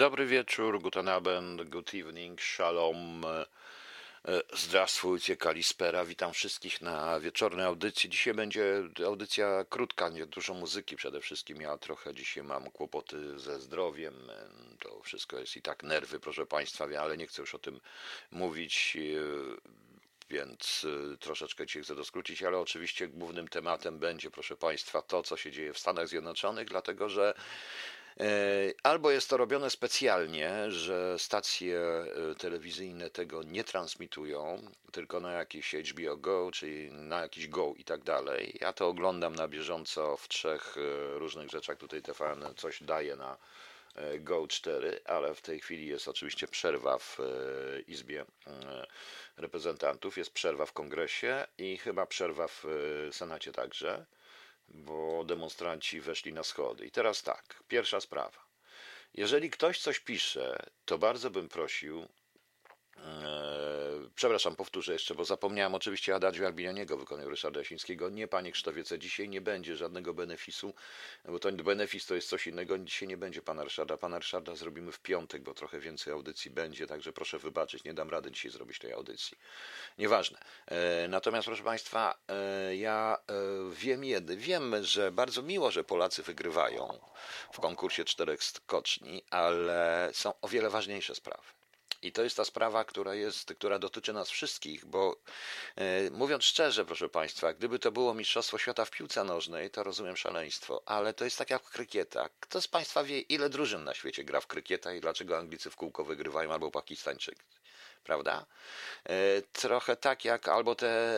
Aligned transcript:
Dobry 0.00 0.26
wieczór, 0.26 0.80
guten 0.82 1.08
Abend, 1.08 1.62
good 1.68 1.94
evening, 1.94 2.40
shalom. 2.40 3.24
E, 3.24 3.46
Zdrastwujcie, 4.52 5.36
Kalispera. 5.36 6.04
Witam 6.04 6.32
wszystkich 6.32 6.80
na 6.80 7.20
wieczornej 7.20 7.66
audycji. 7.66 8.10
Dzisiaj 8.10 8.34
będzie 8.34 8.82
audycja 9.06 9.64
krótka, 9.68 10.08
nie 10.08 10.26
dużo 10.26 10.54
muzyki 10.54 10.96
przede 10.96 11.20
wszystkim. 11.20 11.60
Ja 11.60 11.78
trochę 11.78 12.14
dzisiaj 12.14 12.42
mam 12.42 12.70
kłopoty 12.70 13.38
ze 13.38 13.60
zdrowiem. 13.60 14.30
E, 14.30 14.48
to 14.78 15.02
wszystko 15.02 15.38
jest 15.38 15.56
i 15.56 15.62
tak 15.62 15.82
nerwy, 15.82 16.20
proszę 16.20 16.46
Państwa, 16.46 16.86
ale 17.00 17.16
nie 17.16 17.26
chcę 17.26 17.42
już 17.42 17.54
o 17.54 17.58
tym 17.58 17.80
mówić 18.30 18.96
e, 18.96 19.80
więc 20.30 20.86
troszeczkę 21.20 21.66
dzisiaj 21.66 21.82
chcę 21.82 21.94
doskrócić, 21.94 22.42
ale 22.42 22.58
oczywiście 22.58 23.08
głównym 23.08 23.48
tematem 23.48 23.98
będzie, 23.98 24.30
proszę 24.30 24.56
Państwa, 24.56 25.02
to, 25.02 25.22
co 25.22 25.36
się 25.36 25.50
dzieje 25.50 25.72
w 25.72 25.78
Stanach 25.78 26.08
Zjednoczonych, 26.08 26.68
dlatego 26.68 27.08
że 27.08 27.34
albo 28.82 29.10
jest 29.10 29.30
to 29.30 29.36
robione 29.36 29.70
specjalnie, 29.70 30.70
że 30.70 31.18
stacje 31.18 31.78
e, 31.78 32.34
telewizyjne 32.34 33.10
tego 33.10 33.42
nie 33.42 33.64
transmitują, 33.64 34.62
tylko 34.92 35.20
na 35.20 35.32
jakieś 35.32 35.74
HBO 35.74 36.16
Go, 36.16 36.50
czyli 36.52 36.90
na 36.92 37.20
jakiś 37.20 37.48
Go 37.48 37.74
i 37.76 37.84
tak 37.84 38.02
dalej. 38.02 38.58
Ja 38.60 38.72
to 38.72 38.88
oglądam 38.88 39.36
na 39.36 39.48
bieżąco 39.48 40.16
w 40.16 40.28
trzech 40.28 40.76
e, 40.76 41.18
różnych 41.18 41.50
rzeczach. 41.50 41.78
Tutaj 41.78 42.02
TVN 42.02 42.44
coś 42.56 42.82
daje 42.82 43.16
na 43.16 43.36
Go 44.18 44.48
4, 44.48 45.00
ale 45.04 45.34
w 45.34 45.40
tej 45.42 45.60
chwili 45.60 45.86
jest 45.86 46.08
oczywiście 46.08 46.48
przerwa 46.48 46.98
w 46.98 47.18
Izbie 47.86 48.24
Reprezentantów, 49.36 50.18
jest 50.18 50.30
przerwa 50.30 50.66
w 50.66 50.72
Kongresie 50.72 51.46
i 51.58 51.76
chyba 51.76 52.06
przerwa 52.06 52.48
w 52.48 52.64
Senacie 53.12 53.52
także 53.52 54.06
bo 54.70 55.24
demonstranci 55.24 56.00
weszli 56.00 56.32
na 56.32 56.42
schody. 56.42 56.86
I 56.86 56.90
teraz 56.90 57.22
tak, 57.22 57.62
pierwsza 57.68 58.00
sprawa. 58.00 58.46
Jeżeli 59.14 59.50
ktoś 59.50 59.80
coś 59.80 60.00
pisze, 60.00 60.66
to 60.84 60.98
bardzo 60.98 61.30
bym 61.30 61.48
prosił, 61.48 62.08
przepraszam, 64.14 64.56
powtórzę 64.56 64.92
jeszcze, 64.92 65.14
bo 65.14 65.24
zapomniałem 65.24 65.74
oczywiście 65.74 66.14
Adadziu 66.14 66.46
Albinianiego 66.46 66.96
wykonał 66.96 67.30
Ryszarda 67.30 67.60
Jasińskiego. 67.60 68.10
Nie, 68.10 68.28
panie 68.28 68.52
Krzysztofie, 68.52 68.98
dzisiaj 68.98 69.28
nie 69.28 69.40
będzie 69.40 69.76
żadnego 69.76 70.14
benefisu, 70.14 70.74
bo 71.24 71.38
to 71.38 71.52
benefis 71.52 72.06
to 72.06 72.14
jest 72.14 72.28
coś 72.28 72.46
innego. 72.46 72.78
Dzisiaj 72.78 73.08
nie 73.08 73.16
będzie 73.16 73.42
pana 73.42 73.64
Ryszarda. 73.64 73.96
Pana 73.96 74.18
Ryszarda 74.18 74.54
zrobimy 74.54 74.92
w 74.92 75.00
piątek, 75.00 75.42
bo 75.42 75.54
trochę 75.54 75.80
więcej 75.80 76.12
audycji 76.12 76.50
będzie, 76.50 76.86
także 76.86 77.12
proszę 77.12 77.38
wybaczyć, 77.38 77.84
nie 77.84 77.94
dam 77.94 78.10
rady 78.10 78.30
dzisiaj 78.30 78.50
zrobić 78.50 78.78
tej 78.78 78.92
audycji. 78.92 79.38
Nieważne. 79.98 80.38
Eee, 80.68 81.08
natomiast, 81.08 81.46
proszę 81.46 81.62
państwa, 81.62 82.18
eee, 82.28 82.80
ja 82.80 83.16
wiem 83.70 84.04
jedy, 84.04 84.36
wiem, 84.36 84.74
że 84.84 85.12
bardzo 85.12 85.42
miło, 85.42 85.70
że 85.70 85.84
Polacy 85.84 86.22
wygrywają 86.22 87.00
w 87.52 87.60
konkursie 87.60 88.04
czterech 88.04 88.44
skoczni, 88.44 89.22
ale 89.30 90.10
są 90.12 90.40
o 90.40 90.48
wiele 90.48 90.70
ważniejsze 90.70 91.14
sprawy. 91.14 91.59
I 92.02 92.12
to 92.12 92.22
jest 92.22 92.36
ta 92.36 92.44
sprawa, 92.44 92.84
która, 92.84 93.14
jest, 93.14 93.54
która 93.54 93.78
dotyczy 93.78 94.12
nas 94.12 94.30
wszystkich, 94.30 94.84
bo 94.84 95.16
e, 95.76 96.10
mówiąc 96.10 96.44
szczerze, 96.44 96.84
proszę 96.84 97.08
Państwa, 97.08 97.52
gdyby 97.52 97.78
to 97.78 97.92
było 97.92 98.14
Mistrzostwo 98.14 98.58
Świata 98.58 98.84
w 98.84 98.90
piłce 98.90 99.24
nożnej, 99.24 99.70
to 99.70 99.82
rozumiem 99.82 100.16
szaleństwo, 100.16 100.82
ale 100.86 101.14
to 101.14 101.24
jest 101.24 101.38
tak 101.38 101.50
jak 101.50 101.62
krykieta. 101.62 102.28
Kto 102.40 102.62
z 102.62 102.68
Państwa 102.68 103.04
wie, 103.04 103.20
ile 103.20 103.48
drużyn 103.48 103.84
na 103.84 103.94
świecie 103.94 104.24
gra 104.24 104.40
w 104.40 104.46
krykieta 104.46 104.92
i 104.94 105.00
dlaczego 105.00 105.38
Anglicy 105.38 105.70
w 105.70 105.76
kółko 105.76 106.04
wygrywają 106.04 106.52
albo 106.52 106.70
Pakistańczycy? 106.70 107.59
Prawda? 108.04 108.46
E, 109.04 109.42
trochę 109.52 109.96
tak 109.96 110.24
jak, 110.24 110.48
albo 110.48 110.74
te, 110.74 111.16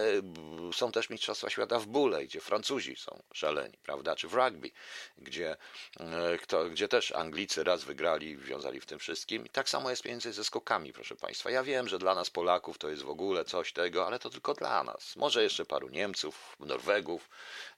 są 0.72 0.92
też 0.92 1.10
Mistrzostwa 1.10 1.50
Świata 1.50 1.78
w 1.78 1.86
bóle, 1.86 2.24
gdzie 2.24 2.40
Francuzi 2.40 2.96
są 2.96 3.22
szaleni, 3.34 3.78
prawda? 3.82 4.16
Czy 4.16 4.28
w 4.28 4.34
rugby, 4.34 4.70
gdzie, 5.18 5.56
e, 6.00 6.38
kto, 6.38 6.64
gdzie 6.64 6.88
też 6.88 7.12
Anglicy 7.12 7.64
raz 7.64 7.84
wygrali, 7.84 8.36
wiązali 8.36 8.80
w 8.80 8.86
tym 8.86 8.98
wszystkim. 8.98 9.46
I 9.46 9.48
tak 9.48 9.68
samo 9.68 9.90
jest 9.90 10.04
między 10.04 10.32
ze 10.32 10.44
skokami, 10.44 10.92
proszę 10.92 11.16
Państwa. 11.16 11.50
Ja 11.50 11.62
wiem, 11.62 11.88
że 11.88 11.98
dla 11.98 12.14
nas 12.14 12.30
Polaków 12.30 12.78
to 12.78 12.88
jest 12.88 13.02
w 13.02 13.10
ogóle 13.10 13.44
coś 13.44 13.72
tego, 13.72 14.06
ale 14.06 14.18
to 14.18 14.30
tylko 14.30 14.54
dla 14.54 14.84
nas. 14.84 15.16
Może 15.16 15.42
jeszcze 15.42 15.64
paru 15.64 15.88
Niemców, 15.88 16.56
Norwegów, 16.60 17.28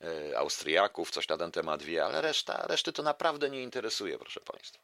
e, 0.00 0.38
Austriaków 0.38 1.10
coś 1.10 1.28
na 1.28 1.36
ten 1.36 1.52
temat 1.52 1.82
wie, 1.82 2.04
ale 2.04 2.20
reszta, 2.20 2.66
reszty 2.66 2.92
to 2.92 3.02
naprawdę 3.02 3.50
nie 3.50 3.62
interesuje, 3.62 4.18
proszę 4.18 4.40
Państwa. 4.40 4.83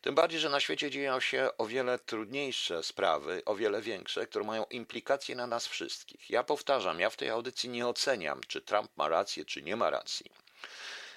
Tym 0.00 0.14
bardziej, 0.14 0.40
że 0.40 0.48
na 0.48 0.60
świecie 0.60 0.90
dzieją 0.90 1.20
się 1.20 1.48
o 1.58 1.66
wiele 1.66 1.98
trudniejsze 1.98 2.82
sprawy, 2.82 3.42
o 3.44 3.54
wiele 3.54 3.82
większe, 3.82 4.26
które 4.26 4.44
mają 4.44 4.64
implikacje 4.64 5.36
na 5.36 5.46
nas 5.46 5.66
wszystkich. 5.66 6.30
Ja 6.30 6.44
powtarzam, 6.44 7.00
ja 7.00 7.10
w 7.10 7.16
tej 7.16 7.30
audycji 7.30 7.68
nie 7.68 7.86
oceniam, 7.86 8.40
czy 8.48 8.60
Trump 8.60 8.96
ma 8.96 9.08
rację, 9.08 9.44
czy 9.44 9.62
nie 9.62 9.76
ma 9.76 9.90
racji. 9.90 10.30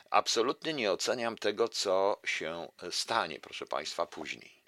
Absolutnie 0.09 0.73
nie 0.73 0.91
oceniam 0.91 1.37
tego, 1.37 1.67
co 1.67 2.19
się 2.25 2.71
stanie, 2.91 3.39
proszę 3.39 3.65
Państwa, 3.65 4.05
później. 4.05 4.63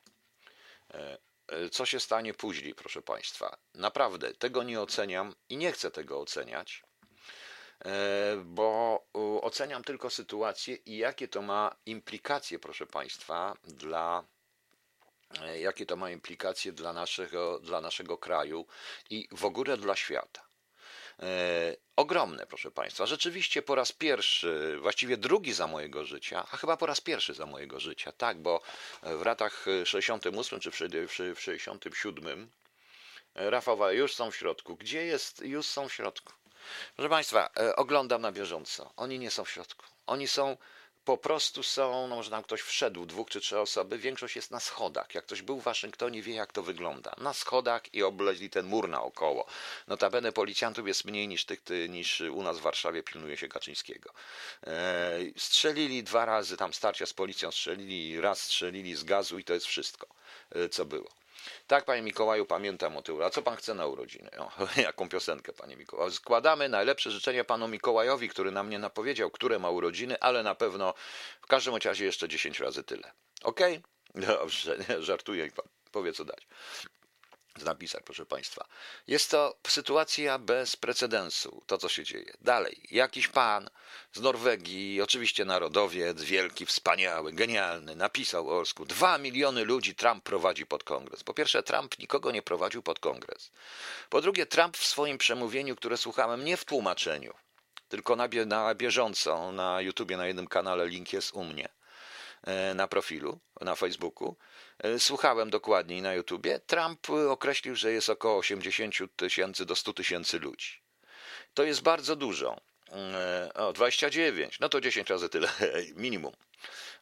E, 0.94 1.70
co 1.70 1.86
się 1.86 2.00
stanie 2.00 2.34
później, 2.34 2.76
proszę 2.76 3.02
Państwa? 3.02 3.58
Naprawdę 3.74 4.34
tego 4.34 4.64
nie 4.64 4.82
oceniam 4.82 5.36
i 5.50 5.58
nie 5.58 5.72
chcę 5.72 5.92
tego 5.92 6.20
oceniać. 6.20 6.84
E, 7.86 8.36
bo 8.46 9.00
oceniam 9.42 9.84
tylko 9.84 10.10
sytuację 10.10 10.76
i 10.76 10.98
jakie 10.98 11.28
to 11.28 11.42
ma 11.42 11.76
implikacje, 11.86 12.60
proszę 12.60 12.88
Państwa, 12.88 13.58
dla 13.64 14.24
e, 15.42 15.60
jakie 15.60 15.86
to 15.86 15.96
ma 15.96 16.12
implikacje 16.12 16.72
dla 16.72 16.94
naszego, 16.94 17.60
dla 17.60 17.82
naszego 17.82 18.18
kraju 18.18 18.66
i 19.10 19.28
w 19.32 19.46
ogóle 19.46 19.78
dla 19.78 19.96
świata. 19.96 20.46
E, 21.20 21.76
ogromne, 21.96 22.46
proszę 22.48 22.72
Państwa. 22.72 23.06
Rzeczywiście 23.06 23.62
po 23.62 23.76
raz 23.76 23.92
pierwszy, 23.92 24.78
właściwie 24.82 25.18
drugi 25.18 25.54
za 25.54 25.68
mojego 25.68 26.06
życia, 26.06 26.46
a 26.52 26.58
chyba 26.58 26.78
po 26.78 26.86
raz 26.86 27.02
pierwszy 27.02 27.34
za 27.34 27.46
mojego 27.46 27.80
życia, 27.80 28.12
tak, 28.12 28.38
bo 28.42 28.62
w 29.04 29.26
latach 29.26 29.66
68 29.86 30.60
czy 30.60 30.72
w 30.72 30.76
67 30.76 32.50
Rafał 33.36 33.94
już 33.94 34.16
są 34.16 34.32
w 34.32 34.36
środku. 34.36 34.76
Gdzie 34.76 35.06
jest? 35.06 35.42
Już 35.42 35.66
są 35.66 35.90
w 35.90 35.94
środku. 35.94 36.34
Proszę 36.96 37.10
Państwa, 37.10 37.50
e, 37.60 37.76
oglądam 37.76 38.22
na 38.22 38.32
bieżąco. 38.32 38.94
Oni 38.98 39.20
nie 39.20 39.32
są 39.32 39.46
w 39.46 39.50
środku. 39.50 39.86
Oni 40.08 40.28
są, 40.28 40.58
po 41.06 41.18
prostu 41.18 41.64
są, 41.64 42.08
no 42.08 42.16
może 42.16 42.32
tam 42.32 42.44
ktoś 42.44 42.62
wszedł, 42.62 43.06
dwóch 43.06 43.30
czy 43.30 43.42
trzy 43.42 43.60
osoby, 43.60 43.98
większość 43.98 44.36
jest 44.36 44.52
na 44.52 44.60
schodach. 44.60 45.16
Jak 45.16 45.26
ktoś 45.26 45.42
był 45.42 45.60
w 45.60 45.64
Waszyngtonie, 45.64 46.22
wie 46.22 46.36
jak 46.36 46.54
to 46.54 46.64
wygląda. 46.64 47.16
Na 47.18 47.34
schodach 47.34 47.94
i 47.94 48.04
obleźli 48.04 48.50
ten 48.50 48.66
mur 48.66 48.90
naokoło. 48.90 49.46
Notabene 49.88 50.32
policjantów 50.32 50.88
jest 50.88 51.06
mniej 51.06 51.28
niż 51.28 51.46
tych, 51.46 51.62
niż 51.90 52.22
u 52.22 52.44
nas 52.44 52.60
w 52.60 52.62
Warszawie 52.62 53.04
pilnuje 53.04 53.38
się 53.38 53.48
Kaczyńskiego. 53.48 54.14
E, 54.68 55.20
strzelili 55.38 56.04
dwa 56.04 56.26
razy, 56.26 56.58
tam 56.58 56.74
starcia 56.74 57.06
z 57.06 57.14
policją 57.14 57.52
strzelili, 57.52 58.22
raz 58.22 58.42
strzelili 58.42 58.96
z 58.96 59.04
gazu 59.04 59.40
i 59.40 59.44
to 59.44 59.54
jest 59.54 59.66
wszystko, 59.66 60.08
e, 60.52 60.70
co 60.70 60.86
było. 60.86 61.25
Tak, 61.68 61.86
panie 61.86 62.02
Mikołaju, 62.02 62.46
pamiętam 62.46 62.98
o 62.98 63.02
tym. 63.02 63.22
A 63.22 63.30
co 63.30 63.42
pan 63.42 63.56
chce 63.56 63.74
na 63.74 63.86
urodziny? 63.86 64.30
O, 64.38 64.52
jaką 64.82 65.10
piosenkę, 65.10 65.54
panie 65.54 65.76
Mikołaju? 65.76 66.12
Składamy 66.12 66.70
najlepsze 66.70 67.12
życzenia 67.12 67.44
panu 67.44 67.68
Mikołajowi, 67.68 68.30
który 68.30 68.52
nam 68.52 68.70
nie 68.70 68.80
napowiedział, 68.80 69.32
które 69.32 69.60
ma 69.60 69.70
urodziny, 69.70 70.20
ale 70.20 70.44
na 70.44 70.56
pewno 70.56 70.94
w 71.42 71.48
każdym 71.48 71.76
razie 71.76 72.06
jeszcze 72.06 72.28
10 72.28 72.60
razy 72.60 72.84
tyle. 72.84 73.12
Okej? 73.44 73.82
Okay? 74.14 74.26
Dobrze, 74.28 74.78
nie, 74.90 75.02
żartuję 75.02 75.46
i 75.46 75.52
powie 75.92 76.14
co 76.14 76.26
dać 76.26 76.48
napisach, 77.64 78.04
proszę 78.04 78.26
Państwa. 78.26 78.68
Jest 79.08 79.32
to 79.32 79.58
sytuacja 79.68 80.40
bez 80.40 80.76
precedensu, 80.76 81.64
to 81.68 81.78
co 81.78 81.90
się 81.90 82.04
dzieje. 82.04 82.34
Dalej, 82.42 82.82
jakiś 82.92 83.28
pan 83.28 83.70
z 84.14 84.20
Norwegii, 84.20 85.02
oczywiście 85.02 85.46
narodowiec, 85.46 86.22
wielki, 86.22 86.66
wspaniały, 86.66 87.34
genialny, 87.34 87.96
napisał 87.96 88.50
o 88.50 88.58
Orsku, 88.58 88.86
dwa 88.86 89.18
miliony 89.18 89.64
ludzi 89.64 89.96
Trump 89.96 90.24
prowadzi 90.24 90.66
pod 90.66 90.84
kongres. 90.84 91.24
Po 91.24 91.34
pierwsze, 91.34 91.64
Trump 91.64 92.00
nikogo 92.00 92.32
nie 92.32 92.42
prowadził 92.42 92.84
pod 92.84 93.00
kongres. 93.00 93.52
Po 94.10 94.22
drugie, 94.22 94.46
Trump 94.46 94.78
w 94.78 94.86
swoim 94.86 95.18
przemówieniu, 95.18 95.76
które 95.76 95.98
słuchałem 95.98 96.46
nie 96.46 96.58
w 96.58 96.66
tłumaczeniu, 96.66 97.34
tylko 97.90 98.16
na, 98.16 98.28
bie 98.28 98.46
na 98.46 98.76
bieżąco 98.76 99.52
na 99.52 99.82
YouTubie, 99.82 100.18
na 100.18 100.28
jednym 100.28 100.48
kanale, 100.48 100.88
link 100.88 101.14
jest 101.14 101.34
u 101.34 101.44
mnie, 101.44 101.70
e, 102.44 102.74
na 102.74 102.88
profilu, 102.88 103.40
na 103.62 103.76
Facebooku, 103.76 104.36
słuchałem 105.00 105.50
dokładniej 105.50 106.02
na 106.02 106.14
YouTubie. 106.14 106.60
Trump 106.60 107.08
określił, 107.30 107.76
że 107.76 107.92
jest 107.92 108.10
około 108.10 108.38
80 108.38 108.96
tysięcy 109.16 109.66
do 109.66 109.76
100 109.76 109.94
tysięcy 109.94 110.40
ludzi. 110.40 110.82
To 111.54 111.64
jest 111.64 111.82
bardzo 111.82 112.16
dużo. 112.16 112.62
E, 112.92 113.52
o, 113.54 113.74
29, 113.74 114.60
no 114.60 114.70
to 114.70 114.82
10 114.82 115.10
razy 115.10 115.30
tyle 115.30 115.50
minimum. 115.96 116.34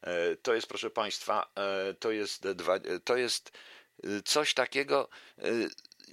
E, 0.02 0.36
to 0.36 0.54
jest, 0.54 0.68
proszę 0.68 0.90
Państwa, 0.90 1.52
to 2.00 2.12
jest, 2.12 2.48
to 3.04 3.18
jest 3.18 3.52
coś 4.26 4.54
takiego. 4.54 5.10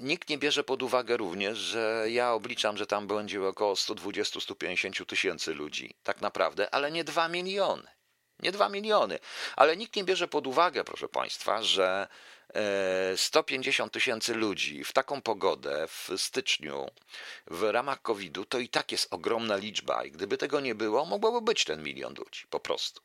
Nikt 0.00 0.28
nie 0.28 0.38
bierze 0.38 0.64
pod 0.64 0.82
uwagę 0.82 1.16
również, 1.16 1.58
że 1.58 2.06
ja 2.08 2.32
obliczam, 2.32 2.76
że 2.76 2.86
tam 2.86 3.06
będzie 3.06 3.42
około 3.42 3.74
120-150 3.74 5.06
tysięcy 5.06 5.54
ludzi, 5.54 5.94
tak 6.02 6.20
naprawdę, 6.20 6.74
ale 6.74 6.90
nie 6.90 7.04
2 7.04 7.28
miliony. 7.28 7.99
Nie 8.42 8.52
dwa 8.52 8.68
miliony. 8.68 9.18
Ale 9.56 9.76
nikt 9.76 9.96
nie 9.96 10.04
bierze 10.04 10.28
pod 10.28 10.46
uwagę, 10.46 10.84
proszę 10.84 11.08
Państwa, 11.08 11.62
że 11.62 12.08
150 13.16 13.90
e, 13.90 13.92
tysięcy 13.92 14.34
ludzi 14.34 14.84
w 14.84 14.92
taką 14.92 15.22
pogodę 15.22 15.86
w 15.88 16.10
styczniu 16.16 16.90
w 17.46 17.62
ramach 17.62 18.02
COVID-u 18.02 18.44
to 18.44 18.58
i 18.58 18.68
tak 18.68 18.92
jest 18.92 19.12
ogromna 19.12 19.56
liczba 19.56 20.04
i 20.04 20.10
gdyby 20.10 20.38
tego 20.38 20.60
nie 20.60 20.74
było, 20.74 21.04
mogłoby 21.04 21.40
być 21.40 21.64
ten 21.64 21.82
milion 21.82 22.14
ludzi 22.14 22.46
po 22.50 22.60
prostu. 22.60 23.00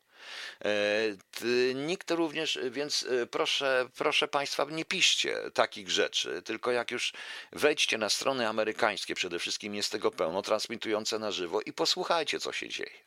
Nikt 1.74 2.10
również, 2.10 2.58
więc 2.70 3.06
proszę, 3.30 3.88
proszę 3.96 4.28
Państwa, 4.28 4.64
nie 4.70 4.84
piszcie 4.84 5.36
takich 5.54 5.90
rzeczy, 5.90 6.42
tylko 6.42 6.72
jak 6.72 6.90
już 6.90 7.12
wejdźcie 7.52 7.98
na 7.98 8.08
strony 8.08 8.48
amerykańskie, 8.48 9.14
przede 9.14 9.38
wszystkim 9.38 9.74
jest 9.74 9.92
tego 9.92 10.10
pełno, 10.10 10.42
transmitujące 10.42 11.18
na 11.18 11.30
żywo 11.30 11.60
i 11.60 11.72
posłuchajcie, 11.72 12.40
co 12.40 12.52
się 12.52 12.68
dzieje. 12.68 13.06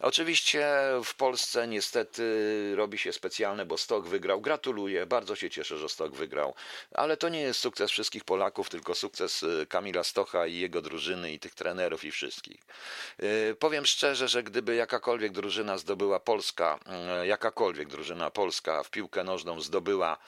Oczywiście 0.00 0.66
w 1.04 1.14
Polsce 1.14 1.68
niestety 1.68 2.22
robi 2.76 2.98
się 2.98 3.12
specjalne, 3.12 3.66
bo 3.66 3.78
Stok 3.78 4.06
wygrał. 4.06 4.40
Gratuluję, 4.40 5.06
bardzo 5.06 5.36
się 5.36 5.50
cieszę, 5.50 5.78
że 5.78 5.88
Stok 5.88 6.14
wygrał, 6.14 6.54
ale 6.94 7.16
to 7.16 7.28
nie 7.28 7.40
jest 7.40 7.60
sukces 7.60 7.90
wszystkich 7.90 8.24
Polaków, 8.24 8.70
tylko 8.70 8.94
sukces 8.94 9.42
y, 9.42 9.66
Kamila 9.68 10.04
Stocha 10.04 10.46
i 10.46 10.58
jego 10.58 10.82
drużyny 10.82 11.32
i 11.32 11.38
tych 11.38 11.54
trenerów 11.54 12.04
i 12.04 12.10
wszystkich. 12.10 12.60
Y, 13.22 13.56
powiem 13.58 13.86
szczerze, 13.86 14.28
że 14.28 14.42
gdyby 14.42 14.74
jakakolwiek 14.74 15.32
drużyna 15.32 15.78
zdobyła 15.78 16.20
Polska, 16.20 16.78
y, 17.22 17.26
jakakolwiek 17.26 17.88
drużyna 17.88 18.30
Polska 18.30 18.82
w 18.82 18.90
piłkę 18.90 19.24
nożną 19.24 19.60
zdobyła 19.60 20.18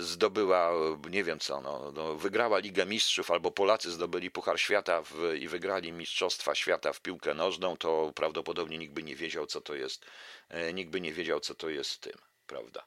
zdobyła, 0.00 0.72
nie 1.10 1.24
wiem 1.24 1.38
co, 1.38 1.60
no, 1.60 1.92
no, 1.94 2.14
wygrała 2.14 2.58
Ligę 2.58 2.86
Mistrzów, 2.86 3.30
albo 3.30 3.50
Polacy 3.50 3.90
zdobyli 3.90 4.30
Puchar 4.30 4.60
Świata 4.60 5.02
w, 5.02 5.34
i 5.40 5.48
wygrali 5.48 5.92
Mistrzostwa 5.92 6.54
Świata 6.54 6.92
w 6.92 7.00
piłkę 7.00 7.34
nożną, 7.34 7.76
to 7.76 8.12
prawdopodobnie 8.14 8.78
nikt 8.78 8.94
by 8.94 9.02
nie 9.02 9.16
wiedział, 9.16 9.46
co 9.46 9.60
to 9.60 9.74
jest, 9.74 10.04
e, 10.48 10.72
nikt 10.72 10.90
by 10.90 11.00
nie 11.00 11.12
wiedział, 11.12 11.40
co 11.40 11.54
to 11.54 11.68
jest 11.68 12.00
tym, 12.00 12.18
prawda. 12.46 12.86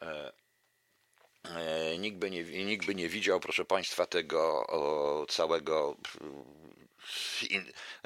E, 0.00 0.32
nikt 1.98 2.18
by, 2.18 2.30
nie, 2.30 2.44
nikt 2.64 2.86
by 2.86 2.94
nie 2.94 3.08
widział, 3.08 3.40
proszę 3.40 3.64
Państwa, 3.64 4.06
tego 4.06 4.66
całego 5.28 5.96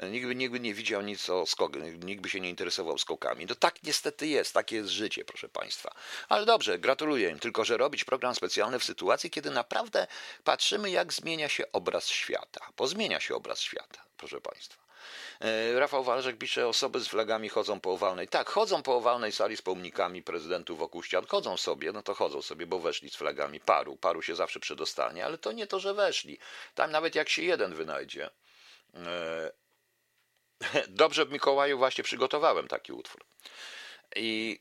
Nikt 0.09 0.27
by, 0.27 0.35
nikt 0.35 0.51
by 0.51 0.59
nie 0.59 0.73
widział 0.73 1.01
nic 1.01 1.29
o 1.29 1.45
skokach, 1.45 1.81
nikt 2.03 2.21
by 2.21 2.29
się 2.29 2.39
nie 2.39 2.49
interesował 2.49 2.97
skokami. 2.97 3.45
No 3.45 3.55
tak 3.55 3.83
niestety 3.83 4.27
jest, 4.27 4.53
takie 4.53 4.75
jest 4.75 4.89
życie, 4.89 5.25
proszę 5.25 5.49
Państwa. 5.49 5.95
Ale 6.29 6.45
dobrze, 6.45 6.79
gratuluję 6.79 7.29
im, 7.29 7.39
tylko 7.39 7.65
że 7.65 7.77
robić 7.77 8.03
program 8.03 8.35
specjalny 8.35 8.79
w 8.79 8.83
sytuacji, 8.83 9.29
kiedy 9.29 9.51
naprawdę 9.51 10.07
patrzymy, 10.43 10.91
jak 10.91 11.13
zmienia 11.13 11.49
się 11.49 11.71
obraz 11.71 12.07
świata. 12.07 12.67
Bo 12.77 12.87
zmienia 12.87 13.19
się 13.19 13.35
obraz 13.35 13.61
świata, 13.61 14.03
proszę 14.17 14.41
Państwa. 14.41 14.89
E, 15.41 15.79
Rafał 15.79 16.03
Walczek 16.03 16.37
pisze, 16.37 16.67
osoby 16.67 16.99
z 16.99 17.07
flagami 17.07 17.49
chodzą 17.49 17.79
po 17.79 17.91
owalnej. 17.91 18.27
Tak, 18.27 18.49
chodzą 18.49 18.83
po 18.83 18.95
owalnej 18.95 19.31
sali 19.31 19.57
z 19.57 19.61
pomnikami 19.61 20.23
prezydentów 20.23 20.79
wokół 20.79 21.03
ścian. 21.03 21.25
Chodzą 21.25 21.57
sobie, 21.57 21.91
no 21.91 22.03
to 22.03 22.13
chodzą 22.13 22.41
sobie, 22.41 22.67
bo 22.67 22.79
weszli 22.79 23.09
z 23.09 23.15
flagami. 23.15 23.59
Paru, 23.59 23.95
paru 23.95 24.21
się 24.21 24.35
zawsze 24.35 24.59
przedostanie, 24.59 25.25
ale 25.25 25.37
to 25.37 25.51
nie 25.51 25.67
to, 25.67 25.79
że 25.79 25.93
weszli. 25.93 26.37
Tam 26.75 26.91
nawet 26.91 27.15
jak 27.15 27.29
się 27.29 27.43
jeden 27.43 27.73
wynajdzie, 27.73 28.29
dobrze 30.87 31.25
w 31.25 31.31
Mikołaju 31.31 31.77
właśnie 31.77 32.03
przygotowałem 32.03 32.67
taki 32.67 32.93
utwór. 32.93 33.25
I 34.15 34.59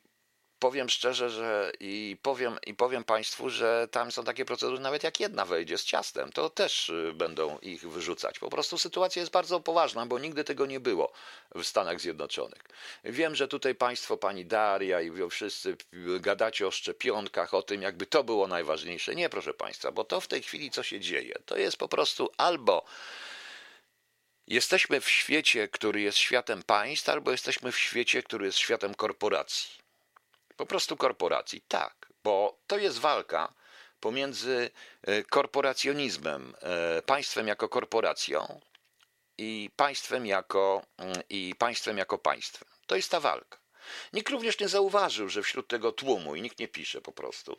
powiem 0.58 0.88
szczerze, 0.88 1.30
że 1.30 1.72
i 1.80 2.16
powiem, 2.22 2.58
i 2.66 2.75
powiem 2.75 3.04
Państwu, 3.04 3.50
że 3.50 3.88
tam 3.90 4.12
są 4.12 4.25
takie 4.25 4.44
procedury, 4.44 4.80
nawet 4.80 5.02
jak 5.02 5.20
jedna 5.20 5.44
wejdzie 5.44 5.78
z 5.78 5.84
ciastem, 5.84 6.32
to 6.32 6.50
też 6.50 6.88
y, 6.88 7.12
będą 7.14 7.58
ich 7.58 7.88
wyrzucać. 7.88 8.38
Po 8.38 8.50
prostu 8.50 8.78
sytuacja 8.78 9.20
jest 9.20 9.32
bardzo 9.32 9.60
poważna, 9.60 10.06
bo 10.06 10.19
nigdy 10.19 10.44
tego 10.44 10.66
nie 10.66 10.81
było 10.81 11.12
w 11.54 11.64
Stanach 11.64 12.00
Zjednoczonych. 12.00 12.62
Wiem, 13.04 13.34
że 13.34 13.48
tutaj 13.48 13.74
Państwo, 13.74 14.16
Pani 14.16 14.46
Daria 14.46 15.00
i 15.00 15.10
wszyscy 15.31 15.76
gadacie 16.20 16.66
o 16.66 16.70
szczepionkach, 16.70 17.54
o 17.54 17.62
tym, 17.62 17.82
jakby 17.82 18.06
to 18.06 18.24
było 18.24 18.46
najważniejsze. 18.46 19.14
Nie, 19.14 19.28
proszę 19.28 19.54
Państwa, 19.54 19.92
bo 19.92 20.04
to 20.04 20.20
w 20.20 20.28
tej 20.28 20.42
chwili, 20.42 20.70
co 20.70 20.82
się 20.82 21.00
dzieje, 21.00 21.34
to 21.46 21.56
jest 21.56 21.76
po 21.76 21.88
prostu 21.88 22.31
albo 22.36 22.84
Jesteśmy 24.48 25.00
w 25.00 25.08
świecie, 25.08 25.68
który 25.68 26.00
jest 26.00 26.18
światem 26.18 26.62
państw, 26.62 27.08
albo 27.08 27.30
jesteśmy 27.30 27.72
w 27.72 27.78
świecie, 27.78 28.22
który 28.22 28.46
jest 28.46 28.58
światem 28.58 28.94
korporacji. 28.94 29.70
Po 30.56 30.66
prostu 30.66 30.96
korporacji, 30.96 31.62
tak, 31.68 32.12
bo 32.24 32.58
to 32.66 32.78
jest 32.78 32.98
walka 32.98 33.52
pomiędzy 34.00 34.70
e, 35.02 35.22
korporacjonizmem, 35.22 36.54
e, 36.60 37.02
państwem 37.02 37.48
jako 37.48 37.68
korporacją 37.68 38.60
i 39.38 39.70
państwem 39.76 40.26
jako, 40.26 40.82
mm, 40.96 41.22
i 41.30 41.54
państwem 41.58 41.98
jako 41.98 42.18
państwem. 42.18 42.68
To 42.86 42.96
jest 42.96 43.10
ta 43.10 43.20
walka. 43.20 43.58
Nikt 44.12 44.28
również 44.28 44.60
nie 44.60 44.68
zauważył, 44.68 45.28
że 45.28 45.42
wśród 45.42 45.68
tego 45.68 45.92
tłumu, 45.92 46.36
i 46.36 46.42
nikt 46.42 46.58
nie 46.58 46.68
pisze 46.68 47.00
po 47.00 47.12
prostu, 47.12 47.58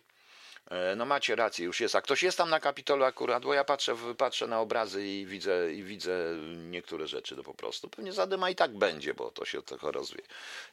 no 0.95 1.05
macie 1.05 1.35
rację, 1.35 1.65
już 1.65 1.79
jest. 1.79 1.95
A 1.95 2.01
ktoś 2.01 2.23
jest 2.23 2.37
tam 2.37 2.49
na 2.49 2.59
Kapitolu 2.59 3.03
akurat, 3.03 3.43
bo 3.43 3.53
ja 3.53 3.63
patrzę, 3.63 3.95
patrzę 4.17 4.47
na 4.47 4.59
obrazy 4.59 5.07
i 5.07 5.25
widzę, 5.25 5.73
i 5.73 5.83
widzę 5.83 6.35
niektóre 6.57 7.07
rzeczy, 7.07 7.35
to 7.35 7.43
po 7.43 7.53
prostu. 7.53 7.89
Pewnie 7.89 8.13
zadyma 8.13 8.49
i 8.49 8.55
tak 8.55 8.77
będzie, 8.77 9.13
bo 9.13 9.31
to 9.31 9.45
się 9.45 9.61
tylko 9.61 9.91
rozwie. 9.91 10.21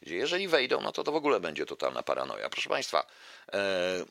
Jeżeli 0.03 0.49
wejdą, 0.49 0.81
no 0.81 0.93
to 0.93 1.05
to 1.05 1.13
w 1.13 1.17
ogóle 1.17 1.41
będzie 1.41 1.67
totalna 1.67 2.03
paranoja. 2.03 2.51
Proszę 2.51 2.69
Państwa, 2.69 3.07
e, 3.53 4.05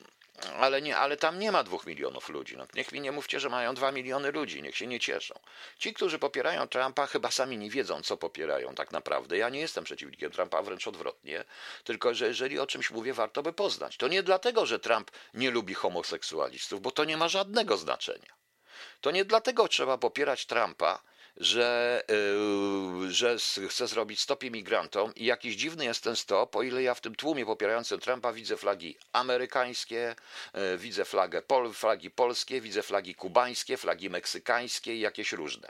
ale, 0.60 0.82
nie, 0.82 0.98
ale 0.98 1.18
tam 1.18 1.40
nie 1.40 1.52
ma 1.52 1.64
dwóch 1.64 1.86
milionów 1.86 2.30
ludzi. 2.30 2.58
No, 2.58 2.68
niech 2.74 2.92
mi 2.92 3.02
nie 3.02 3.12
mówcie, 3.12 3.40
że 3.40 3.50
mają 3.50 3.76
dwa 3.76 3.92
miliony 3.92 4.32
ludzi, 4.32 4.62
niech 4.62 4.78
się 4.78 4.88
nie 4.88 5.00
cieszą. 5.00 5.40
Ci, 5.78 5.94
którzy 5.94 6.20
popierają 6.20 6.68
Trumpa, 6.68 7.08
chyba 7.08 7.32
sami 7.32 7.58
nie 7.58 7.70
wiedzą, 7.70 8.02
co 8.02 8.18
popierają 8.18 8.76
tak 8.76 8.92
naprawdę. 8.92 9.38
Ja 9.38 9.50
nie 9.50 9.60
jestem 9.60 9.84
przeciwnikiem 9.84 10.32
Trumpa, 10.32 10.62
wręcz 10.62 10.88
odwrotnie. 10.88 11.44
Tylko, 11.84 12.14
że 12.14 12.28
jeżeli 12.28 12.60
o 12.60 12.68
czymś 12.68 12.92
mówię, 12.92 13.14
warto 13.14 13.44
by 13.44 13.54
poznać. 13.54 13.98
To 13.98 14.08
nie 14.08 14.24
dlatego, 14.24 14.66
że 14.66 14.80
Trump 14.80 15.12
nie 15.34 15.52
lubi 15.52 15.74
homoseksualistów, 15.74 16.82
bo 16.82 16.92
to 16.92 17.04
nie 17.04 17.18
ma 17.18 17.28
żadnego 17.28 17.78
znaczenia. 17.78 18.36
To 19.02 19.12
nie 19.12 19.26
dlatego 19.26 19.68
trzeba 19.68 19.98
popierać 19.98 20.46
Trumpa, 20.46 21.02
że, 21.38 22.02
yy, 23.02 23.12
że 23.12 23.38
chce 23.70 23.88
zrobić 23.88 24.20
stop 24.20 24.44
imigrantom 24.44 25.16
i 25.16 25.26
jakiś 25.26 25.56
dziwny 25.56 25.86
jest 25.86 26.04
ten 26.04 26.16
stop, 26.16 26.56
o 26.56 26.64
ile 26.64 26.84
ja 26.84 26.94
w 26.94 27.02
tym 27.02 27.16
tłumie 27.16 27.46
popierającym 27.46 28.00
Trumpa 28.00 28.34
widzę 28.34 28.58
flagi 28.58 28.98
amerykańskie, 29.12 30.16
yy, 30.54 30.78
widzę 30.78 31.06
flagę 31.06 31.42
pol, 31.42 31.74
flagi 31.74 32.12
polskie, 32.12 32.62
widzę 32.62 32.84
flagi 32.84 33.16
kubańskie, 33.16 33.78
flagi 33.78 34.10
meksykańskie 34.10 34.96
i 34.96 35.00
jakieś 35.00 35.32
różne. 35.32 35.70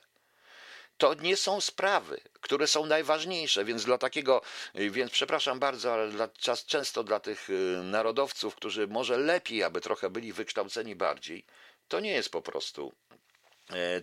To 0.98 1.14
nie 1.14 1.38
są 1.38 1.62
sprawy, 1.62 2.22
które 2.42 2.68
są 2.68 2.86
najważniejsze, 2.86 3.66
więc 3.66 3.86
dla 3.86 3.98
takiego, 3.98 4.42
yy, 4.74 4.90
więc 4.90 5.12
przepraszam 5.12 5.60
bardzo, 5.60 5.94
ale 5.94 6.10
dla, 6.10 6.28
czas, 6.28 6.66
często 6.66 7.04
dla 7.04 7.20
tych 7.20 7.48
narodowców, 7.84 8.56
którzy 8.56 8.88
może 8.88 9.18
lepiej, 9.18 9.64
aby 9.64 9.82
trochę 9.82 10.10
byli 10.10 10.34
wykształceni 10.34 10.96
bardziej, 10.96 11.46
to 11.88 12.00
nie 12.00 12.12
jest 12.12 12.30
po 12.30 12.42
prostu 12.42 12.94
E, 13.05 13.05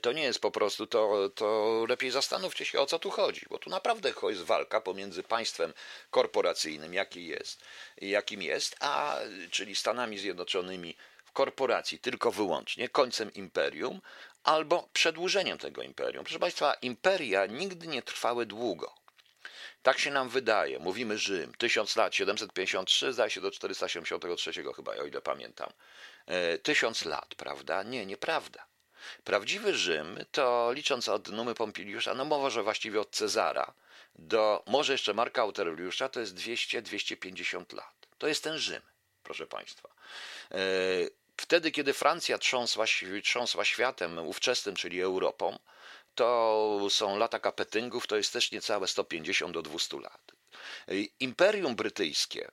to 0.03 0.12
nie 0.12 0.23
jest 0.23 0.38
po 0.41 0.50
prostu, 0.50 0.87
to, 0.87 1.31
to 1.35 1.85
lepiej 1.88 2.11
zastanówcie 2.11 2.64
się, 2.64 2.81
o 2.81 2.87
co 2.87 2.99
tu 2.99 3.11
chodzi, 3.11 3.47
bo 3.50 3.59
tu 3.59 3.70
naprawdę 3.70 4.12
jest 4.29 4.43
walka 4.43 4.81
pomiędzy 4.81 5.23
państwem 5.23 5.75
korporacyjnym, 6.11 6.94
jaki 6.94 7.26
jest, 7.26 7.61
jakim 7.97 8.43
jest, 8.43 8.76
a 8.81 9.19
czyli 9.50 9.75
Stanami 9.75 10.19
Zjednoczonymi 10.19 10.97
w 11.25 11.32
korporacji 11.32 11.98
tylko 11.98 12.32
wyłącznie, 12.32 12.89
końcem 12.89 13.34
imperium, 13.34 14.01
albo 14.44 14.89
przedłużeniem 14.93 15.58
tego 15.58 15.82
imperium. 15.82 16.25
Proszę 16.25 16.39
Państwa, 16.39 16.75
imperia 16.75 17.46
nigdy 17.46 17.87
nie 17.87 18.03
trwały 18.03 18.46
długo. 18.46 18.94
Tak 19.82 19.98
się 19.98 20.10
nam 20.10 20.29
wydaje. 20.29 20.79
Mówimy 20.79 21.19
Rzym, 21.19 21.55
1000 21.55 21.96
lat, 21.96 22.15
753, 22.15 23.13
zdaje 23.13 23.31
się 23.31 23.41
do 23.41 23.51
473 23.51 24.53
chyba, 24.77 24.93
o 24.93 25.05
ile 25.05 25.20
pamiętam. 25.20 25.72
E, 26.27 26.58
tysiąc 26.58 27.05
lat, 27.05 27.34
prawda? 27.34 27.82
Nie, 27.82 28.06
nieprawda. 28.06 28.71
Prawdziwy 29.25 29.75
Rzym 29.75 30.19
to 30.32 30.73
licząc 30.73 31.09
od 31.09 31.29
Numy 31.29 31.55
Pompiliusza, 31.55 32.15
no 32.15 32.25
może 32.25 32.63
właściwie 32.63 33.01
od 33.01 33.11
Cezara 33.11 33.75
do 34.19 34.63
może 34.67 34.93
jeszcze 34.93 35.15
Marka 35.15 35.43
Aureliusza 35.43 36.09
to 36.09 36.21
jest 36.21 36.35
200-250 36.35 37.75
lat. 37.75 38.06
To 38.19 38.27
jest 38.29 38.44
ten 38.44 38.59
Rzym, 38.59 38.82
proszę 39.23 39.47
Państwa. 39.47 39.89
E, 40.51 40.59
wtedy, 41.37 41.71
kiedy 41.71 41.93
Francja 41.93 42.39
trząsła, 42.39 42.85
trząsła 43.23 43.65
światem 43.65 44.19
ówczesnym, 44.19 44.77
czyli 44.77 45.01
Europą, 45.01 45.59
to 46.15 46.79
są 46.91 47.19
lata 47.19 47.39
kapetyngów, 47.39 48.06
to 48.06 48.17
jest 48.17 48.32
też 48.32 48.53
niecałe 48.53 48.89
150 48.89 49.55
do 49.55 49.63
200 49.63 50.01
lat. 50.01 50.32
E, 50.89 50.94
Imperium 51.21 51.77
Brytyjskie 51.77 52.51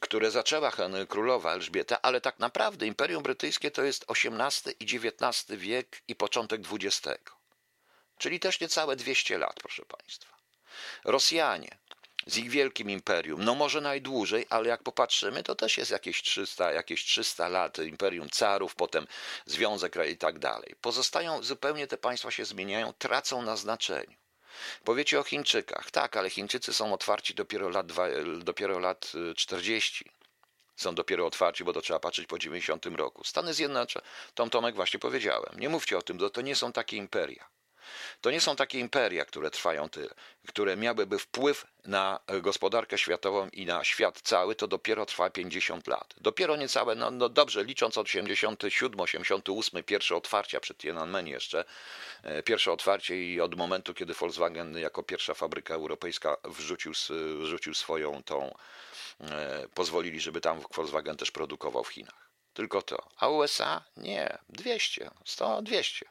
które 0.00 0.30
zaczęła 0.30 0.72
królowa 1.08 1.52
Elżbieta, 1.52 2.02
ale 2.02 2.20
tak 2.20 2.38
naprawdę 2.38 2.86
Imperium 2.86 3.22
Brytyjskie 3.22 3.70
to 3.70 3.82
jest 3.82 4.04
XVIII 4.10 4.76
i 4.80 4.84
XIX 4.84 5.58
wiek 5.58 6.02
i 6.08 6.14
początek 6.14 6.60
XX. 6.72 7.24
Czyli 8.18 8.40
też 8.40 8.60
niecałe 8.60 8.96
200 8.96 9.38
lat, 9.38 9.56
proszę 9.60 9.84
Państwa. 9.84 10.36
Rosjanie 11.04 11.78
z 12.26 12.36
ich 12.36 12.50
wielkim 12.50 12.90
imperium, 12.90 13.44
no 13.44 13.54
może 13.54 13.80
najdłużej, 13.80 14.46
ale 14.50 14.68
jak 14.68 14.82
popatrzymy, 14.82 15.42
to 15.42 15.54
też 15.54 15.78
jest 15.78 15.90
jakieś 15.90 16.22
300, 16.22 16.72
jakieś 16.72 17.04
300 17.04 17.48
lat 17.48 17.78
imperium 17.78 18.30
carów, 18.30 18.74
potem 18.74 19.06
Związek 19.46 19.96
i 20.10 20.16
tak 20.16 20.38
dalej. 20.38 20.74
Pozostają, 20.80 21.42
zupełnie 21.42 21.86
te 21.86 21.96
państwa 21.96 22.30
się 22.30 22.44
zmieniają, 22.44 22.92
tracą 22.92 23.42
na 23.42 23.56
znaczeniu. 23.56 24.16
Powiecie 24.84 25.20
o 25.20 25.22
Chińczykach. 25.22 25.90
Tak, 25.90 26.16
ale 26.16 26.30
Chińczycy 26.30 26.74
są 26.74 26.92
otwarci 26.92 27.34
dopiero 27.34 27.68
lat, 27.68 27.86
dwa, 27.86 28.06
dopiero 28.38 28.78
lat 28.78 29.12
40. 29.36 30.04
Y, 30.04 30.18
są 30.76 30.94
dopiero 30.94 31.26
otwarci, 31.26 31.64
bo 31.64 31.72
to 31.72 31.80
trzeba 31.80 32.00
patrzeć 32.00 32.26
po 32.26 32.38
90 32.38 32.86
roku. 32.86 33.24
Stany 33.24 33.54
Zjednoczone, 33.54 34.06
Tom 34.34 34.50
Tomek 34.50 34.74
właśnie 34.74 35.00
powiedziałem. 35.00 35.60
Nie 35.60 35.68
mówcie 35.68 35.98
o 35.98 36.02
tym, 36.02 36.18
bo 36.18 36.30
to 36.30 36.40
nie 36.40 36.56
są 36.56 36.72
takie 36.72 36.96
imperia. 36.96 37.57
To 38.20 38.30
nie 38.30 38.40
są 38.40 38.56
takie 38.56 38.78
imperia, 38.78 39.24
które 39.24 39.50
trwają 39.50 39.88
tyle, 39.88 40.14
które 40.48 40.76
miałyby 40.76 41.18
wpływ 41.18 41.66
na 41.84 42.20
gospodarkę 42.42 42.98
światową 42.98 43.48
i 43.48 43.66
na 43.66 43.84
świat 43.84 44.20
cały, 44.20 44.54
to 44.54 44.68
dopiero 44.68 45.06
trwa 45.06 45.30
50 45.30 45.86
lat. 45.86 46.14
Dopiero 46.20 46.56
niecałe, 46.56 46.94
no, 46.94 47.10
no 47.10 47.28
dobrze, 47.28 47.64
licząc 47.64 47.98
od 47.98 48.06
87, 48.06 49.00
88, 49.00 49.82
pierwsze 49.84 50.16
otwarcia 50.16 50.60
przed 50.60 50.78
Tiananmen 50.78 51.26
jeszcze, 51.26 51.64
e, 52.22 52.42
pierwsze 52.42 52.72
otwarcie 52.72 53.32
i 53.32 53.40
od 53.40 53.54
momentu, 53.54 53.94
kiedy 53.94 54.14
Volkswagen 54.14 54.78
jako 54.78 55.02
pierwsza 55.02 55.34
fabryka 55.34 55.74
europejska 55.74 56.36
wrzucił, 56.44 56.92
wrzucił 57.40 57.74
swoją 57.74 58.22
tą, 58.22 58.54
e, 59.20 59.68
pozwolili, 59.74 60.20
żeby 60.20 60.40
tam 60.40 60.60
Volkswagen 60.74 61.16
też 61.16 61.30
produkował 61.30 61.84
w 61.84 61.88
Chinach. 61.88 62.28
Tylko 62.54 62.82
to. 62.82 63.08
A 63.16 63.28
USA? 63.28 63.84
Nie. 63.96 64.38
200, 64.48 65.10
100, 65.24 65.62
200. 65.62 66.06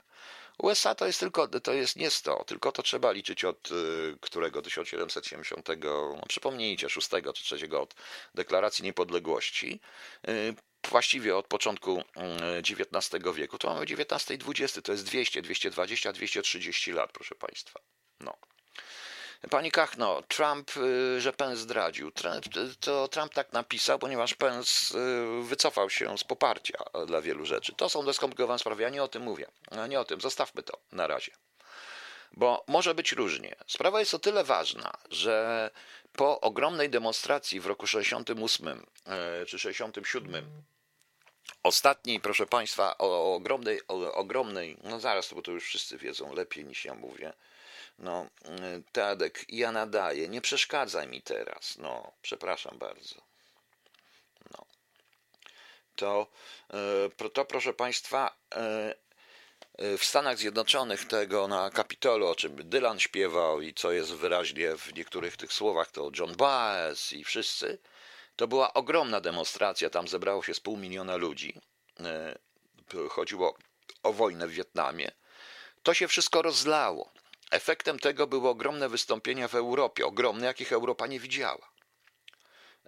USA 0.57 0.95
to 0.95 1.07
jest 1.07 1.19
tylko, 1.19 1.47
to 1.47 1.73
jest 1.73 1.95
nie 1.95 2.09
100, 2.09 2.43
tylko 2.43 2.71
to 2.71 2.83
trzeba 2.83 3.11
liczyć 3.11 3.45
od 3.45 3.71
y, 3.71 4.17
którego 4.21 4.61
1770, 4.61 5.67
no 5.83 6.21
przypomnijcie, 6.27 6.89
6 6.89 7.09
czy 7.33 7.57
3 7.57 7.79
od 7.79 7.95
deklaracji 8.35 8.83
niepodległości, 8.83 9.79
y, 10.27 10.55
właściwie 10.89 11.37
od 11.37 11.47
początku 11.47 12.03
XIX 12.69 13.13
y, 13.25 13.33
wieku, 13.33 13.57
to 13.57 13.73
mamy 13.73 13.81
XIX 13.81 14.29
i 14.29 14.63
XX, 14.63 14.79
to 14.83 14.91
jest 14.91 15.05
200, 15.05 15.41
220, 15.41 16.13
230 16.13 16.91
lat, 16.91 17.11
proszę 17.11 17.35
Państwa. 17.35 17.79
No. 18.19 18.37
Pani 19.49 19.71
Kachno, 19.71 20.21
Trump, 20.27 20.77
y, 20.77 21.21
że 21.21 21.33
Pence 21.33 21.57
zdradził. 21.57 22.11
To 22.79 23.07
Trump 23.07 23.33
tak 23.33 23.53
napisał, 23.53 23.99
ponieważ 23.99 24.33
Pence 24.33 24.97
y, 24.97 25.43
wycofał 25.43 25.89
się 25.89 26.17
z 26.17 26.23
poparcia 26.23 26.77
dla 27.07 27.21
wielu 27.21 27.45
rzeczy. 27.45 27.73
To 27.73 27.89
są 27.89 28.05
doskomplikowane 28.05 28.59
sprawy, 28.59 28.83
ja 28.83 28.89
nie 28.89 29.03
o 29.03 29.07
tym 29.07 29.23
mówię. 29.23 29.47
Nie 29.89 29.99
o 29.99 30.05
tym, 30.05 30.21
zostawmy 30.21 30.63
to 30.63 30.77
na 30.91 31.07
razie. 31.07 31.31
Bo 32.31 32.63
może 32.67 32.95
być 32.95 33.11
różnie. 33.11 33.55
Sprawa 33.67 33.99
jest 33.99 34.13
o 34.13 34.19
tyle 34.19 34.43
ważna, 34.43 34.93
że 35.09 35.69
po 36.13 36.41
ogromnej 36.41 36.89
demonstracji 36.89 37.59
w 37.59 37.65
roku 37.65 37.87
68 37.87 38.85
y, 39.41 39.45
czy 39.45 39.59
67 39.59 40.63
Ostatniej, 41.63 42.19
proszę 42.19 42.45
Państwa, 42.45 42.97
o 42.97 43.35
ogromnej, 43.35 43.81
o 43.87 44.13
ogromnej, 44.13 44.77
no 44.83 44.99
zaraz, 44.99 45.33
bo 45.33 45.41
to 45.41 45.51
już 45.51 45.63
wszyscy 45.63 45.97
wiedzą 45.97 46.33
lepiej 46.33 46.65
niż 46.65 46.85
ja 46.85 46.93
mówię, 46.93 47.33
no, 47.99 48.27
y, 48.45 48.83
Tadek, 48.91 49.45
ja 49.49 49.71
nadaję, 49.71 50.29
nie 50.29 50.41
przeszkadzaj 50.41 51.07
mi 51.07 51.21
teraz. 51.21 51.77
No, 51.77 52.11
przepraszam 52.21 52.77
bardzo. 52.77 53.15
No. 54.51 54.65
To, 55.95 56.27
y, 57.25 57.29
to 57.29 57.45
proszę 57.45 57.73
Państwa, 57.73 58.37
y, 59.81 59.97
w 59.97 60.05
Stanach 60.05 60.37
Zjednoczonych 60.37 61.05
tego 61.05 61.47
na 61.47 61.69
Kapitolu, 61.69 62.27
o 62.27 62.35
czym 62.35 62.69
Dylan 62.69 62.99
śpiewał 62.99 63.61
i 63.61 63.73
co 63.73 63.91
jest 63.91 64.13
wyraźnie 64.13 64.77
w 64.77 64.93
niektórych 64.93 65.37
tych 65.37 65.53
słowach, 65.53 65.91
to 65.91 66.11
John 66.19 66.35
Baez 66.35 67.13
i 67.13 67.23
wszyscy, 67.23 67.79
to 68.35 68.47
była 68.47 68.73
ogromna 68.73 69.21
demonstracja, 69.21 69.89
tam 69.89 70.07
zebrało 70.07 70.43
się 70.43 70.53
z 70.53 70.59
pół 70.59 70.77
miliona 70.77 71.15
ludzi. 71.15 71.61
Chodziło 73.09 73.57
o 74.03 74.13
wojnę 74.13 74.47
w 74.47 74.51
Wietnamie. 74.51 75.11
To 75.83 75.93
się 75.93 76.07
wszystko 76.07 76.41
rozlało. 76.41 77.11
Efektem 77.51 77.99
tego 77.99 78.27
były 78.27 78.49
ogromne 78.49 78.89
wystąpienia 78.89 79.47
w 79.47 79.55
Europie, 79.55 80.05
ogromne, 80.05 80.45
jakich 80.45 80.71
Europa 80.71 81.07
nie 81.07 81.19
widziała. 81.19 81.71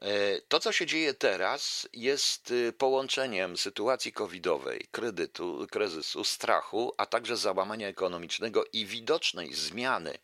E, 0.02 0.42
to, 0.42 0.60
co 0.60 0.72
się 0.72 0.86
dzieje 0.86 1.14
teraz, 1.14 1.90
jest 1.94 2.52
y, 2.52 2.74
połączeniem 2.74 3.58
sytuacji 3.58 4.14
covidowej, 4.14 4.88
kredytu, 4.92 5.68
kryzysu, 5.72 6.24
strachu, 6.24 6.94
a 6.98 7.06
także 7.06 7.38
załamania 7.38 7.88
ekonomicznego 7.88 8.64
i 8.74 8.86
widocznej 8.86 9.54
zmiany 9.54 10.18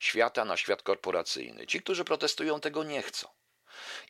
świata 0.00 0.44
na 0.44 0.56
świat 0.56 0.82
korporacyjny. 0.82 1.66
Ci, 1.66 1.80
którzy 1.80 2.04
protestują, 2.04 2.60
tego 2.60 2.84
nie 2.84 3.02
chcą. 3.02 3.28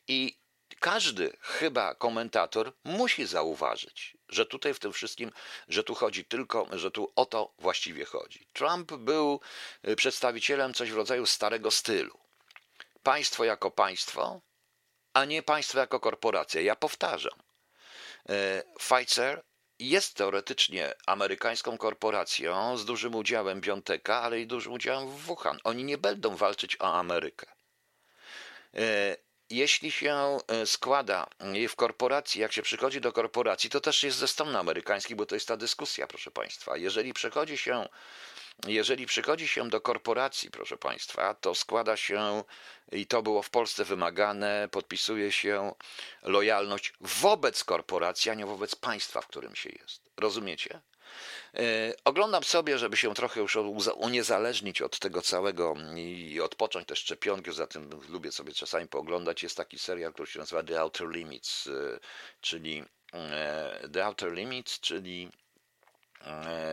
I 0.09 0.39
każdy 0.81 1.37
chyba 1.41 1.95
komentator 1.95 2.73
musi 2.85 3.27
zauważyć, 3.27 4.17
że 4.29 4.47
tutaj 4.47 4.75
w 4.75 4.79
tym 4.79 4.93
wszystkim, 4.93 5.33
że 5.69 5.85
tu 5.85 5.95
chodzi 5.95 6.25
tylko, 6.25 6.67
że 6.73 6.91
tu 6.91 7.13
o 7.17 7.27
to 7.27 7.53
właściwie 7.59 8.05
chodzi. 8.05 8.47
Trump 8.53 8.93
był 8.93 9.41
y, 9.89 9.97
przedstawicielem 9.97 10.75
coś 10.75 10.91
w 10.91 10.97
rodzaju 10.97 11.27
starego 11.27 11.71
stylu. 11.71 12.19
Państwo 13.03 13.45
jako 13.45 13.71
państwo, 13.71 14.41
a 15.15 15.25
nie 15.25 15.43
państwo 15.43 15.79
jako 15.79 16.01
korporacja. 16.01 16.61
Ja 16.61 16.77
powtarzam. 16.77 17.39
Y, 18.31 18.63
Pfizer 18.79 19.43
jest 19.79 20.15
teoretycznie 20.15 20.95
amerykańską 21.07 21.79
korporacją 21.79 22.77
z 22.77 22.85
dużym 22.85 23.15
udziałem 23.15 23.61
Bionteka, 23.61 24.21
ale 24.23 24.41
i 24.41 24.47
dużym 24.47 24.73
udziałem 24.73 25.09
w 25.09 25.21
Wuhan. 25.21 25.59
Oni 25.65 25.85
nie 25.85 25.99
będą 25.99 26.37
walczyć 26.37 26.77
o 26.81 26.95
Amerykę. 26.95 27.47
Jeśli 29.51 29.91
się 29.91 30.39
e, 30.49 30.67
składa 30.67 31.27
w 31.69 31.77
korporacji, 31.77 32.41
jak 32.41 32.53
się 32.53 32.63
przychodzi 32.63 33.01
do 33.01 33.13
korporacji, 33.13 33.71
to 33.71 33.81
też 33.81 34.03
jest 34.03 34.19
ze 34.19 34.29
strony 34.29 34.59
amerykańskiej, 34.59 35.17
bo 35.17 35.27
to 35.27 35.35
jest 35.35 35.49
ta 35.49 35.57
dyskusja, 35.57 36.07
proszę 36.07 36.31
Państwa. 36.31 36.77
Jeżeli 36.77 37.13
przychodzi 37.13 37.59
się, 37.59 37.89
jeżeli 38.67 39.07
przychodzi 39.07 39.49
się 39.49 39.69
do 39.69 39.81
korporacji, 39.81 40.51
proszę 40.51 40.77
Państwa, 40.77 41.35
to 41.35 41.55
składa 41.55 41.97
się, 41.97 42.45
i 42.93 43.07
to 43.07 43.23
było 43.23 43.43
w 43.43 43.51
Polsce 43.51 43.85
wymagane, 43.85 44.69
podpisuje 44.71 45.33
się 45.33 45.75
lojalność 46.23 46.93
wobec 47.01 47.65
korporacji, 47.65 48.31
a 48.31 48.35
nie 48.35 48.47
wobec 48.47 48.75
państwa, 48.75 49.21
w 49.21 49.27
którym 49.27 49.57
się 49.57 49.71
jest. 49.71 50.03
Rozumiecie? 50.17 50.81
E, 51.55 51.95
oglądam 52.05 52.45
sobie, 52.45 52.79
żeby 52.79 52.97
się 52.97 53.15
trochę 53.15 53.41
już 53.41 53.57
uniezależnić 53.95 54.83
od 54.83 54.99
tego 54.99 55.23
całego 55.23 55.75
i 55.97 56.41
odpocząć 56.41 56.89
te 56.89 56.97
szczepionki, 56.97 57.53
za 57.53 57.67
tym 57.67 57.91
lubię 58.09 58.33
sobie 58.33 58.53
czasami 58.53 58.89
pooglądać. 58.89 59.43
Jest 59.43 59.57
taki 59.57 59.79
serial, 59.79 60.13
który 60.13 60.31
się 60.31 60.39
nazywa 60.39 60.63
The 60.63 60.81
Outer 60.81 61.09
Limits, 61.09 61.67
e, 61.67 61.99
czyli 62.41 62.85
e, 63.13 63.89
The 63.93 64.07
Outer 64.07 64.33
Limits, 64.33 64.81
czyli 64.81 65.31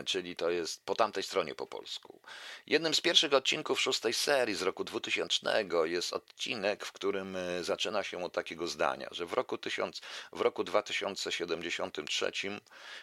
czyli 0.05 0.35
to 0.35 0.49
jest 0.49 0.85
po 0.85 0.95
tamtej 0.95 1.23
stronie 1.23 1.55
po 1.55 1.67
polsku. 1.67 2.19
Jednym 2.67 2.93
z 2.93 3.01
pierwszych 3.01 3.33
odcinków 3.33 3.81
szóstej 3.81 4.13
serii 4.13 4.55
z 4.55 4.61
roku 4.61 4.83
2000 4.83 5.65
jest 5.83 6.13
odcinek, 6.13 6.85
w 6.85 6.91
którym 6.91 7.35
e, 7.35 7.63
zaczyna 7.63 8.03
się 8.03 8.23
od 8.23 8.33
takiego 8.33 8.67
zdania, 8.67 9.07
że 9.11 9.25
w 9.25 9.33
roku, 9.33 9.57
1000, 9.57 10.01
w 10.31 10.41
roku 10.41 10.63
2073 10.63 12.31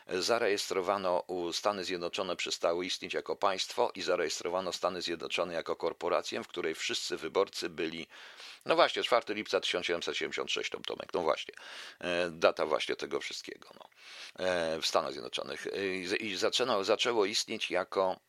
e, 0.07 0.23
zarejestrowano 0.23 1.25
Stany 1.53 1.85
Zjednoczone 1.85 2.37
przestały 2.37 2.87
istnieć 2.87 3.15
jako 3.15 3.37
państwo 3.37 3.93
i 3.95 4.03
zarejestrowano 4.03 4.73
Stany 4.73 5.03
Zjednoczone 5.03 5.55
jako 5.55 5.77
korporację, 5.77 6.43
w 6.43 6.49
której 6.49 6.75
wszyscy 6.75 7.17
wyborcy 7.17 7.69
byli 7.69 8.07
no 8.67 8.75
właśnie, 8.75 9.03
4 9.03 9.35
lipca 9.35 9.61
1776, 9.61 10.71
Tom 10.71 10.83
Tomek, 10.83 11.15
no 11.15 11.21
właśnie, 11.21 11.55
e, 12.01 12.31
data 12.31 12.67
właśnie 12.67 12.97
tego 12.97 13.21
wszystkiego 13.21 13.69
no, 13.81 13.89
e, 14.47 14.81
w 14.81 14.87
Stanach 14.87 15.13
Zjednoczonych. 15.13 15.67
I 16.21 16.34
zaczęło, 16.37 16.85
zaczęło 16.85 17.25
istnieć 17.27 17.71
jako 17.71 18.21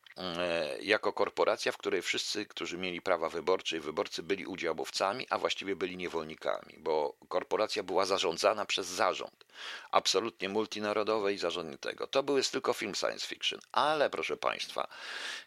jako 0.80 1.12
korporacja, 1.12 1.72
w 1.72 1.76
której 1.76 2.02
wszyscy, 2.02 2.46
którzy 2.46 2.78
mieli 2.78 3.00
prawa 3.00 3.28
wyborcze 3.28 3.76
i 3.76 3.80
wyborcy 3.80 4.22
byli 4.22 4.46
udziałowcami, 4.46 5.26
a 5.30 5.38
właściwie 5.38 5.76
byli 5.76 5.96
niewolnikami, 5.96 6.74
bo 6.78 7.16
korporacja 7.28 7.82
była 7.82 8.06
zarządzana 8.06 8.66
przez 8.66 8.86
zarząd, 8.86 9.44
absolutnie 9.90 10.48
multinarodowy 10.48 11.34
i 11.34 11.38
zarząd 11.38 11.80
tego. 11.80 12.06
To 12.06 12.22
był 12.22 12.36
jest 12.36 12.52
tylko 12.52 12.72
film 12.72 12.94
science 12.94 13.26
fiction, 13.26 13.60
ale 13.72 14.10
proszę 14.10 14.36
Państwa, 14.36 14.88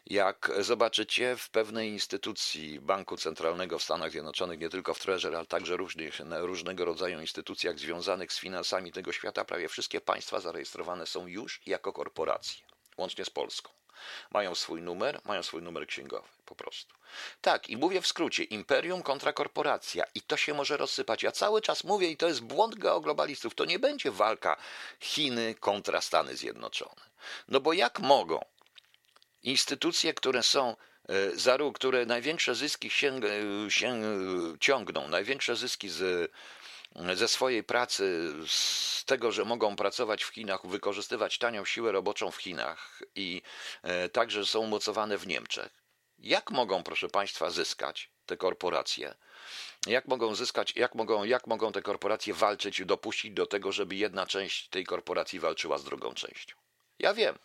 jak 0.06 0.50
zobaczycie 0.58 1.36
w 1.36 1.50
pewnej 1.50 1.90
instytucji 1.90 2.80
Banku 2.80 3.16
Centralnego 3.16 3.78
w 3.78 3.82
Stanach 3.82 4.10
Zjednoczonych, 4.10 4.60
nie 4.60 4.68
tylko 4.68 4.94
w 4.94 4.98
Treasury, 4.98 5.36
ale 5.36 5.46
także 5.46 5.76
różnych, 5.76 6.20
różnego 6.30 6.84
rodzaju 6.84 7.20
instytucjach 7.20 7.78
związanych 7.78 8.32
z 8.32 8.38
finansami 8.38 8.92
tego 8.92 9.12
świata, 9.12 9.44
prawie 9.44 9.68
wszystkie 9.68 10.00
państwa 10.00 10.40
zarejestrowane 10.40 11.06
są 11.06 11.26
już 11.26 11.60
jako 11.66 11.92
korporacje, 11.92 12.62
łącznie 12.98 13.24
z 13.24 13.30
Polską. 13.30 13.79
Mają 14.30 14.54
swój 14.54 14.82
numer, 14.82 15.20
mają 15.24 15.42
swój 15.42 15.62
numer 15.62 15.86
księgowy, 15.86 16.28
po 16.46 16.54
prostu. 16.54 16.94
Tak, 17.40 17.70
i 17.70 17.76
mówię 17.76 18.00
w 18.02 18.06
skrócie, 18.06 18.44
imperium 18.44 19.02
kontra 19.02 19.32
korporacja 19.32 20.04
i 20.14 20.22
to 20.22 20.36
się 20.36 20.54
może 20.54 20.76
rozsypać. 20.76 21.22
Ja 21.22 21.32
cały 21.32 21.62
czas 21.62 21.84
mówię 21.84 22.10
i 22.10 22.16
to 22.16 22.28
jest 22.28 22.40
błąd 22.40 22.74
geoglobalistów, 22.74 23.54
to 23.54 23.64
nie 23.64 23.78
będzie 23.78 24.10
walka 24.10 24.56
Chiny 25.00 25.54
kontra 25.60 26.00
Stany 26.00 26.36
Zjednoczone. 26.36 27.02
No 27.48 27.60
bo 27.60 27.72
jak 27.72 28.00
mogą 28.00 28.44
instytucje, 29.42 30.14
które 30.14 30.42
są 30.42 30.76
e, 31.08 31.36
za 31.36 31.58
które 31.74 32.06
największe 32.06 32.54
zyski 32.54 32.90
się, 32.90 33.20
się 33.68 34.00
ciągną, 34.60 35.08
największe 35.08 35.56
zyski 35.56 35.88
z 35.88 36.30
ze 37.14 37.28
swojej 37.28 37.64
pracy, 37.64 38.32
z 38.46 39.04
tego, 39.04 39.32
że 39.32 39.44
mogą 39.44 39.76
pracować 39.76 40.24
w 40.24 40.28
Chinach, 40.28 40.66
wykorzystywać 40.66 41.38
tanią 41.38 41.64
siłę 41.64 41.92
roboczą 41.92 42.30
w 42.30 42.36
Chinach 42.36 43.02
i 43.14 43.42
e, 43.82 44.08
także 44.08 44.46
są 44.46 44.60
umocowane 44.60 45.18
w 45.18 45.26
Niemczech. 45.26 45.80
Jak 46.18 46.50
mogą, 46.50 46.82
proszę 46.82 47.08
Państwa, 47.08 47.50
zyskać 47.50 48.10
te 48.26 48.36
korporacje? 48.36 49.14
Jak 49.86 50.08
mogą 50.08 50.34
zyskać, 50.34 50.76
jak 50.76 50.94
mogą, 50.94 51.24
jak 51.24 51.46
mogą 51.46 51.72
te 51.72 51.82
korporacje 51.82 52.34
walczyć 52.34 52.80
i 52.80 52.86
dopuścić 52.86 53.32
do 53.32 53.46
tego, 53.46 53.72
żeby 53.72 53.94
jedna 53.94 54.26
część 54.26 54.68
tej 54.68 54.84
korporacji 54.84 55.40
walczyła 55.40 55.78
z 55.78 55.84
drugą 55.84 56.14
częścią? 56.14 56.56
Ja 57.00 57.14
wiem. 57.14 57.38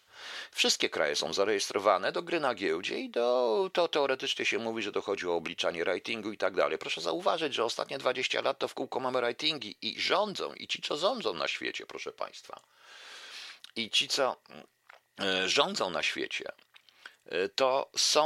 Wszystkie 0.51 0.89
kraje 0.89 1.15
są 1.15 1.33
zarejestrowane 1.33 2.11
do 2.11 2.23
gry 2.23 2.39
na 2.39 2.55
giełdzie 2.55 2.99
i 2.99 3.09
do, 3.09 3.69
to 3.73 3.87
teoretycznie 3.87 4.45
się 4.45 4.59
mówi, 4.59 4.83
że 4.83 4.91
to 4.91 5.01
chodzi 5.01 5.27
o 5.27 5.35
obliczanie 5.35 5.83
ratingu 5.83 6.31
i 6.31 6.37
tak 6.37 6.55
dalej. 6.55 6.77
Proszę 6.77 7.01
zauważyć, 7.01 7.53
że 7.53 7.63
ostatnie 7.63 7.97
20 7.97 8.41
lat 8.41 8.59
to 8.59 8.67
w 8.67 8.73
kółko 8.73 8.99
mamy 8.99 9.21
ratingi 9.21 9.77
i 9.81 9.99
rządzą, 9.99 10.53
i 10.53 10.67
ci, 10.67 10.81
co 10.81 10.97
rządzą 10.97 11.33
na 11.33 11.47
świecie, 11.47 11.85
proszę 11.85 12.11
Państwa. 12.11 12.61
I 13.75 13.89
ci, 13.89 14.07
co 14.07 14.35
e, 15.19 15.49
rządzą 15.49 15.89
na 15.89 16.03
świecie, 16.03 16.51
e, 17.25 17.49
to 17.49 17.89
są, 17.97 18.25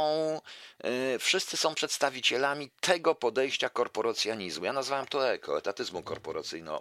e, 0.78 1.18
wszyscy 1.18 1.56
są 1.56 1.74
przedstawicielami 1.74 2.70
tego 2.80 3.14
podejścia 3.14 3.68
korporacjanizmu. 3.68 4.64
Ja 4.64 4.72
nazwałem 4.72 5.06
to 5.06 5.30
eko, 5.30 5.58
etatyzmu 5.58 6.02
korporacyjno, 6.02 6.80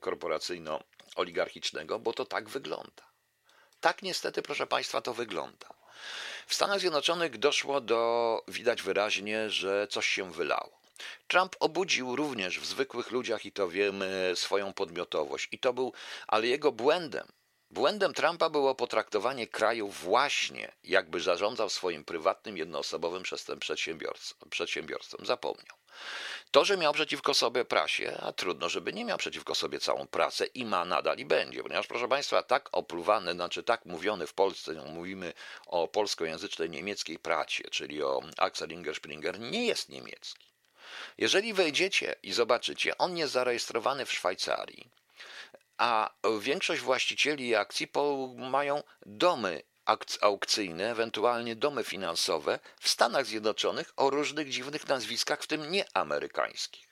korporacyjno-oligarchicznego, 0.00 1.98
bo 1.98 2.12
to 2.12 2.24
tak 2.24 2.48
wygląda. 2.48 3.07
Tak 3.80 4.02
niestety, 4.02 4.42
proszę 4.42 4.66
Państwa, 4.66 5.00
to 5.00 5.14
wygląda. 5.14 5.66
W 6.46 6.54
Stanach 6.54 6.80
Zjednoczonych 6.80 7.38
doszło 7.38 7.80
do, 7.80 8.42
widać 8.48 8.82
wyraźnie, 8.82 9.50
że 9.50 9.86
coś 9.90 10.06
się 10.06 10.32
wylało. 10.32 10.78
Trump 11.28 11.56
obudził 11.60 12.16
również 12.16 12.60
w 12.60 12.66
zwykłych 12.66 13.10
ludziach, 13.10 13.46
i 13.46 13.52
to 13.52 13.68
wiemy, 13.68 14.32
swoją 14.34 14.72
podmiotowość. 14.72 15.48
I 15.52 15.58
to 15.58 15.72
był, 15.72 15.92
ale 16.26 16.46
jego 16.46 16.72
błędem, 16.72 17.28
błędem 17.70 18.14
Trumpa 18.14 18.50
było 18.50 18.74
potraktowanie 18.74 19.46
kraju 19.46 19.88
właśnie, 19.88 20.72
jakby 20.84 21.20
zarządzał 21.20 21.70
swoim 21.70 22.04
prywatnym, 22.04 22.56
jednoosobowym 22.56 23.22
przedsiębiorstwem. 24.50 25.26
Zapomniał. 25.26 25.76
To, 26.50 26.64
że 26.64 26.76
miał 26.76 26.92
przeciwko 26.92 27.34
sobie 27.34 27.64
prasie, 27.64 28.16
a 28.20 28.32
trudno, 28.32 28.68
żeby 28.68 28.92
nie 28.92 29.04
miał 29.04 29.18
przeciwko 29.18 29.54
sobie 29.54 29.80
całą 29.80 30.06
prasę 30.06 30.46
i 30.46 30.64
ma 30.64 30.84
nadal 30.84 31.18
i 31.18 31.24
będzie, 31.24 31.62
ponieważ 31.62 31.86
proszę 31.86 32.08
Państwa, 32.08 32.42
tak 32.42 32.68
opluwany, 32.72 33.32
znaczy 33.32 33.62
tak 33.62 33.84
mówiony 33.84 34.26
w 34.26 34.34
Polsce, 34.34 34.72
no, 34.72 34.84
mówimy 34.84 35.32
o 35.66 35.88
polskojęzycznej 35.88 36.70
niemieckiej 36.70 37.18
pracie, 37.18 37.64
czyli 37.70 38.02
o 38.02 38.20
Axel 38.36 38.70
Inger 38.72 38.94
Springer, 38.94 39.40
nie 39.40 39.66
jest 39.66 39.88
niemiecki. 39.88 40.46
Jeżeli 41.18 41.54
wejdziecie 41.54 42.14
i 42.22 42.32
zobaczycie, 42.32 42.98
on 42.98 43.16
jest 43.16 43.32
zarejestrowany 43.32 44.06
w 44.06 44.12
Szwajcarii, 44.12 44.88
a 45.78 46.10
większość 46.40 46.82
właścicieli 46.82 47.54
akcji 47.54 47.88
mają 48.36 48.82
domy 49.06 49.62
aukcyjne, 50.20 50.90
ewentualnie 50.90 51.56
domy 51.56 51.84
finansowe 51.84 52.58
w 52.80 52.88
Stanach 52.88 53.26
Zjednoczonych 53.26 53.92
o 53.96 54.10
różnych 54.10 54.50
dziwnych 54.50 54.88
nazwiskach, 54.88 55.42
w 55.42 55.46
tym 55.46 55.70
nieamerykańskich. 55.70 56.88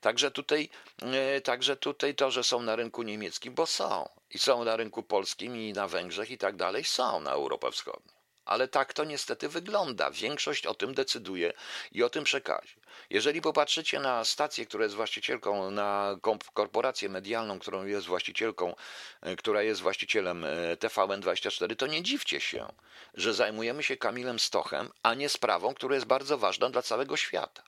Także 0.00 0.30
tutaj, 0.30 0.68
e, 1.02 1.40
także 1.40 1.76
tutaj 1.76 2.14
to, 2.14 2.30
że 2.30 2.44
są 2.44 2.62
na 2.62 2.76
rynku 2.76 3.02
niemieckim, 3.02 3.54
bo 3.54 3.66
są. 3.66 4.08
I 4.30 4.38
są 4.38 4.64
na 4.64 4.76
rynku 4.76 5.02
polskim 5.02 5.56
i 5.56 5.72
na 5.72 5.88
Węgrzech 5.88 6.30
i 6.30 6.38
tak 6.38 6.56
dalej, 6.56 6.84
są 6.84 7.20
na 7.20 7.32
Europę 7.32 7.70
Wschodnią 7.70 8.17
ale 8.48 8.68
tak 8.68 8.92
to 8.92 9.04
niestety 9.04 9.48
wygląda. 9.48 10.10
Większość 10.10 10.66
o 10.66 10.74
tym 10.74 10.94
decyduje 10.94 11.52
i 11.92 12.02
o 12.02 12.10
tym 12.10 12.24
przekazie. 12.24 12.74
Jeżeli 13.10 13.40
popatrzycie 13.40 14.00
na 14.00 14.24
stację, 14.24 14.66
która 14.66 14.84
jest 14.84 14.96
właścicielką, 14.96 15.70
na 15.70 16.16
korporację 16.54 17.08
medialną, 17.08 17.58
którą 17.58 17.86
jest 17.86 18.06
właścicielką, 18.06 18.74
e, 19.20 19.36
która 19.36 19.62
jest 19.62 19.80
właścicielem 19.80 20.44
e, 20.44 20.48
TVN24, 20.76 21.76
to 21.76 21.86
nie 21.86 22.02
dziwcie 22.02 22.40
się, 22.40 22.72
że 23.14 23.34
zajmujemy 23.34 23.82
się 23.82 23.96
Kamilem 23.96 24.38
Stochem, 24.38 24.90
a 25.02 25.14
nie 25.14 25.28
sprawą, 25.28 25.74
która 25.74 25.94
jest 25.94 26.06
bardzo 26.06 26.38
ważna 26.38 26.70
dla 26.70 26.82
całego 26.82 27.16
świata. 27.16 27.62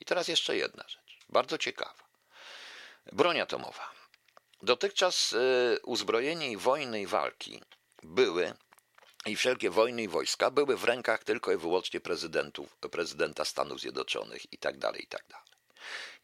I 0.00 0.04
teraz 0.04 0.28
jeszcze 0.28 0.56
jedna 0.56 0.84
rzecz, 0.88 1.18
bardzo 1.28 1.58
ciekawa. 1.58 2.10
Broń 3.12 3.40
atomowa. 3.40 3.90
Dotychczas 4.62 5.32
e, 5.32 5.80
uzbrojenie 5.80 6.50
i 6.50 6.56
wojny 6.56 7.00
i 7.00 7.06
walki 7.06 7.62
były 8.02 8.54
i 9.26 9.36
wszelkie 9.36 9.70
wojny 9.70 10.02
i 10.02 10.08
wojska 10.08 10.50
były 10.50 10.76
w 10.76 10.84
rękach 10.84 11.24
tylko 11.24 11.52
i 11.52 11.56
wyłącznie 11.56 12.00
prezydentów, 12.00 12.76
prezydenta 12.76 13.44
Stanów 13.44 13.80
Zjednoczonych 13.80 14.52
i 14.52 14.58
tak 14.58 14.78
dalej, 14.78 15.02
i 15.02 15.06
tak 15.06 15.24
dalej. 15.28 15.46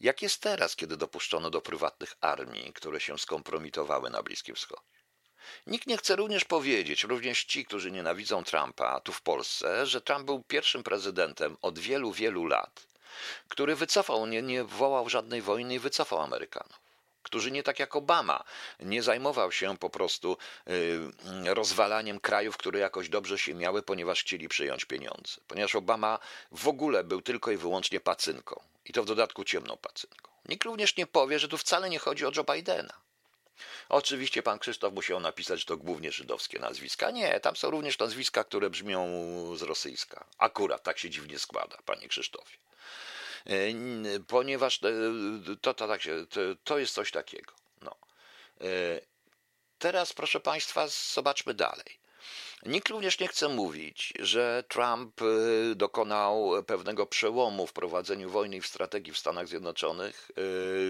Jak 0.00 0.23
jest 0.23 0.41
teraz, 0.41 0.76
kiedy 0.76 0.97
dopuszczono 0.97 1.50
do 1.50 1.61
prywatnych 1.61 2.15
armii, 2.21 2.73
które 2.73 3.00
się 3.00 3.19
skompromitowały 3.19 4.11
na 4.11 4.23
Bliskim 4.23 4.55
Wschodzie? 4.55 4.83
Nikt 5.67 5.87
nie 5.87 5.97
chce 5.97 6.17
również 6.17 6.45
powiedzieć, 6.45 7.05
również 7.05 7.45
ci, 7.45 7.65
którzy 7.65 7.91
nienawidzą 7.93 8.45
Trumpa 8.45 9.00
tu 9.00 9.13
w 9.13 9.23
Polsce, 9.23 9.87
że 9.87 10.00
Trump 10.00 10.26
był 10.26 10.43
pierwszym 10.43 10.82
prezydentem 10.82 11.56
od 11.63 11.78
wielu, 11.78 12.13
wielu 12.13 12.47
lat, 12.47 12.87
który 13.49 13.76
wycofał, 13.76 14.26
nie, 14.26 14.43
nie 14.43 14.65
wołał 14.65 15.09
żadnej 15.09 15.43
wojny 15.43 15.75
i 15.75 15.78
wycofał 15.78 16.21
Amerykanów 16.21 16.85
którzy 17.26 17.50
nie 17.50 17.62
tak 17.62 17.78
jak 17.78 17.97
Obama 17.97 18.45
nie 18.80 19.02
zajmował 19.02 19.52
się 19.52 19.78
po 19.78 19.91
prostu 19.91 20.36
y, 20.69 21.54
rozwalaniem 21.54 22.21
krajów, 22.21 22.56
które 22.56 22.78
jakoś 22.78 23.08
dobrze 23.08 23.39
się 23.39 23.54
miały, 23.54 23.82
ponieważ 23.82 24.21
chcieli 24.21 24.49
przyjąć 24.49 24.84
pieniądze. 24.84 25.41
Ponieważ 25.49 25.75
Obama 25.75 26.19
w 26.52 26.69
ogóle 26.69 27.04
był 27.04 27.23
tylko 27.23 27.50
i 27.50 27.56
wyłącznie 27.56 28.00
pacynką 28.00 28.60
i 28.84 28.93
to 28.93 29.02
w 29.02 29.06
dodatku 29.06 29.45
ciemną 29.45 29.76
pacynką. 29.76 30.30
Nikt 30.49 30.65
również 30.65 30.97
nie 30.97 31.06
powie, 31.06 31.39
że 31.39 31.49
tu 31.49 31.58
wcale 31.58 31.91
nie 31.91 31.99
chodzi 31.99 32.26
o 32.26 32.32
Joe 32.36 32.45
Bidena. 32.54 32.95
Oczywiście 33.89 34.43
pan 34.43 34.58
Krzysztof 34.58 34.95
musiał 34.95 35.21
napisać, 35.21 35.65
to 35.65 35.76
głównie 35.76 36.12
żydowskie 36.12 36.58
nazwiska. 36.58 37.10
Nie, 37.10 37.41
tam 37.41 37.56
są 37.56 37.71
również 37.71 37.99
nazwiska, 37.99 38.45
które 38.45 38.71
brzmią 38.71 39.06
z 39.56 39.62
rosyjska. 39.62 40.25
Akurat 40.39 40.82
tak 40.82 40.99
się 40.99 41.10
dziwnie 41.10 41.39
składa, 41.39 41.78
panie 41.86 42.08
Krzysztofie. 42.08 42.56
E, 43.47 44.21
ponieważ 44.26 44.80
e, 44.82 45.56
to, 45.61 45.75
tak 45.75 46.00
to, 46.30 46.41
to 46.65 46.78
jest 46.78 46.95
coś 46.95 47.11
takiego. 47.11 47.52
No. 47.82 47.97
E, 48.61 48.67
teraz, 49.78 50.13
proszę 50.13 50.41
Państwa, 50.41 50.87
zobaczmy 51.15 51.54
dalej. 51.54 52.06
Nikt 52.63 52.89
również 52.89 53.19
nie 53.19 53.28
chce 53.28 53.49
mówić, 53.49 54.13
że 54.19 54.65
Trump 54.69 55.21
dokonał 55.75 56.52
pewnego 56.67 57.06
przełomu 57.06 57.67
w 57.67 57.73
prowadzeniu 57.73 58.30
wojny 58.30 58.56
i 58.56 58.61
w 58.61 58.67
strategii 58.67 59.13
w 59.13 59.19
Stanach 59.19 59.49
Zjednoczonych. 59.49 60.30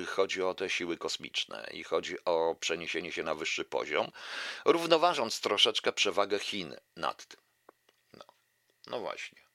Chodzi 0.06 0.42
o 0.42 0.54
te 0.54 0.70
siły 0.70 0.96
kosmiczne 0.96 1.68
i 1.72 1.84
chodzi 1.84 2.24
o 2.24 2.56
przeniesienie 2.60 3.12
się 3.12 3.22
na 3.22 3.34
wyższy 3.34 3.64
poziom, 3.64 4.10
równoważąc 4.64 5.40
troszeczkę 5.40 5.92
przewagę 5.92 6.38
Chin 6.38 6.76
nad 6.96 7.26
tym. 7.26 7.40
No, 8.12 8.24
no 8.86 9.00
właśnie. 9.00 9.45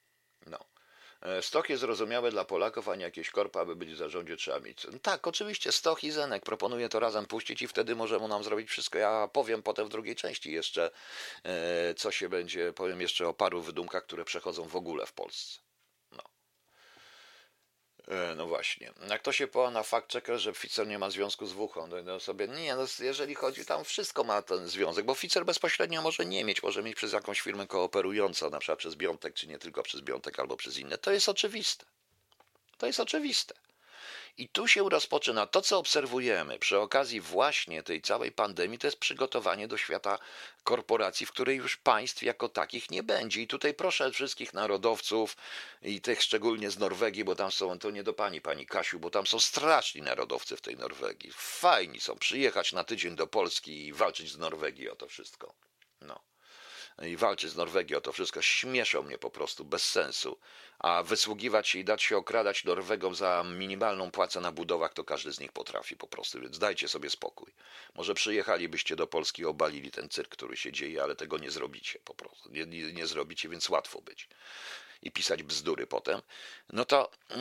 E, 1.22 1.42
Stoch 1.42 1.70
jest 1.70 1.82
zrozumiałe 1.82 2.32
dla 2.32 2.46
Polaków, 2.46 2.90
a 2.90 2.96
nie 2.96 3.04
jakieś 3.04 3.30
korpa, 3.30 3.62
aby 3.62 3.76
być 3.76 3.94
w 3.94 3.98
zarządzie 3.98 4.38
trzeba 4.38 4.60
mieć. 4.60 4.84
No 4.92 5.00
tak, 5.02 5.28
oczywiście, 5.28 5.72
Stoch 5.72 6.04
i 6.04 6.12
Zenek 6.12 6.44
proponuję 6.44 6.90
to 6.90 7.00
razem 7.00 7.26
puścić 7.26 7.62
i 7.62 7.68
wtedy 7.68 7.96
możemy 7.96 8.28
nam 8.28 8.44
zrobić 8.44 8.70
wszystko. 8.70 8.98
Ja 8.98 9.28
powiem 9.34 9.64
potem 9.64 9.86
w 9.86 9.90
drugiej 9.90 10.16
części 10.16 10.52
jeszcze, 10.52 10.92
e, 11.44 11.94
co 11.94 12.12
się 12.12 12.30
będzie, 12.30 12.74
powiem 12.74 13.02
jeszcze 13.02 13.28
o 13.28 13.34
paru 13.34 13.62
wydumkach, 13.62 14.04
które 14.04 14.26
przechodzą 14.26 14.68
w 14.68 14.76
ogóle 14.76 15.06
w 15.06 15.14
Polsce. 15.14 15.71
E, 18.12 18.36
no 18.36 18.48
właśnie. 18.48 18.92
Jak 19.10 19.22
to 19.22 19.32
się 19.32 19.48
poła 19.48 19.72
na 19.72 19.84
fakt 19.84 20.14
że 20.36 20.54
Pfizer 20.54 20.88
nie 20.88 21.00
ma 21.00 21.10
związku 21.10 21.46
z 21.46 21.54
Wuchą, 21.54 21.88
no 22.04 22.20
sobie, 22.20 22.48
nie, 22.48 22.76
no 22.76 22.86
jeżeli 23.00 23.36
chodzi, 23.36 23.66
tam 23.66 23.84
wszystko 23.84 24.24
ma 24.24 24.42
ten 24.42 24.68
związek, 24.68 25.06
bo 25.06 25.16
Pfizer 25.16 25.46
bezpośrednio 25.46 26.02
może 26.02 26.26
nie 26.26 26.44
mieć, 26.44 26.64
może 26.64 26.84
mieć 26.84 26.96
przez 26.96 27.14
jakąś 27.14 27.42
firmę 27.42 27.68
kooperującą, 27.68 28.50
na 28.50 28.60
przykład 28.60 28.80
przez 28.80 28.96
Biontek, 28.96 29.34
czy 29.34 29.48
nie 29.48 29.60
tylko 29.60 29.84
przez 29.84 30.02
Biontek, 30.02 30.40
albo 30.40 30.58
przez 30.58 30.78
inne. 30.78 30.98
To 30.98 31.12
jest 31.12 31.30
oczywiste. 31.30 31.86
To 32.78 32.88
jest 32.88 33.00
oczywiste. 33.00 33.56
I 34.38 34.50
tu 34.50 34.68
się 34.68 34.90
rozpoczyna 34.90 35.48
to, 35.48 35.62
co 35.62 35.78
obserwujemy 35.78 36.60
przy 36.60 36.80
okazji 36.80 37.22
właśnie 37.22 37.84
tej 37.84 38.02
całej 38.02 38.32
pandemii, 38.32 38.80
to 38.80 38.88
jest 38.88 39.00
przygotowanie 39.00 39.68
do 39.68 39.78
świata 39.78 40.20
korporacji, 40.64 41.26
w 41.26 41.32
której 41.32 41.58
już 41.58 41.78
państw 41.78 42.24
jako 42.24 42.50
takich 42.50 42.92
nie 42.92 43.04
będzie. 43.04 43.42
I 43.42 43.48
tutaj 43.48 43.74
proszę 43.74 44.12
wszystkich 44.12 44.54
narodowców 44.54 45.38
i 45.82 46.02
tych 46.02 46.22
szczególnie 46.22 46.72
z 46.72 46.78
Norwegii, 46.78 47.24
bo 47.24 47.36
tam 47.36 47.52
są, 47.52 47.80
to 47.80 47.92
nie 47.92 48.04
do 48.04 48.14
pani, 48.14 48.42
pani 48.42 48.66
Kasiu, 48.66 49.00
bo 49.00 49.10
tam 49.10 49.28
są 49.28 49.40
straszni 49.40 50.02
narodowcy 50.02 50.58
w 50.58 50.62
tej 50.62 50.78
Norwegii. 50.78 51.32
Fajni 51.34 52.00
są 52.00 52.18
przyjechać 52.18 52.74
na 52.74 52.84
tydzień 52.84 53.16
do 53.16 53.28
Polski 53.28 53.88
i 53.88 53.94
walczyć 53.94 54.32
z 54.32 54.38
Norwegii 54.38 54.90
o 54.90 54.96
to 54.96 55.08
wszystko. 55.08 55.54
No 56.02 56.31
i 57.08 57.18
walczy 57.18 57.50
z 57.50 57.56
Norwegią 57.56 58.02
to 58.02 58.12
wszystko, 58.12 58.42
śmieszą 58.42 59.04
mnie 59.04 59.18
po 59.18 59.30
prostu, 59.30 59.66
bez 59.66 59.90
sensu. 59.90 60.38
A 60.80 61.04
wysługiwać 61.04 61.68
się 61.68 61.80
i 61.80 61.84
dać 61.84 62.04
się 62.04 62.18
okradać 62.18 62.64
Norwegom 62.64 63.16
za 63.16 63.44
minimalną 63.44 64.12
płacę 64.12 64.42
na 64.42 64.52
budowach, 64.52 64.94
to 64.94 65.04
każdy 65.04 65.34
z 65.34 65.40
nich 65.40 65.52
potrafi 65.52 65.98
po 65.98 66.08
prostu, 66.08 66.42
więc 66.42 66.60
dajcie 66.60 66.88
sobie 66.88 67.10
spokój. 67.10 67.52
Może 67.96 68.14
przyjechalibyście 68.14 68.96
do 68.96 69.08
Polski 69.08 69.46
obalili 69.46 69.92
ten 69.92 70.10
cyrk, 70.10 70.32
który 70.32 70.58
się 70.58 70.72
dzieje, 70.72 71.04
ale 71.04 71.16
tego 71.16 71.38
nie 71.38 71.52
zrobicie 71.52 72.00
po 72.00 72.14
prostu. 72.14 72.52
Nie, 72.52 72.66
nie, 72.66 72.94
nie 72.94 73.08
zrobicie, 73.08 73.50
więc 73.50 73.70
łatwo 73.70 74.02
być 74.02 74.28
i 75.02 75.12
pisać 75.12 75.44
bzdury 75.44 75.88
potem, 75.88 76.22
no 76.74 76.86
to, 76.86 77.12
y, 77.32 77.36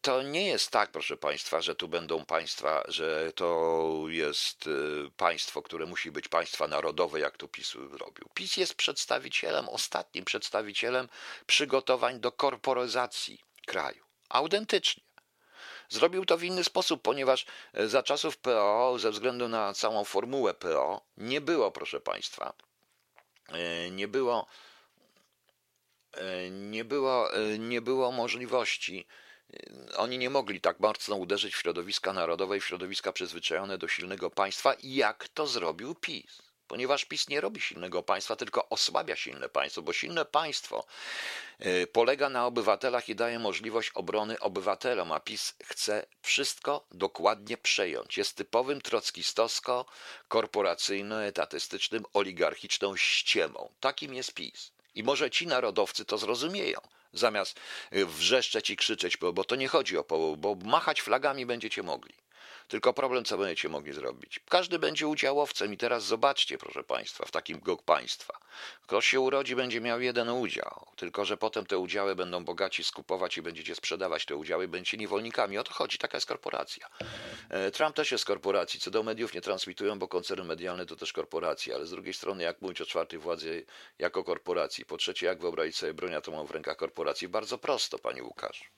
to 0.00 0.22
nie 0.22 0.46
jest 0.46 0.70
tak, 0.70 0.90
proszę 0.90 1.16
Państwa, 1.16 1.60
że 1.60 1.74
tu 1.74 1.88
będą 1.88 2.24
państwa, 2.24 2.84
że 2.88 3.32
to 3.32 4.04
jest 4.08 4.66
y, 4.66 5.10
państwo, 5.16 5.62
które 5.62 5.86
musi 5.86 6.10
być 6.10 6.28
państwa 6.28 6.68
narodowe, 6.68 7.20
jak 7.20 7.36
to 7.36 7.48
PiS 7.48 7.74
robił. 7.74 8.28
PiS 8.34 8.56
jest 8.56 8.74
przedstawicielem, 8.74 9.68
ostatnim 9.68 10.24
przedstawicielem 10.24 11.08
przygotowań 11.46 12.20
do 12.20 12.32
korporyzacji 12.32 13.40
kraju. 13.66 14.04
Autentycznie. 14.28 15.02
Zrobił 15.88 16.24
to 16.24 16.38
w 16.38 16.44
inny 16.44 16.64
sposób, 16.64 17.02
ponieważ 17.02 17.46
za 17.74 18.02
czasów 18.02 18.36
PO, 18.36 18.98
ze 18.98 19.10
względu 19.10 19.48
na 19.48 19.74
całą 19.74 20.04
formułę 20.04 20.54
PO, 20.54 21.00
nie 21.16 21.40
było, 21.40 21.70
proszę 21.70 22.00
Państwa, 22.00 22.52
e, 23.48 23.90
nie 23.90 24.08
było, 24.08 24.46
e, 24.46 24.71
nie 26.50 26.84
było, 26.84 27.34
e, 27.34 27.58
nie 27.58 27.80
było 27.80 28.12
możliwości. 28.12 29.06
Oni 29.96 30.18
nie 30.18 30.30
mogli 30.30 30.60
tak 30.60 30.80
mocno 30.80 31.16
uderzyć 31.16 31.54
w 31.54 31.60
środowiska 31.60 32.12
narodowe 32.12 32.56
i 32.56 32.60
w 32.60 32.66
środowiska 32.66 33.12
przyzwyczajone 33.12 33.78
do 33.78 33.88
silnego 33.88 34.30
państwa, 34.30 34.74
jak 34.82 35.28
to 35.28 35.46
zrobił 35.46 35.94
PiS 35.94 36.42
ponieważ 36.72 37.04
PiS 37.04 37.28
nie 37.28 37.40
robi 37.40 37.60
silnego 37.60 38.02
państwa, 38.02 38.36
tylko 38.36 38.68
osłabia 38.68 39.16
silne 39.16 39.48
państwo, 39.48 39.82
bo 39.82 39.92
silne 39.92 40.24
państwo 40.24 40.84
y, 41.66 41.86
polega 41.86 42.28
na 42.28 42.46
obywatelach 42.46 43.08
i 43.08 43.14
daje 43.14 43.38
możliwość 43.38 43.90
obrony 43.94 44.40
obywatelom, 44.40 45.12
a 45.12 45.20
PiS 45.20 45.54
chce 45.64 46.06
wszystko 46.22 46.86
dokładnie 46.90 47.56
przejąć. 47.56 48.16
Jest 48.16 48.36
typowym 48.36 48.80
trockistowsko, 48.80 49.86
korporacyjno-etatystycznym, 50.28 52.02
oligarchiczną 52.12 52.96
ściemą. 52.96 53.72
Takim 53.80 54.14
jest 54.14 54.34
PiS. 54.34 54.72
I 54.94 55.02
może 55.02 55.30
ci 55.30 55.46
narodowcy 55.46 56.04
to 56.04 56.18
zrozumieją 56.18 56.80
zamiast 57.12 57.60
y, 57.92 58.06
wrzeszczeć 58.06 58.70
i 58.70 58.76
krzyczeć, 58.76 59.16
bo 59.16 59.44
to 59.44 59.56
nie 59.56 59.68
chodzi 59.68 59.98
o 59.98 60.04
połowę, 60.04 60.36
bo 60.36 60.54
machać 60.54 61.00
flagami 61.02 61.46
będziecie 61.46 61.82
mogli. 61.82 62.21
Tylko 62.72 62.92
problem, 62.92 63.24
co 63.24 63.38
będziecie 63.38 63.68
mogli 63.68 63.92
zrobić. 63.92 64.40
Każdy 64.48 64.78
będzie 64.78 65.06
udziałowcem 65.06 65.72
i 65.72 65.76
teraz 65.76 66.04
zobaczcie, 66.04 66.58
proszę 66.58 66.84
Państwa, 66.84 67.26
w 67.26 67.30
takim 67.30 67.58
gok 67.60 67.82
państwa. 67.82 68.38
Ktoś 68.82 69.06
się 69.06 69.20
urodzi, 69.20 69.56
będzie 69.56 69.80
miał 69.80 70.00
jeden 70.00 70.28
udział, 70.28 70.86
tylko 70.96 71.24
że 71.24 71.36
potem 71.36 71.66
te 71.66 71.78
udziały 71.78 72.14
będą 72.14 72.44
bogaci 72.44 72.84
skupować 72.84 73.36
i 73.36 73.42
będziecie 73.42 73.74
sprzedawać 73.74 74.24
te 74.24 74.36
udziały, 74.36 74.68
będziecie 74.68 74.96
niewolnikami. 74.96 75.58
O 75.58 75.64
to 75.64 75.72
chodzi, 75.72 75.98
taka 75.98 76.16
jest 76.16 76.26
korporacja. 76.26 76.88
E, 77.48 77.70
Trump 77.70 77.96
też 77.96 78.12
jest 78.12 78.24
korporacji, 78.24 78.80
co 78.80 78.90
do 78.90 79.02
mediów 79.02 79.34
nie 79.34 79.40
transmitują, 79.40 79.98
bo 79.98 80.08
koncerny 80.08 80.44
medialne 80.44 80.86
to 80.86 80.96
też 80.96 81.12
korporacje, 81.12 81.74
ale 81.74 81.86
z 81.86 81.90
drugiej 81.90 82.14
strony, 82.14 82.42
jak 82.42 82.62
mówić 82.62 82.80
o 82.80 82.86
czwartej 82.86 83.18
władzy 83.18 83.64
jako 83.98 84.24
korporacji? 84.24 84.84
Po 84.84 84.96
trzecie, 84.96 85.26
jak 85.26 85.40
wyobrazić 85.40 85.76
sobie 85.76 85.94
broń 85.94 86.14
atomową 86.14 86.46
w 86.46 86.50
rękach 86.50 86.76
korporacji? 86.76 87.28
Bardzo 87.28 87.58
prosto, 87.58 87.98
Panie 87.98 88.22
Łukasz. 88.22 88.70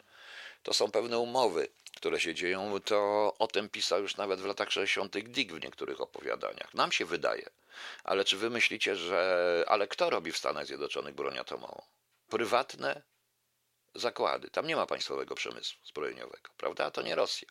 To 0.64 0.72
są 0.72 0.90
pewne 0.90 1.18
umowy, 1.18 1.68
które 1.96 2.20
się 2.20 2.34
dzieją. 2.34 2.80
To 2.80 3.34
o 3.38 3.46
tym 3.46 3.68
pisał 3.68 4.02
już 4.02 4.16
nawet 4.16 4.40
w 4.40 4.46
latach 4.46 4.70
60. 4.70 5.18
Dick 5.18 5.52
w 5.52 5.64
niektórych 5.64 6.00
opowiadaniach. 6.00 6.74
Nam 6.74 6.92
się 6.92 7.04
wydaje. 7.04 7.50
Ale 8.04 8.24
czy 8.24 8.36
wy 8.36 8.50
myślicie, 8.50 8.96
że. 8.96 9.64
Ale 9.68 9.88
kto 9.88 10.10
robi 10.10 10.32
w 10.32 10.36
Stanach 10.36 10.66
Zjednoczonych 10.66 11.14
broń 11.14 11.38
atomową? 11.38 11.82
Prywatne 12.28 13.02
zakłady. 13.94 14.50
Tam 14.50 14.66
nie 14.66 14.76
ma 14.76 14.86
państwowego 14.86 15.34
przemysłu 15.34 15.80
zbrojeniowego, 15.84 16.50
prawda? 16.56 16.90
To 16.90 17.02
nie 17.02 17.14
Rosja. 17.14 17.48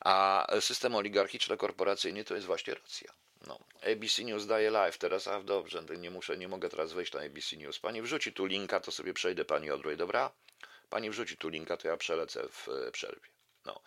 A 0.00 0.46
system 0.60 0.92
oligarchiczno-korporacyjny 0.92 2.24
to 2.24 2.34
jest 2.34 2.46
właśnie 2.46 2.74
Rosja. 2.74 3.12
No. 3.46 3.58
ABC 3.92 4.24
News 4.24 4.46
daje 4.46 4.70
live 4.70 4.98
teraz, 4.98 5.28
a 5.28 5.42
dobrze, 5.42 5.82
nie 5.98 6.10
muszę, 6.10 6.38
nie 6.38 6.48
mogę 6.48 6.68
teraz 6.68 6.92
wejść 6.92 7.12
na 7.12 7.20
ABC 7.20 7.56
News. 7.56 7.78
Pani 7.78 8.02
wrzuci 8.02 8.32
tu 8.32 8.46
linka, 8.46 8.80
to 8.80 8.92
sobie 8.92 9.14
przejdę 9.14 9.44
pani 9.44 9.70
Odroj, 9.70 9.96
dobra? 9.96 10.30
Pani 10.90 11.10
wrzuci 11.10 11.36
tu 11.36 11.48
linka, 11.48 11.76
to 11.76 11.88
ja 11.88 11.96
przelecę 11.96 12.48
w 12.48 12.68
e, 12.68 12.90
przerwie. 12.90 13.28
No. 13.64 13.80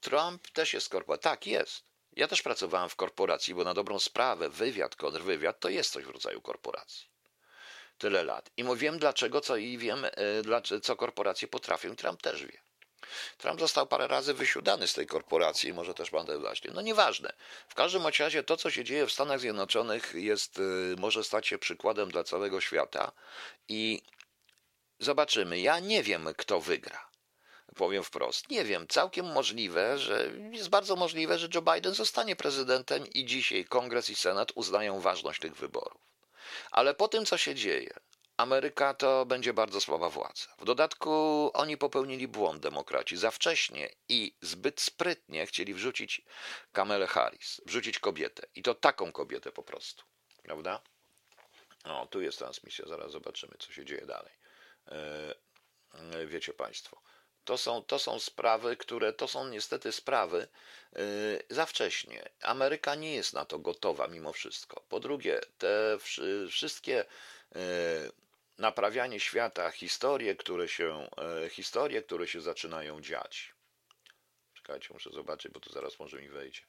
Trump 0.00 0.50
też 0.50 0.72
jest 0.72 0.88
korporacja. 0.88 1.30
Tak, 1.30 1.46
jest. 1.46 1.84
Ja 2.12 2.28
też 2.28 2.42
pracowałem 2.42 2.88
w 2.88 2.96
korporacji, 2.96 3.54
bo 3.54 3.64
na 3.64 3.74
dobrą 3.74 3.98
sprawę 3.98 4.48
wywiad, 4.48 4.96
kontrwywiad 4.96 5.60
to 5.60 5.68
jest 5.68 5.92
coś 5.92 6.04
w 6.04 6.10
rodzaju 6.10 6.40
korporacji. 6.40 7.06
Tyle 7.98 8.24
lat. 8.24 8.50
I 8.56 8.64
wiem 8.76 8.98
dlaczego, 8.98 9.40
co 9.40 9.56
i 9.56 9.78
wiem, 9.78 10.04
e, 10.04 10.80
co 10.82 10.96
korporacje 10.96 11.48
potrafią. 11.48 11.92
I 11.92 11.96
Trump 11.96 12.22
też 12.22 12.46
wie. 12.46 12.64
Trump 13.38 13.60
został 13.60 13.86
parę 13.86 14.08
razy 14.08 14.34
wysiudany 14.34 14.88
z 14.88 14.94
tej 14.94 15.06
korporacji, 15.06 15.72
może 15.72 15.94
też 15.94 16.10
pan 16.10 16.26
właśnie. 16.38 16.70
No 16.74 16.80
nieważne. 16.80 17.32
W 17.68 17.74
każdym 17.74 18.02
razie 18.06 18.42
to, 18.42 18.56
co 18.56 18.70
się 18.70 18.84
dzieje 18.84 19.06
w 19.06 19.12
Stanach 19.12 19.40
Zjednoczonych, 19.40 20.12
jest, 20.14 20.58
e, 20.58 20.62
może 21.00 21.24
stać 21.24 21.46
się 21.46 21.58
przykładem 21.58 22.10
dla 22.10 22.24
całego 22.24 22.60
świata 22.60 23.12
i 23.68 24.02
Zobaczymy. 24.98 25.60
Ja 25.60 25.78
nie 25.80 26.02
wiem, 26.02 26.28
kto 26.36 26.60
wygra. 26.60 27.08
Powiem 27.76 28.04
wprost. 28.04 28.50
Nie 28.50 28.64
wiem. 28.64 28.88
Całkiem 28.88 29.26
możliwe, 29.26 29.98
że 29.98 30.30
jest 30.52 30.68
bardzo 30.68 30.96
możliwe, 30.96 31.38
że 31.38 31.48
Joe 31.54 31.62
Biden 31.62 31.94
zostanie 31.94 32.36
prezydentem 32.36 33.06
i 33.06 33.24
dzisiaj 33.24 33.64
Kongres 33.64 34.10
i 34.10 34.14
Senat 34.14 34.52
uznają 34.54 35.00
ważność 35.00 35.40
tych 35.40 35.56
wyborów. 35.56 36.00
Ale 36.70 36.94
po 36.94 37.08
tym, 37.08 37.26
co 37.26 37.38
się 37.38 37.54
dzieje, 37.54 37.94
Ameryka 38.36 38.94
to 38.94 39.26
będzie 39.26 39.52
bardzo 39.52 39.80
słaba 39.80 40.10
władza. 40.10 40.46
W 40.58 40.64
dodatku 40.64 41.10
oni 41.54 41.76
popełnili 41.76 42.28
błąd 42.28 42.62
demokraci. 42.62 43.16
Za 43.16 43.30
wcześnie 43.30 43.90
i 44.08 44.34
zbyt 44.40 44.80
sprytnie 44.80 45.46
chcieli 45.46 45.74
wrzucić 45.74 46.22
Kamelę 46.72 47.06
Harris, 47.06 47.60
wrzucić 47.66 47.98
kobietę. 47.98 48.46
I 48.54 48.62
to 48.62 48.74
taką 48.74 49.12
kobietę 49.12 49.52
po 49.52 49.62
prostu. 49.62 50.04
Prawda? 50.42 50.80
O, 51.84 52.06
tu 52.06 52.20
jest 52.20 52.38
transmisja, 52.38 52.84
zaraz 52.88 53.12
zobaczymy, 53.12 53.54
co 53.58 53.72
się 53.72 53.84
dzieje 53.84 54.06
dalej. 54.06 54.32
E, 54.88 55.34
e, 55.94 56.26
wiecie 56.26 56.52
Państwo. 56.52 57.02
To 57.44 57.58
są, 57.58 57.82
to 57.82 57.98
są 57.98 58.18
sprawy, 58.18 58.76
które 58.76 59.12
to 59.12 59.28
są 59.28 59.48
niestety 59.48 59.92
sprawy 59.92 60.48
e, 60.92 60.98
za 61.50 61.66
wcześnie. 61.66 62.28
Ameryka 62.42 62.94
nie 62.94 63.14
jest 63.14 63.32
na 63.32 63.44
to 63.44 63.58
gotowa 63.58 64.08
mimo 64.08 64.32
wszystko. 64.32 64.80
Po 64.88 65.00
drugie, 65.00 65.40
te 65.58 65.98
wszystkie 66.50 67.04
naprawianie 68.58 69.20
świata, 69.20 69.70
historie, 69.70 70.36
które 70.36 70.68
się, 70.68 71.08
historie, 71.50 72.02
które 72.02 72.26
się 72.26 72.40
zaczynają 72.40 73.00
dziać. 73.00 73.54
Czekajcie, 74.54 74.88
muszę 74.92 75.10
zobaczyć, 75.10 75.52
bo 75.52 75.60
tu 75.60 75.72
zaraz 75.72 75.98
może 75.98 76.22
mi 76.22 76.28
wejdzie 76.28 76.60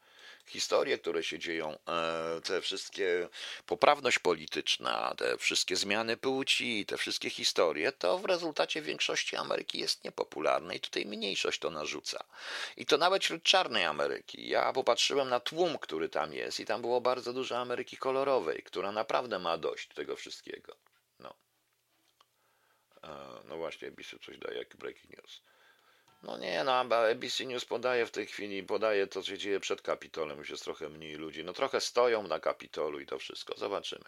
historie, 0.47 0.97
które 0.97 1.23
się 1.23 1.39
dzieją, 1.39 1.77
e, 1.87 2.41
te 2.41 2.61
wszystkie 2.61 3.29
poprawność 3.65 4.19
polityczna, 4.19 5.13
te 5.17 5.37
wszystkie 5.37 5.75
zmiany 5.75 6.17
płci, 6.17 6.85
te 6.85 6.97
wszystkie 6.97 7.29
historie, 7.29 7.91
to 7.91 8.17
w 8.17 8.25
rezultacie 8.25 8.81
większości 8.81 9.35
Ameryki 9.35 9.79
jest 9.79 10.03
niepopularne 10.03 10.75
i 10.75 10.79
tutaj 10.79 11.05
mniejszość 11.05 11.59
to 11.59 11.69
narzuca. 11.69 12.23
I 12.77 12.85
to 12.85 12.97
nawet 12.97 13.23
wśród 13.23 13.43
czarnej 13.43 13.85
Ameryki. 13.85 14.49
Ja 14.49 14.73
popatrzyłem 14.73 15.29
na 15.29 15.39
tłum, 15.39 15.77
który 15.77 16.09
tam 16.09 16.33
jest 16.33 16.59
i 16.59 16.65
tam 16.65 16.81
było 16.81 17.01
bardzo 17.01 17.33
dużo 17.33 17.57
Ameryki 17.57 17.97
kolorowej, 17.97 18.63
która 18.63 18.91
naprawdę 18.91 19.39
ma 19.39 19.57
dość 19.57 19.87
tego 19.87 20.15
wszystkiego. 20.15 20.75
No, 21.19 21.33
e, 23.03 23.09
no 23.45 23.57
właśnie, 23.57 23.91
Bisu 23.91 24.19
coś 24.19 24.37
daje 24.37 24.57
jak 24.57 24.75
breaking 24.77 25.17
news. 25.17 25.41
No 26.25 26.37
nie, 26.37 26.63
no 26.63 26.71
ABC 26.71 27.45
News 27.45 27.65
podaje 27.65 28.05
w 28.05 28.11
tej 28.11 28.25
chwili, 28.25 28.63
podaje 28.63 29.07
to, 29.07 29.21
co 29.21 29.29
się 29.29 29.37
dzieje 29.37 29.59
przed 29.59 29.81
Kapitolem, 29.81 30.37
już 30.37 30.49
jest 30.49 30.63
trochę 30.63 30.89
mniej 30.89 31.15
ludzi. 31.15 31.43
No 31.43 31.53
trochę 31.53 31.81
stoją 31.81 32.27
na 32.27 32.39
Kapitolu 32.39 32.99
i 32.99 33.05
to 33.05 33.19
wszystko. 33.19 33.53
Zobaczymy. 33.57 34.05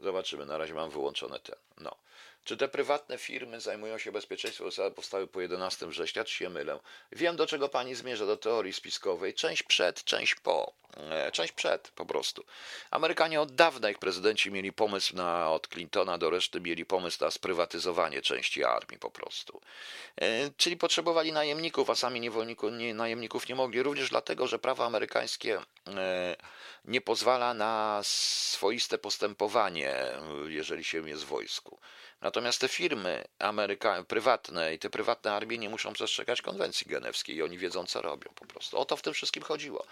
Zobaczymy, 0.00 0.46
na 0.46 0.58
razie 0.58 0.74
mam 0.74 0.90
wyłączone 0.90 1.40
ten. 1.40 1.56
No. 1.80 1.96
Czy 2.48 2.56
te 2.56 2.68
prywatne 2.68 3.18
firmy 3.18 3.60
zajmują 3.60 3.98
się 3.98 4.12
bezpieczeństwem 4.12 4.70
powstały 4.94 5.26
po 5.26 5.40
11 5.40 5.86
września, 5.86 6.24
czy 6.24 6.34
się 6.34 6.50
mylę? 6.50 6.78
Wiem, 7.12 7.36
do 7.36 7.46
czego 7.46 7.68
pani 7.68 7.94
zmierza, 7.94 8.26
do 8.26 8.36
teorii 8.36 8.72
spiskowej. 8.72 9.34
Część 9.34 9.62
przed, 9.62 10.04
część 10.04 10.34
po. 10.34 10.72
E, 10.96 11.32
część 11.32 11.52
przed, 11.52 11.90
po 11.90 12.06
prostu. 12.06 12.44
Amerykanie 12.90 13.40
od 13.40 13.54
dawna, 13.54 13.90
ich 13.90 13.98
prezydenci 13.98 14.50
mieli 14.50 14.72
pomysł 14.72 15.16
na, 15.16 15.50
od 15.50 15.68
Clintona 15.68 16.18
do 16.18 16.30
reszty, 16.30 16.60
mieli 16.60 16.84
pomysł 16.84 17.24
na 17.24 17.30
sprywatyzowanie 17.30 18.22
części 18.22 18.64
armii 18.64 18.98
po 18.98 19.10
prostu. 19.10 19.60
E, 20.16 20.50
czyli 20.56 20.76
potrzebowali 20.76 21.32
najemników, 21.32 21.90
a 21.90 21.94
sami 21.94 22.20
niewolników, 22.20 22.72
nie, 22.72 22.94
najemników 22.94 23.48
nie 23.48 23.54
mogli. 23.54 23.82
Również 23.82 24.10
dlatego, 24.10 24.46
że 24.46 24.58
prawo 24.58 24.84
amerykańskie 24.84 25.60
e, 25.86 26.36
nie 26.84 27.00
pozwala 27.00 27.54
na 27.54 28.00
swoiste 28.02 28.98
postępowanie, 28.98 29.94
jeżeli 30.46 30.84
się 30.84 31.08
jest 31.08 31.24
w 31.24 31.26
wojsku. 31.26 31.78
Natomiast 32.20 32.60
te 32.60 32.68
firmy 32.68 33.24
Ameryka, 33.38 34.04
prywatne 34.04 34.74
i 34.74 34.78
te 34.78 34.90
prywatne 34.90 35.32
armie 35.32 35.58
nie 35.58 35.68
muszą 35.68 35.92
przestrzegać 35.92 36.42
konwencji 36.42 36.86
genewskiej 36.86 37.36
i 37.36 37.42
oni 37.42 37.58
wiedzą, 37.58 37.86
co 37.86 38.02
robią 38.02 38.30
po 38.34 38.46
prostu. 38.46 38.78
O 38.78 38.84
to 38.84 38.96
w 38.96 39.02
tym 39.02 39.14
wszystkim 39.14 39.42
chodziło. 39.42 39.86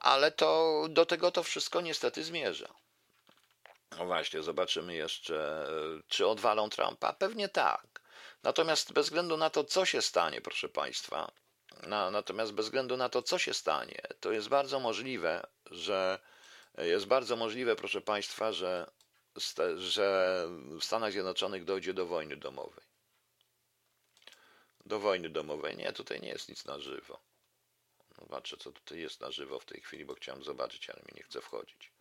Ale 0.00 0.32
to 0.32 0.82
do 0.88 1.06
tego 1.06 1.30
to 1.30 1.42
wszystko 1.42 1.80
niestety 1.80 2.24
zmierza. 2.24 2.68
No 3.98 4.06
właśnie, 4.06 4.42
zobaczymy 4.42 4.94
jeszcze, 4.94 5.66
czy 6.08 6.26
odwalą 6.26 6.70
Trumpa. 6.70 7.12
Pewnie 7.12 7.48
tak. 7.48 8.00
Natomiast 8.42 8.92
bez 8.92 9.06
względu 9.06 9.36
na 9.36 9.50
to, 9.50 9.64
co 9.64 9.84
się 9.84 10.02
stanie, 10.02 10.40
proszę 10.40 10.68
Państwa, 10.68 11.32
na, 11.82 12.10
natomiast 12.10 12.52
bez 12.52 12.66
względu 12.66 12.96
na 12.96 13.08
to, 13.08 13.22
co 13.22 13.38
się 13.38 13.54
stanie, 13.54 14.02
to 14.20 14.32
jest 14.32 14.48
bardzo 14.48 14.80
możliwe, 14.80 15.46
że 15.70 16.18
jest 16.78 17.06
bardzo 17.06 17.36
możliwe, 17.36 17.76
proszę 17.76 18.00
Państwa, 18.00 18.52
że 18.52 18.90
że 19.76 20.46
w 20.80 20.84
Stanach 20.84 21.12
Zjednoczonych 21.12 21.64
dojdzie 21.64 21.94
do 21.94 22.06
wojny 22.06 22.36
domowej. 22.36 22.84
Do 24.86 25.00
wojny 25.00 25.28
domowej. 25.28 25.76
Nie, 25.76 25.92
tutaj 25.92 26.20
nie 26.20 26.28
jest 26.28 26.48
nic 26.48 26.64
na 26.64 26.78
żywo. 26.78 27.20
Zobaczę, 28.20 28.56
co 28.56 28.72
tutaj 28.72 28.98
jest 28.98 29.20
na 29.20 29.30
żywo 29.30 29.58
w 29.58 29.64
tej 29.64 29.80
chwili, 29.80 30.04
bo 30.04 30.14
chciałem 30.14 30.42
zobaczyć, 30.42 30.90
ale 30.90 31.00
mi 31.00 31.12
nie 31.16 31.22
chce 31.22 31.40
wchodzić. 31.40 31.92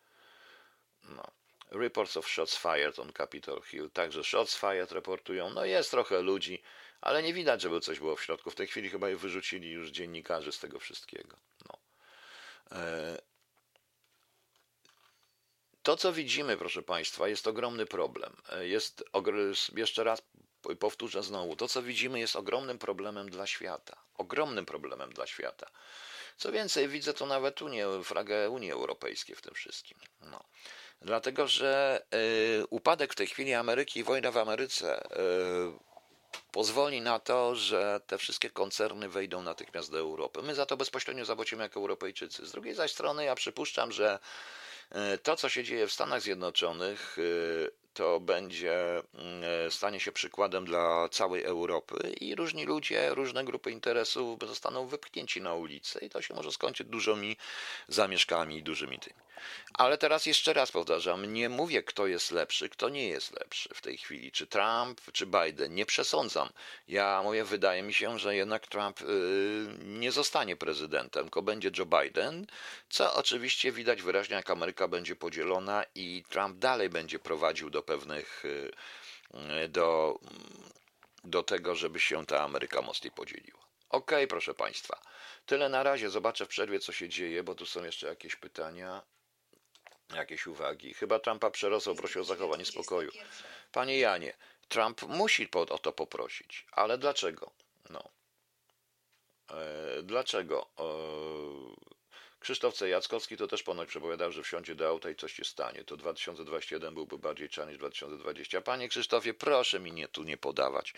No. 1.03 1.31
Reports 1.71 2.17
of 2.17 2.29
shots 2.29 2.57
fired 2.57 2.99
on 2.99 3.13
Capitol 3.13 3.61
Hill. 3.61 3.89
Także 3.91 4.23
shots 4.23 4.57
fired 4.57 4.91
reportują. 4.91 5.49
No 5.49 5.65
jest 5.65 5.91
trochę 5.91 6.21
ludzi, 6.21 6.63
ale 7.01 7.23
nie 7.23 7.33
widać, 7.33 7.61
żeby 7.61 7.79
coś 7.81 7.99
było 7.99 8.15
w 8.15 8.23
środku. 8.23 8.51
W 8.51 8.55
tej 8.55 8.67
chwili 8.67 8.89
chyba 8.89 9.09
je 9.09 9.17
wyrzucili 9.17 9.71
już 9.71 9.89
dziennikarzy 9.89 10.51
z 10.51 10.59
tego 10.59 10.79
wszystkiego. 10.79 11.37
No. 11.69 11.77
E 12.71 13.34
to, 15.85 15.97
co 15.97 16.13
widzimy, 16.13 16.57
proszę 16.57 16.81
Państwa, 16.83 17.27
jest 17.27 17.47
ogromny 17.47 17.85
problem. 17.85 18.35
Jest, 18.61 19.03
jeszcze 19.75 20.03
raz 20.03 20.21
powtórzę 20.79 21.23
znowu, 21.23 21.55
to, 21.55 21.67
co 21.67 21.83
widzimy, 21.83 22.19
jest 22.19 22.35
ogromnym 22.35 22.79
problemem 22.79 23.29
dla 23.29 23.47
świata. 23.47 23.97
Ogromnym 24.17 24.65
problemem 24.65 25.13
dla 25.13 25.27
świata. 25.27 25.67
Co 26.37 26.51
więcej, 26.51 26.87
widzę 26.87 27.13
to 27.13 27.25
nawet 27.25 27.61
Unię, 27.61 27.87
flagę 28.03 28.49
Unii 28.49 28.71
Europejskiej 28.71 29.35
w 29.35 29.41
tym 29.41 29.53
wszystkim. 29.53 29.97
No. 30.21 30.43
Dlatego, 31.01 31.47
że 31.47 32.01
y, 32.61 32.65
upadek 32.69 33.13
w 33.13 33.15
tej 33.15 33.27
chwili 33.27 33.53
Ameryki 33.53 33.99
i 33.99 34.03
wojna 34.03 34.31
w 34.31 34.37
Ameryce 34.37 35.05
y, 35.05 35.15
pozwoli 36.51 37.01
na 37.01 37.19
to, 37.19 37.55
że 37.55 38.01
te 38.07 38.17
wszystkie 38.17 38.49
koncerny 38.49 39.09
wejdą 39.09 39.41
natychmiast 39.41 39.91
do 39.91 39.99
Europy. 39.99 40.41
My 40.41 40.55
za 40.55 40.65
to 40.65 40.77
bezpośrednio 40.77 41.25
zapłacimy 41.25 41.63
jako 41.63 41.79
Europejczycy. 41.79 42.45
Z 42.45 42.51
drugiej 42.51 42.73
zaś 42.73 42.91
strony 42.91 43.25
ja 43.25 43.35
przypuszczam, 43.35 43.91
że 43.91 44.19
to, 45.23 45.35
co 45.35 45.49
się 45.49 45.63
dzieje 45.63 45.87
w 45.87 45.93
Stanach 45.93 46.21
Zjednoczonych, 46.21 47.17
to 47.95 48.19
będzie, 48.19 49.03
mm, 49.13 49.71
stanie 49.71 49.99
się 49.99 50.11
przykładem 50.11 50.65
dla 50.65 51.09
całej 51.09 51.43
Europy 51.43 52.13
i 52.21 52.35
różni 52.35 52.65
ludzie, 52.65 53.09
różne 53.15 53.43
grupy 53.43 53.71
interesów 53.71 54.39
zostaną 54.47 54.87
wypchnięci 54.87 55.41
na 55.41 55.53
ulicę 55.53 56.05
i 56.05 56.09
to 56.09 56.21
się 56.21 56.33
może 56.33 56.51
skończyć 56.51 56.87
dużymi 56.87 57.37
zamieszkami 57.87 58.57
i 58.57 58.63
dużymi 58.63 58.99
tymi. 58.99 59.25
Ale 59.73 59.97
teraz 59.97 60.25
jeszcze 60.25 60.53
raz 60.53 60.71
powtarzam, 60.71 61.33
nie 61.33 61.49
mówię, 61.49 61.83
kto 61.83 62.07
jest 62.07 62.31
lepszy, 62.31 62.69
kto 62.69 62.89
nie 62.89 63.07
jest 63.07 63.39
lepszy 63.39 63.69
w 63.73 63.81
tej 63.81 63.97
chwili, 63.97 64.31
czy 64.31 64.47
Trump, 64.47 65.01
czy 65.11 65.25
Biden. 65.25 65.75
Nie 65.75 65.85
przesądzam. 65.85 66.49
Ja 66.87 67.21
mówię, 67.23 67.43
wydaje 67.43 67.83
mi 67.83 67.93
się, 67.93 68.19
że 68.19 68.35
jednak 68.35 68.67
Trump 68.67 68.99
nie 69.83 70.11
zostanie 70.11 70.55
prezydentem, 70.55 71.23
tylko 71.23 71.41
będzie 71.41 71.71
Joe 71.77 71.85
Biden, 71.85 72.47
co 72.89 73.13
oczywiście 73.13 73.71
widać 73.71 74.01
wyraźnie, 74.01 74.35
jak 74.35 74.49
Ameryka 74.49 74.74
będzie 74.87 75.15
podzielona 75.15 75.85
i 75.95 76.23
Trump 76.29 76.57
dalej 76.57 76.89
będzie 76.89 77.19
prowadził 77.19 77.69
do 77.69 77.83
pewnych, 77.83 78.43
yy, 79.33 79.69
do, 79.69 80.19
do 81.23 81.43
tego, 81.43 81.75
żeby 81.75 81.99
się 81.99 82.25
ta 82.25 82.41
Ameryka 82.41 82.81
mocniej 82.81 83.11
podzieliła. 83.11 83.65
Okej, 83.89 84.17
okay, 84.17 84.27
proszę 84.27 84.53
Państwa. 84.53 85.01
Tyle 85.45 85.69
na 85.69 85.83
razie. 85.83 86.09
Zobaczę 86.09 86.45
w 86.45 86.47
przerwie, 86.47 86.79
co 86.79 86.91
się 86.91 87.09
dzieje, 87.09 87.43
bo 87.43 87.55
tu 87.55 87.65
są 87.65 87.83
jeszcze 87.83 88.07
jakieś 88.07 88.35
pytania 88.35 89.01
jakieś 90.13 90.47
uwagi. 90.47 90.93
Chyba 90.93 91.19
Trumpa 91.19 91.49
przerosł, 91.49 91.95
prosił 91.95 92.21
o 92.21 92.23
zachowanie 92.23 92.65
spokoju. 92.65 93.11
Panie 93.71 93.99
Janie, 93.99 94.37
Trump 94.67 95.01
musi 95.01 95.49
o 95.53 95.77
to 95.77 95.91
poprosić, 95.91 96.65
ale 96.71 96.97
dlaczego? 96.97 97.51
No. 97.89 98.09
E, 99.49 100.03
dlaczego? 100.03 100.69
E, 100.79 100.83
Krzysztof 102.45 102.75
C. 102.75 102.89
Jackowski 102.89 103.37
to 103.37 103.47
też 103.47 103.63
ponoć 103.63 103.89
przepowiadał, 103.89 104.31
że 104.31 104.43
wsiądzie 104.43 104.75
do 104.75 104.87
auta 104.87 105.09
i 105.09 105.15
coś 105.15 105.33
się 105.33 105.43
stanie. 105.43 105.83
To 105.83 105.97
2021 105.97 106.93
byłby 106.93 107.17
bardziej 107.17 107.49
czarny 107.49 107.71
niż 107.71 107.79
2020. 107.79 108.61
Panie 108.61 108.89
Krzysztofie, 108.89 109.33
proszę 109.33 109.79
mi 109.79 109.91
nie, 109.91 110.07
tu 110.07 110.23
nie 110.23 110.37
podawać. 110.37 110.93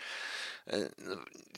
E, 0.66 0.90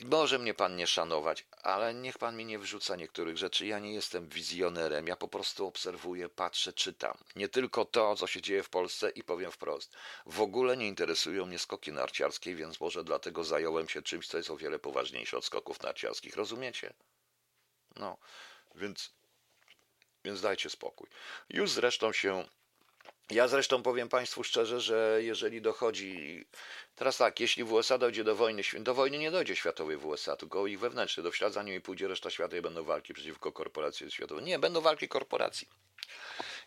może 0.05 0.39
mnie 0.39 0.55
pan 0.55 0.77
nie 0.77 0.87
szanować, 0.87 1.47
ale 1.63 1.95
niech 1.95 2.19
pan 2.19 2.37
mi 2.37 2.45
nie 2.45 2.59
wrzuca 2.59 2.97
niektórych 2.97 3.39
rzeczy. 3.39 3.67
Ja 3.67 3.79
nie 3.79 3.95
jestem 3.95 4.29
wizjonerem, 4.29 5.07
ja 5.07 5.17
po 5.17 5.29
prostu 5.29 5.67
obserwuję, 5.67 6.29
patrzę, 6.29 6.73
czytam. 6.73 7.19
Nie 7.37 7.49
tylko 7.49 7.85
to, 7.85 8.17
co 8.17 8.27
się 8.27 8.41
dzieje 8.41 8.63
w 8.63 8.71
Polsce 8.71 9.11
i 9.11 9.25
powiem 9.25 9.51
wprost. 9.51 9.97
W 10.27 10.41
ogóle 10.41 10.77
nie 10.77 10.89
interesują 10.89 11.47
mnie 11.47 11.59
skoki 11.59 11.93
narciarskie, 11.93 12.55
więc 12.55 12.81
może 12.81 13.05
dlatego 13.05 13.45
zająłem 13.45 13.89
się 13.89 14.03
czymś, 14.03 14.27
co 14.27 14.37
jest 14.37 14.51
o 14.51 14.57
wiele 14.57 14.79
poważniejsze 14.79 15.37
od 15.39 15.45
skoków 15.45 15.83
narciarskich. 15.83 16.37
Rozumiecie? 16.37 16.93
No, 17.97 18.19
więc 18.75 19.20
więc 20.25 20.41
dajcie 20.41 20.71
spokój. 20.71 21.09
Już 21.49 21.71
zresztą 21.71 22.13
się. 22.13 22.45
Ja 23.31 23.49
zresztą 23.49 23.83
powiem 23.83 24.09
Państwu 24.09 24.45
szczerze, 24.45 24.81
że 24.81 25.19
jeżeli 25.23 25.63
dochodzi. 25.63 26.45
Teraz 26.97 27.17
tak, 27.17 27.41
jeśli 27.41 27.65
w 27.65 27.73
USA 27.73 27.99
dojdzie 27.99 28.25
do 28.25 28.37
wojny, 28.37 28.63
do 28.81 28.95
wojny 28.95 29.19
nie 29.19 29.31
dojdzie 29.31 29.57
światowej 29.57 29.97
w 29.97 30.07
USA, 30.07 30.37
tylko 30.37 30.67
ich 30.67 30.81
wewnętrznej, 30.81 31.25
do 31.25 31.31
wślad 31.31 31.53
za 31.53 31.63
nimi 31.63 31.81
pójdzie 31.81 32.09
reszta 32.09 32.31
świata 32.31 32.57
i 32.57 32.61
będą 32.61 32.85
walki 32.85 33.15
przeciwko 33.15 33.53
korporacjom 33.53 34.11
światowym. 34.11 34.45
Nie, 34.45 34.59
będą 34.59 34.81
walki 34.81 35.09
korporacji. 35.09 35.69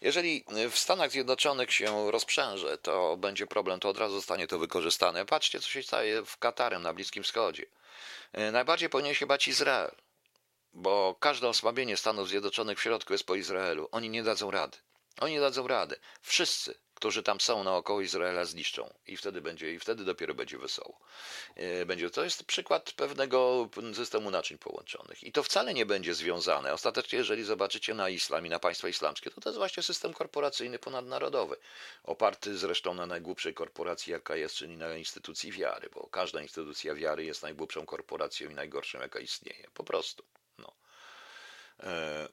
Jeżeli 0.01 0.45
w 0.71 0.77
Stanach 0.77 1.11
Zjednoczonych 1.11 1.73
się 1.73 2.11
rozprzęże, 2.11 2.77
to 2.77 3.17
będzie 3.17 3.47
problem, 3.47 3.79
to 3.79 3.89
od 3.89 3.97
razu 3.97 4.15
zostanie 4.15 4.47
to 4.47 4.59
wykorzystane. 4.59 5.25
Patrzcie, 5.25 5.59
co 5.59 5.69
się 5.69 5.83
dzieje 5.83 6.25
w 6.25 6.37
Katarem 6.37 6.81
na 6.81 6.93
Bliskim 6.93 7.23
Wschodzie. 7.23 7.65
Najbardziej 8.51 8.89
powinien 8.89 9.13
się 9.13 9.25
bać 9.25 9.47
Izrael 9.47 9.91
bo 10.73 11.15
każde 11.19 11.49
osłabienie 11.49 11.97
Stanów 11.97 12.29
Zjednoczonych 12.29 12.79
w 12.79 12.81
środku 12.81 13.13
jest 13.13 13.25
po 13.25 13.35
Izraelu. 13.35 13.89
Oni 13.91 14.09
nie 14.09 14.23
dadzą 14.23 14.51
rady. 14.51 14.77
Oni 15.19 15.33
nie 15.33 15.39
dadzą 15.39 15.67
rady. 15.67 15.95
Wszyscy, 16.21 16.75
którzy 16.93 17.23
tam 17.23 17.41
są 17.41 17.63
naokoło 17.63 18.01
Izraela, 18.01 18.45
zniszczą 18.45 18.93
i 19.07 19.17
wtedy 19.17 19.41
będzie, 19.41 19.73
i 19.73 19.79
wtedy 19.79 20.05
dopiero 20.05 20.33
będzie 20.33 20.57
wesoło. 20.57 20.99
E, 21.55 21.85
będzie, 21.85 22.09
to 22.09 22.23
jest 22.23 22.43
przykład 22.43 22.91
pewnego 22.91 23.69
systemu 23.93 24.31
naczyń 24.31 24.57
połączonych. 24.57 25.23
I 25.23 25.31
to 25.31 25.43
wcale 25.43 25.73
nie 25.73 25.85
będzie 25.85 26.13
związane. 26.13 26.73
Ostatecznie, 26.73 27.17
jeżeli 27.17 27.43
zobaczycie 27.43 27.93
na 27.93 28.09
islam 28.09 28.45
i 28.45 28.49
na 28.49 28.59
państwa 28.59 28.87
islamskie, 28.87 29.31
to 29.31 29.41
to 29.41 29.49
jest 29.49 29.57
właśnie 29.57 29.83
system 29.83 30.13
korporacyjny 30.13 30.79
ponadnarodowy, 30.79 31.55
oparty 32.03 32.57
zresztą 32.57 32.93
na 32.93 33.05
najgłupszej 33.05 33.53
korporacji, 33.53 34.11
jaka 34.11 34.35
jest, 34.35 34.55
czyli 34.55 34.77
na 34.77 34.97
instytucji 34.97 35.51
wiary, 35.51 35.89
bo 35.93 36.07
każda 36.07 36.41
instytucja 36.41 36.95
wiary 36.95 37.25
jest 37.25 37.43
najgłupszą 37.43 37.85
korporacją 37.85 38.49
i 38.49 38.53
najgorszą, 38.53 38.99
jaka 38.99 39.19
istnieje. 39.19 39.67
Po 39.73 39.83
prostu. 39.83 40.23
E, 41.79 42.27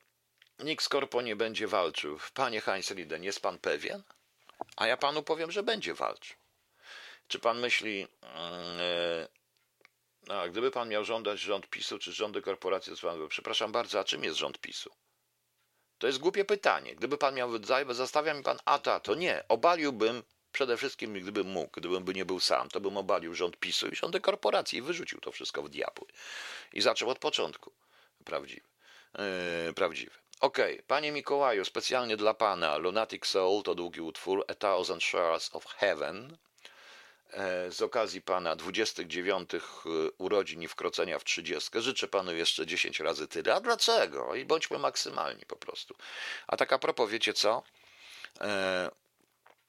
nikt 0.58 0.84
z 0.84 0.88
korpo 0.88 1.22
nie 1.22 1.36
będzie 1.36 1.66
walczył. 1.66 2.18
Panie 2.34 2.60
Heinz 2.60 2.90
Liden, 2.90 3.24
jest 3.24 3.40
pan 3.40 3.58
pewien? 3.58 4.02
A 4.76 4.86
ja 4.86 4.96
panu 4.96 5.22
powiem, 5.22 5.50
że 5.50 5.62
będzie 5.62 5.94
walczył. 5.94 6.36
Czy 7.28 7.38
pan 7.38 7.60
myśli, 7.60 7.98
yy, 7.98 9.28
a 10.34 10.48
gdyby 10.48 10.70
pan 10.70 10.88
miał 10.88 11.04
żądać 11.04 11.40
rząd 11.40 11.66
PiSu 11.66 11.98
czy 11.98 12.12
rządy 12.12 12.42
korporacji, 12.42 12.96
to 12.96 13.08
pan, 13.08 13.28
przepraszam 13.28 13.72
bardzo, 13.72 14.00
a 14.00 14.04
czym 14.04 14.24
jest 14.24 14.36
rząd 14.36 14.58
PiSu? 14.58 14.90
To 15.98 16.06
jest 16.06 16.18
głupie 16.18 16.44
pytanie. 16.44 16.94
Gdyby 16.94 17.18
pan 17.18 17.34
miał, 17.34 17.50
zastawia 17.90 18.34
mi 18.34 18.42
pan, 18.42 18.58
a 18.64 18.78
ta, 18.78 19.00
to 19.00 19.14
nie, 19.14 19.44
obaliłbym 19.48 20.22
przede 20.52 20.76
wszystkim, 20.76 21.12
gdybym 21.12 21.46
mógł, 21.46 21.80
gdybym 21.80 22.04
by 22.04 22.14
nie 22.14 22.24
był 22.24 22.40
sam, 22.40 22.68
to 22.68 22.80
bym 22.80 22.96
obalił 22.96 23.34
rząd 23.34 23.56
PiSu 23.56 23.88
i 23.88 23.96
rządy 23.96 24.20
korporacji 24.20 24.78
i 24.78 24.82
wyrzucił 24.82 25.20
to 25.20 25.32
wszystko 25.32 25.62
w 25.62 25.68
diabły. 25.68 26.06
I 26.72 26.80
zaczął 26.80 27.10
od 27.10 27.18
początku. 27.18 27.72
Prawdziwy. 28.24 28.69
Yy, 29.18 29.74
prawdziwy. 29.74 30.20
Okej, 30.40 30.74
okay. 30.74 30.86
panie 30.86 31.12
Mikołaju, 31.12 31.64
specjalnie 31.64 32.16
dla 32.16 32.34
pana 32.34 32.76
Lunatic 32.76 33.26
Soul 33.26 33.62
to 33.62 33.74
długi 33.74 34.00
utwór 34.00 34.44
A 34.48 34.54
Thousand 34.54 35.02
Shards 35.02 35.50
of 35.52 35.66
Heaven 35.66 36.36
e, 37.30 37.70
z 37.70 37.82
okazji 37.82 38.22
pana 38.22 38.56
29 38.56 39.54
e, 39.54 39.58
urodzin 40.18 40.62
i 40.62 40.68
wkroczenia 40.68 41.18
w 41.18 41.24
30. 41.24 41.70
Życzę 41.74 42.08
panu 42.08 42.34
jeszcze 42.34 42.66
10 42.66 43.00
razy 43.00 43.28
tyle. 43.28 43.54
A 43.54 43.60
dlaczego? 43.60 44.34
I 44.34 44.44
bądźmy 44.44 44.78
maksymalni 44.78 45.46
po 45.46 45.56
prostu. 45.56 45.94
A 46.46 46.56
tak 46.56 46.72
a 46.72 46.78
propos, 46.78 47.10
wiecie 47.10 47.32
co? 47.32 47.62
E, 48.40 48.90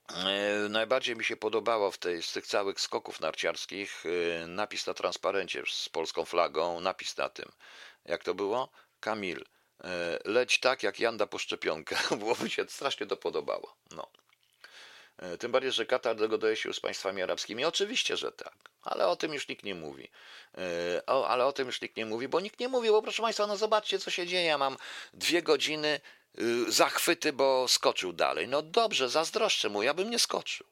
e, 0.09 0.69
najbardziej 0.69 1.15
mi 1.15 1.23
się 1.23 1.37
podobało 1.37 1.91
w 1.91 1.97
tej, 1.97 2.23
z 2.23 2.31
tych 2.31 2.47
całych 2.47 2.81
skoków 2.81 3.19
narciarskich 3.19 4.03
e, 4.05 4.47
napis 4.47 4.87
na 4.87 4.93
transparencie 4.93 5.63
z 5.71 5.89
polską 5.89 6.25
flagą, 6.25 6.79
napis 6.79 7.17
na 7.17 7.29
tym. 7.29 7.51
Jak 8.05 8.23
to 8.23 8.35
było? 8.35 8.69
Kamil, 8.99 9.45
e, 9.83 10.19
leć 10.25 10.59
tak 10.59 10.83
jak 10.83 10.99
Janda 10.99 11.27
po 11.27 11.37
szczepionkę, 11.37 11.95
mi 12.43 12.49
się 12.55 12.65
strasznie 12.69 13.07
to 13.07 13.17
podobało. 13.17 13.75
No. 13.91 14.07
E, 15.17 15.37
tym 15.37 15.51
bardziej, 15.51 15.71
że 15.71 15.85
Katar 15.85 16.15
dogoduje 16.15 16.55
się 16.55 16.73
z 16.73 16.79
państwami 16.79 17.21
arabskimi. 17.21 17.65
Oczywiście, 17.65 18.17
że 18.17 18.31
tak, 18.31 18.55
ale 18.83 19.07
o 19.07 19.15
tym 19.15 19.33
już 19.33 19.47
nikt 19.47 19.63
nie 19.63 19.75
mówi. 19.75 20.09
E, 20.57 21.01
o, 21.05 21.27
ale 21.27 21.45
o 21.45 21.53
tym 21.53 21.67
już 21.67 21.81
nikt 21.81 21.97
nie 21.97 22.05
mówi, 22.05 22.27
bo 22.27 22.39
nikt 22.39 22.59
nie 22.59 22.67
mówi, 22.67 22.89
bo 22.89 23.01
proszę 23.01 23.21
Państwa, 23.21 23.47
no 23.47 23.57
zobaczcie, 23.57 23.99
co 23.99 24.11
się 24.11 24.27
dzieje. 24.27 24.45
Ja 24.45 24.57
mam 24.57 24.77
dwie 25.13 25.41
godziny 25.41 26.01
y, 26.39 26.71
zachwyty, 26.71 27.33
bo 27.33 27.67
skoczył 27.67 28.13
dalej. 28.13 28.47
No 28.47 28.61
dobrze, 28.61 29.09
zazdroszczę 29.09 29.69
mu, 29.69 29.83
ja 29.83 29.93
bym 29.93 30.09
nie 30.09 30.19
skoczył. 30.19 30.67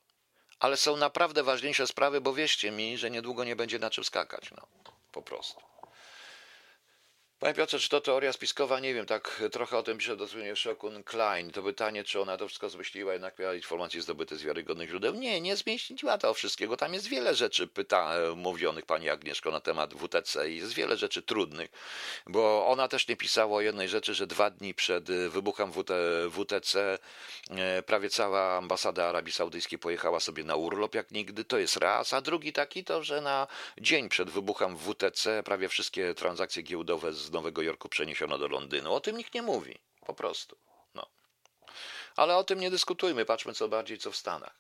Ale 0.60 0.78
są 0.78 0.98
naprawdę 0.98 1.44
ważniejsze 1.44 1.88
sprawy, 1.88 2.22
bo 2.22 2.34
wierzcie 2.34 2.72
mi, 2.72 2.98
że 2.98 3.12
niedługo 3.12 3.44
nie 3.44 3.56
będzie 3.56 3.80
na 3.80 3.90
czym 3.90 4.04
skakać. 4.04 4.52
No, 4.52 4.68
po 5.12 5.22
prostu. 5.22 5.62
Panie 7.40 7.54
Piotrze, 7.54 7.80
czy 7.80 7.90
to 7.90 8.02
teoria 8.02 8.34
spiskowa? 8.34 8.80
Nie 8.80 8.94
wiem, 8.94 9.06
tak 9.06 9.44
trochę 9.52 9.78
o 9.78 9.84
tym 9.84 9.98
pisze 9.98 10.18
dosłownie 10.18 10.56
Szokun 10.56 11.04
Klein. 11.04 11.52
To 11.52 11.64
pytanie, 11.64 12.04
czy 12.04 12.22
ona 12.22 12.38
to 12.38 12.48
wszystko 12.48 12.70
zmyśliła, 12.70 13.14
jednak 13.14 13.40
miała 13.40 13.54
informacje 13.54 14.02
zdobyte 14.02 14.36
z 14.36 14.44
wiarygodnych 14.44 14.90
źródeł. 14.90 15.14
Nie, 15.14 15.42
nie 15.42 15.56
zmieściła 15.56 16.18
to 16.18 16.34
wszystkiego. 16.34 16.78
Tam 16.78 16.94
jest 16.94 17.08
wiele 17.08 17.36
rzeczy 17.36 17.68
pyta, 17.68 18.16
mówionych 18.36 18.86
pani 18.86 19.10
Agnieszko 19.10 19.52
na 19.52 19.60
temat 19.60 19.94
WTC 19.94 20.52
i 20.52 20.58
jest 20.58 20.74
wiele 20.74 20.98
rzeczy 20.98 21.22
trudnych, 21.22 21.70
bo 22.28 22.68
ona 22.68 22.88
też 22.88 23.08
nie 23.08 23.16
pisała 23.16 23.58
o 23.58 23.62
jednej 23.62 23.90
rzeczy, 23.90 24.14
że 24.14 24.28
dwa 24.28 24.50
dni 24.50 24.74
przed 24.74 25.06
wybuchem 25.12 25.72
WT, 25.72 25.92
WTC 26.32 26.98
e, 27.50 27.84
prawie 27.84 28.10
cała 28.10 28.58
ambasada 28.58 29.06
Arabii 29.06 29.34
Saudyjskiej 29.34 29.80
pojechała 29.80 30.20
sobie 30.20 30.44
na 30.44 30.56
urlop 30.56 30.96
jak 30.96 31.12
nigdy. 31.12 31.44
To 31.46 31.58
jest 31.58 31.78
raz, 31.78 32.14
a 32.14 32.22
drugi 32.22 32.54
taki 32.54 32.84
to, 32.84 33.04
że 33.04 33.22
na 33.22 33.48
dzień 33.78 34.10
przed 34.10 34.30
wybuchem 34.30 34.78
WTC 34.78 35.44
prawie 35.44 35.70
wszystkie 35.70 36.14
transakcje 36.14 36.64
giełdowe 36.64 37.14
z 37.14 37.29
Nowego 37.32 37.62
Jorku 37.62 37.90
przeniesiono 37.90 38.38
do 38.38 38.48
Londynu. 38.48 38.94
O 38.94 39.00
tym 39.00 39.18
nikt 39.18 39.34
nie 39.34 39.42
mówi, 39.42 39.80
po 40.06 40.14
prostu. 40.14 40.58
No. 40.96 41.06
Ale 42.16 42.38
o 42.38 42.44
tym 42.44 42.60
nie 42.60 42.72
dyskutujmy, 42.72 43.26
patrzmy 43.26 43.54
co 43.54 43.68
bardziej 43.68 43.98
co 43.98 44.12
w 44.12 44.16
Stanach. 44.16 44.60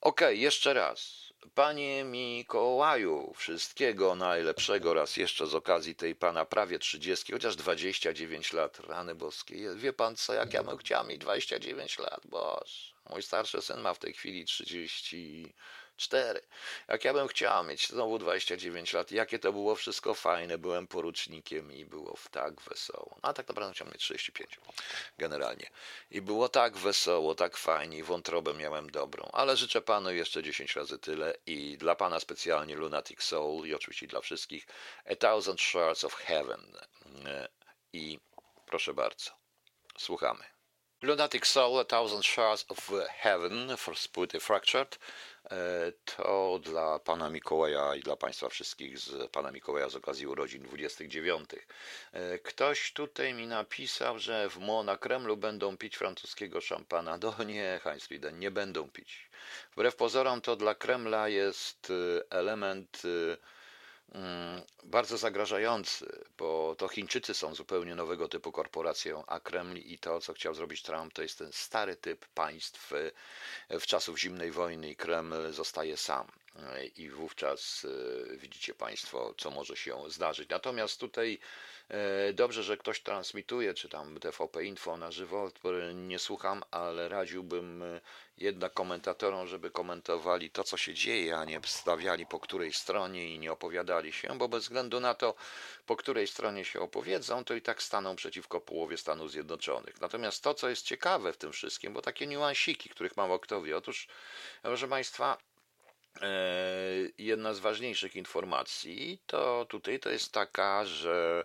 Okej, 0.00 0.28
okay, 0.28 0.36
jeszcze 0.36 0.74
raz. 0.74 1.30
Panie 1.54 2.04
Mikołaju, 2.04 3.34
wszystkiego 3.36 4.14
najlepszego 4.14 4.94
raz 4.94 5.16
jeszcze 5.16 5.46
z 5.46 5.54
okazji 5.54 5.94
tej 5.94 6.14
pana 6.14 6.44
prawie 6.44 6.78
30, 6.78 7.32
chociaż 7.32 7.56
29 7.56 8.52
lat, 8.52 8.80
rany 8.80 9.14
boskie. 9.14 9.74
Wie 9.74 9.92
pan 9.92 10.16
co, 10.16 10.34
jak 10.34 10.54
ja 10.54 10.62
bym 10.62 10.76
chciał 10.76 11.06
mieć 11.06 11.18
29 11.18 11.98
lat, 11.98 12.20
boż. 12.26 12.94
Mój 13.10 13.22
starszy 13.22 13.62
syn 13.62 13.80
ma 13.80 13.94
w 13.94 13.98
tej 13.98 14.12
chwili 14.12 14.44
30, 14.44 15.54
Cztery. 16.00 16.40
Jak 16.88 17.04
ja 17.04 17.12
bym 17.12 17.28
chciała 17.28 17.62
mieć 17.62 17.88
znowu 17.88 18.18
29 18.18 18.92
lat, 18.92 19.12
jakie 19.12 19.38
to 19.38 19.52
było 19.52 19.74
wszystko 19.74 20.14
fajne, 20.14 20.58
byłem 20.58 20.86
porucznikiem 20.86 21.72
i 21.72 21.84
było 21.84 22.16
tak 22.30 22.60
wesoło. 22.60 23.18
A 23.22 23.32
tak 23.32 23.48
naprawdę 23.48 23.74
chciałem 23.74 23.92
mieć 23.92 24.02
35 24.02 24.60
generalnie. 25.18 25.70
I 26.10 26.22
było 26.22 26.48
tak 26.48 26.76
wesoło, 26.76 27.34
tak 27.34 27.56
fajnie 27.56 27.98
i 27.98 28.02
wątrobę 28.02 28.54
miałem 28.54 28.90
dobrą. 28.90 29.28
Ale 29.32 29.56
życzę 29.56 29.80
panu 29.80 30.12
jeszcze 30.12 30.42
10 30.42 30.76
razy 30.76 30.98
tyle 30.98 31.34
i 31.46 31.78
dla 31.78 31.94
pana 31.94 32.20
specjalnie 32.20 32.76
Lunatic 32.76 33.22
Soul 33.22 33.66
i 33.66 33.74
oczywiście 33.74 34.06
dla 34.06 34.20
wszystkich 34.20 34.66
A 35.10 35.16
Thousand 35.16 35.60
Shards 35.60 36.04
of 36.04 36.14
Heaven. 36.14 36.76
I 37.92 38.18
proszę 38.66 38.94
bardzo, 38.94 39.30
słuchamy. 39.98 40.44
Lunatic 41.02 41.46
Soul, 41.46 41.78
A 41.78 41.84
Thousand 41.84 42.26
Shards 42.26 42.64
of 42.68 42.90
Heaven 43.22 43.76
for 43.76 43.96
Split 43.96 44.32
Fractured. 44.32 44.98
E, 45.50 45.92
to 46.04 46.60
dla 46.62 46.98
pana 46.98 47.30
Mikołaja 47.30 47.94
i 47.94 48.00
dla 48.00 48.16
państwa 48.16 48.48
wszystkich 48.48 48.98
z 48.98 49.30
pana 49.30 49.50
Mikołaja 49.50 49.88
z 49.88 49.96
okazji 49.96 50.26
urodzin 50.26 50.62
29. 50.62 51.50
E, 52.12 52.38
ktoś 52.38 52.92
tutaj 52.92 53.34
mi 53.34 53.46
napisał, 53.46 54.18
że 54.18 54.50
w 54.50 54.58
Mo 54.58 54.82
na 54.82 54.96
Kremlu 54.96 55.36
będą 55.36 55.76
pić 55.76 55.96
francuskiego 55.96 56.60
szampana. 56.60 57.18
No 57.22 57.44
nie, 57.44 57.80
Heinz 57.82 58.04
Frieden, 58.04 58.38
nie 58.38 58.50
będą 58.50 58.90
pić. 58.90 59.30
Wbrew 59.72 59.96
pozorom 59.96 60.40
to 60.40 60.56
dla 60.56 60.74
Kremla 60.74 61.28
jest 61.28 61.90
e, 61.90 62.30
element 62.30 63.02
bardzo 64.84 65.18
zagrażający, 65.18 66.24
bo 66.38 66.74
to 66.78 66.88
Chińczycy 66.88 67.34
są 67.34 67.54
zupełnie 67.54 67.94
nowego 67.94 68.28
typu 68.28 68.52
korporacją, 68.52 69.24
a 69.26 69.40
Kreml 69.40 69.76
i 69.76 69.98
to, 69.98 70.20
co 70.20 70.32
chciał 70.32 70.54
zrobić 70.54 70.82
Trump, 70.82 71.12
to 71.12 71.22
jest 71.22 71.38
ten 71.38 71.52
stary 71.52 71.96
typ 71.96 72.26
państw 72.28 72.92
w 73.70 73.86
czasów 73.86 74.20
zimnej 74.20 74.50
wojny 74.50 74.90
i 74.90 74.96
Kreml 74.96 75.52
zostaje 75.52 75.96
sam. 75.96 76.26
I 76.96 77.10
wówczas 77.10 77.86
e, 78.30 78.36
widzicie 78.36 78.74
Państwo, 78.74 79.34
co 79.38 79.50
może 79.50 79.76
się 79.76 80.10
zdarzyć. 80.10 80.48
Natomiast 80.48 81.00
tutaj 81.00 81.38
e, 81.88 82.32
dobrze, 82.32 82.62
że 82.62 82.76
ktoś 82.76 83.00
transmituje, 83.00 83.74
czy 83.74 83.88
tam 83.88 84.20
TVP 84.20 84.64
Info 84.64 84.96
na 84.96 85.10
żywo, 85.10 85.50
nie 85.94 86.18
słucham, 86.18 86.62
ale 86.70 87.08
radziłbym 87.08 87.82
e, 87.82 88.00
jednak 88.38 88.74
komentatorom, 88.74 89.46
żeby 89.46 89.70
komentowali 89.70 90.50
to, 90.50 90.64
co 90.64 90.76
się 90.76 90.94
dzieje, 90.94 91.38
a 91.38 91.44
nie 91.44 91.60
stawiali 91.66 92.26
po 92.26 92.40
której 92.40 92.72
stronie 92.72 93.34
i 93.34 93.38
nie 93.38 93.52
opowiadali 93.52 94.12
się, 94.12 94.38
bo 94.38 94.48
bez 94.48 94.62
względu 94.62 95.00
na 95.00 95.14
to, 95.14 95.34
po 95.86 95.96
której 95.96 96.26
stronie 96.26 96.64
się 96.64 96.80
opowiedzą, 96.80 97.44
to 97.44 97.54
i 97.54 97.62
tak 97.62 97.82
staną 97.82 98.16
przeciwko 98.16 98.60
połowie 98.60 98.96
Stanów 98.96 99.30
Zjednoczonych. 99.30 100.00
Natomiast 100.00 100.42
to, 100.42 100.54
co 100.54 100.68
jest 100.68 100.86
ciekawe 100.86 101.32
w 101.32 101.36
tym 101.36 101.52
wszystkim, 101.52 101.92
bo 101.92 102.02
takie 102.02 102.26
niuansiki, 102.26 102.88
których 102.88 103.16
mało 103.16 103.38
kto 103.38 103.62
wie, 103.62 103.76
otóż, 103.76 104.08
proszę 104.62 104.88
Państwa, 104.88 105.38
jedna 107.18 107.54
z 107.54 107.58
ważniejszych 107.58 108.16
informacji 108.16 109.22
to 109.26 109.66
tutaj 109.68 110.00
to 110.00 110.10
jest 110.10 110.32
taka, 110.32 110.84
że 110.84 111.44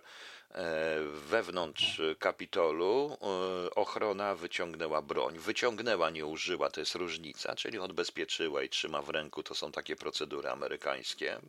wewnątrz 1.12 2.00
Kapitolu 2.18 3.18
e, 3.66 3.74
ochrona 3.74 4.34
wyciągnęła 4.34 5.02
broń. 5.02 5.38
Wyciągnęła, 5.38 6.10
nie 6.10 6.26
użyła, 6.26 6.70
to 6.70 6.80
jest 6.80 6.94
różnica, 6.94 7.56
czyli 7.56 7.78
odbezpieczyła 7.78 8.62
i 8.62 8.68
trzyma 8.68 9.02
w 9.02 9.08
ręku, 9.08 9.42
to 9.42 9.54
są 9.54 9.72
takie 9.72 9.96
procedury 9.96 10.50
amerykańskie. 10.50 11.40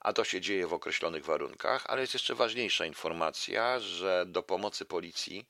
A 0.00 0.12
to 0.12 0.24
się 0.24 0.40
dzieje 0.40 0.66
w 0.66 0.72
określonych 0.72 1.24
warunkach, 1.24 1.86
ale 1.86 2.00
jest 2.00 2.14
jeszcze 2.14 2.34
ważniejsza 2.34 2.86
informacja, 2.86 3.80
że 3.80 4.24
do 4.26 4.42
pomocy 4.42 4.84
policji 4.84 5.46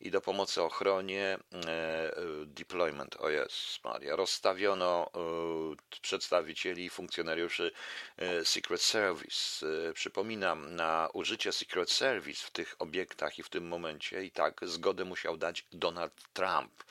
i 0.00 0.10
do 0.10 0.20
pomocy 0.20 0.62
ochronie 0.62 1.38
e, 1.66 2.12
deployment, 2.46 3.16
o 3.16 3.28
jest 3.28 3.84
Maria, 3.84 4.16
rozstawiono 4.16 5.10
przedstawicieli 6.02 6.84
i 6.84 6.90
funkcjonariuszy 6.90 7.72
Secret 8.44 8.82
Service. 8.82 9.66
Przypominam, 9.94 10.74
na 10.74 11.08
użycie 11.12 11.52
Secret 11.52 11.90
Service 11.90 12.35
w 12.42 12.50
tych 12.50 12.76
obiektach 12.78 13.38
i 13.38 13.42
w 13.42 13.48
tym 13.48 13.68
momencie 13.68 14.24
i 14.24 14.30
tak 14.30 14.60
zgodę 14.62 15.04
musiał 15.04 15.36
dać 15.36 15.66
Donald 15.72 16.12
Trump, 16.32 16.84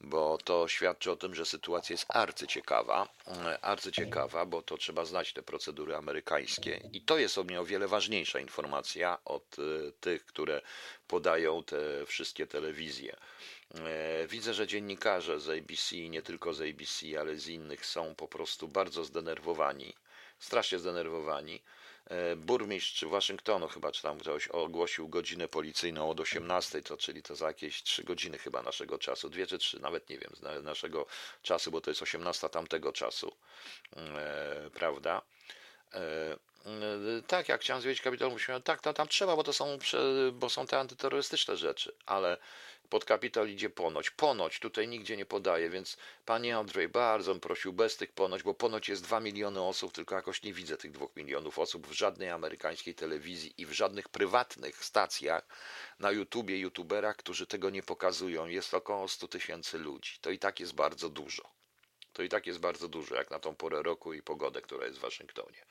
bo 0.00 0.38
to 0.44 0.68
świadczy 0.68 1.10
o 1.10 1.16
tym, 1.16 1.34
że 1.34 1.46
sytuacja 1.46 1.94
jest 1.94 2.06
arcyciekawa, 2.08 3.08
arcyciekawa, 3.62 4.46
bo 4.46 4.62
to 4.62 4.78
trzeba 4.78 5.04
znać 5.04 5.32
te 5.32 5.42
procedury 5.42 5.96
amerykańskie 5.96 6.80
i 6.92 7.00
to 7.00 7.18
jest 7.18 7.38
o 7.38 7.44
mnie 7.44 7.60
o 7.60 7.64
wiele 7.64 7.88
ważniejsza 7.88 8.40
informacja 8.40 9.18
od 9.24 9.56
e, 9.58 9.92
tych, 9.92 10.26
które 10.26 10.62
podają 11.06 11.64
te 11.64 12.06
wszystkie 12.06 12.46
telewizje. 12.46 13.16
E, 13.74 14.26
widzę, 14.26 14.54
że 14.54 14.66
dziennikarze 14.66 15.40
z 15.40 15.48
ABC, 15.48 15.96
nie 15.96 16.22
tylko 16.22 16.54
z 16.54 16.60
ABC, 16.60 17.20
ale 17.20 17.36
z 17.36 17.48
innych 17.48 17.86
są 17.86 18.14
po 18.14 18.28
prostu 18.28 18.68
bardzo 18.68 19.04
zdenerwowani, 19.04 19.94
strasznie 20.38 20.78
zdenerwowani 20.78 21.62
E, 21.62 21.81
burmistrz 22.36 23.04
Waszyngtonu 23.04 23.68
chyba, 23.68 23.92
czy 23.92 24.02
tam 24.02 24.18
ktoś 24.18 24.48
ogłosił 24.48 25.08
godzinę 25.08 25.48
policyjną 25.48 26.10
od 26.10 26.20
18, 26.20 26.82
to, 26.82 26.96
czyli 26.96 27.22
to 27.22 27.36
za 27.36 27.46
jakieś 27.46 27.82
3 27.82 28.04
godziny 28.04 28.38
chyba 28.38 28.62
naszego 28.62 28.98
czasu, 28.98 29.30
dwie 29.30 29.46
czy 29.46 29.58
trzy, 29.58 29.80
nawet 29.80 30.08
nie 30.08 30.18
wiem, 30.18 30.30
z 30.34 30.64
naszego 30.64 31.06
czasu, 31.42 31.70
bo 31.70 31.80
to 31.80 31.90
jest 31.90 32.02
18 32.02 32.48
tamtego 32.48 32.92
czasu, 32.92 33.36
e, 33.96 34.70
prawda? 34.74 35.22
E, 36.66 37.22
tak, 37.22 37.48
jak 37.48 37.60
chciałem 37.60 37.82
zwiedzić 37.82 38.02
Kapitol, 38.02 38.30
mówiłem, 38.30 38.62
tak, 38.62 38.80
to 38.80 38.92
tam 38.92 39.08
trzeba, 39.08 39.36
bo 39.36 39.44
to 39.44 39.52
są, 39.52 39.78
bo 40.32 40.50
są 40.50 40.66
te 40.66 40.78
antyterrorystyczne 40.78 41.56
rzeczy, 41.56 41.94
ale 42.06 42.36
pod 42.88 43.04
Kapitol 43.04 43.48
idzie 43.48 43.70
ponoć. 43.70 44.10
Ponoć 44.10 44.60
tutaj 44.60 44.88
nigdzie 44.88 45.16
nie 45.16 45.26
podaje, 45.26 45.70
więc 45.70 45.96
panie 46.24 46.56
Andrzej 46.56 46.88
bardzo 46.88 47.34
prosił 47.34 47.72
bez 47.72 47.96
tych 47.96 48.12
ponoć, 48.12 48.42
bo 48.42 48.54
ponoć 48.54 48.88
jest 48.88 49.02
2 49.02 49.20
miliony 49.20 49.62
osób, 49.62 49.92
tylko 49.92 50.14
jakoś 50.14 50.42
nie 50.42 50.52
widzę 50.52 50.76
tych 50.76 50.90
2 50.90 51.06
milionów 51.16 51.58
osób 51.58 51.86
w 51.86 51.92
żadnej 51.92 52.30
amerykańskiej 52.30 52.94
telewizji 52.94 53.54
i 53.58 53.66
w 53.66 53.72
żadnych 53.72 54.08
prywatnych 54.08 54.84
stacjach 54.84 55.46
na 55.98 56.10
YouTubie, 56.10 56.58
YouTuberach, 56.58 57.16
którzy 57.16 57.46
tego 57.46 57.70
nie 57.70 57.82
pokazują. 57.82 58.46
Jest 58.46 58.74
około 58.74 59.08
100 59.08 59.28
tysięcy 59.28 59.78
ludzi. 59.78 60.18
To 60.20 60.30
i 60.30 60.38
tak 60.38 60.60
jest 60.60 60.74
bardzo 60.74 61.08
dużo. 61.08 61.42
To 62.12 62.22
i 62.22 62.28
tak 62.28 62.46
jest 62.46 62.58
bardzo 62.58 62.88
dużo, 62.88 63.14
jak 63.14 63.30
na 63.30 63.38
tą 63.38 63.54
porę 63.54 63.82
roku 63.82 64.12
i 64.12 64.22
pogodę, 64.22 64.62
która 64.62 64.86
jest 64.86 64.98
w 64.98 65.02
Waszyngtonie. 65.02 65.64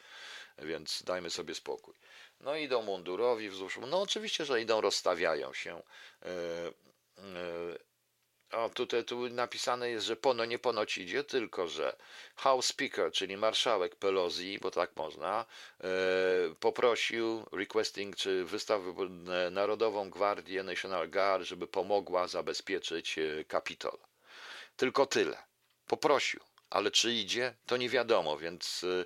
Więc 0.58 1.04
dajmy 1.04 1.30
sobie 1.30 1.56
spokój. 1.56 1.94
No 2.40 2.56
idą 2.56 2.82
mundurowi 2.82 3.50
wzdłuż. 3.50 3.80
No 3.88 4.02
oczywiście, 4.02 4.46
że 4.46 4.62
idą, 4.62 4.82
rozstawiają 4.82 5.54
się. 5.54 5.82
Yy, 6.22 6.30
E, 7.18 8.58
o, 8.58 8.70
tutaj 8.70 9.06
tu 9.06 9.30
napisane 9.30 9.90
jest, 9.90 10.06
że 10.06 10.16
pono 10.16 10.46
nie 10.46 10.60
ponoć 10.60 10.98
idzie, 10.98 11.24
tylko 11.24 11.68
że 11.68 11.96
House 12.36 12.66
Speaker, 12.66 13.12
czyli 13.12 13.38
marszałek 13.38 13.96
Pelosi, 13.96 14.60
bo 14.62 14.72
tak 14.72 14.96
można, 14.96 15.46
e, 15.84 15.88
poprosił, 16.60 17.46
requesting, 17.52 18.16
czy 18.16 18.46
wystawił 18.46 18.96
Narodową 19.52 20.10
Gwardię 20.10 20.64
National 20.64 21.10
Guard, 21.10 21.44
żeby 21.44 21.68
pomogła 21.68 22.28
zabezpieczyć 22.28 23.18
e, 23.18 23.46
Kapitol. 23.46 23.98
Tylko 24.76 25.06
tyle. 25.06 25.38
Poprosił, 25.88 26.40
ale 26.70 26.92
czy 26.92 27.14
idzie, 27.14 27.56
to 27.66 27.78
nie 27.78 27.90
wiadomo, 27.90 28.38
więc 28.38 28.84
E, 28.84 29.06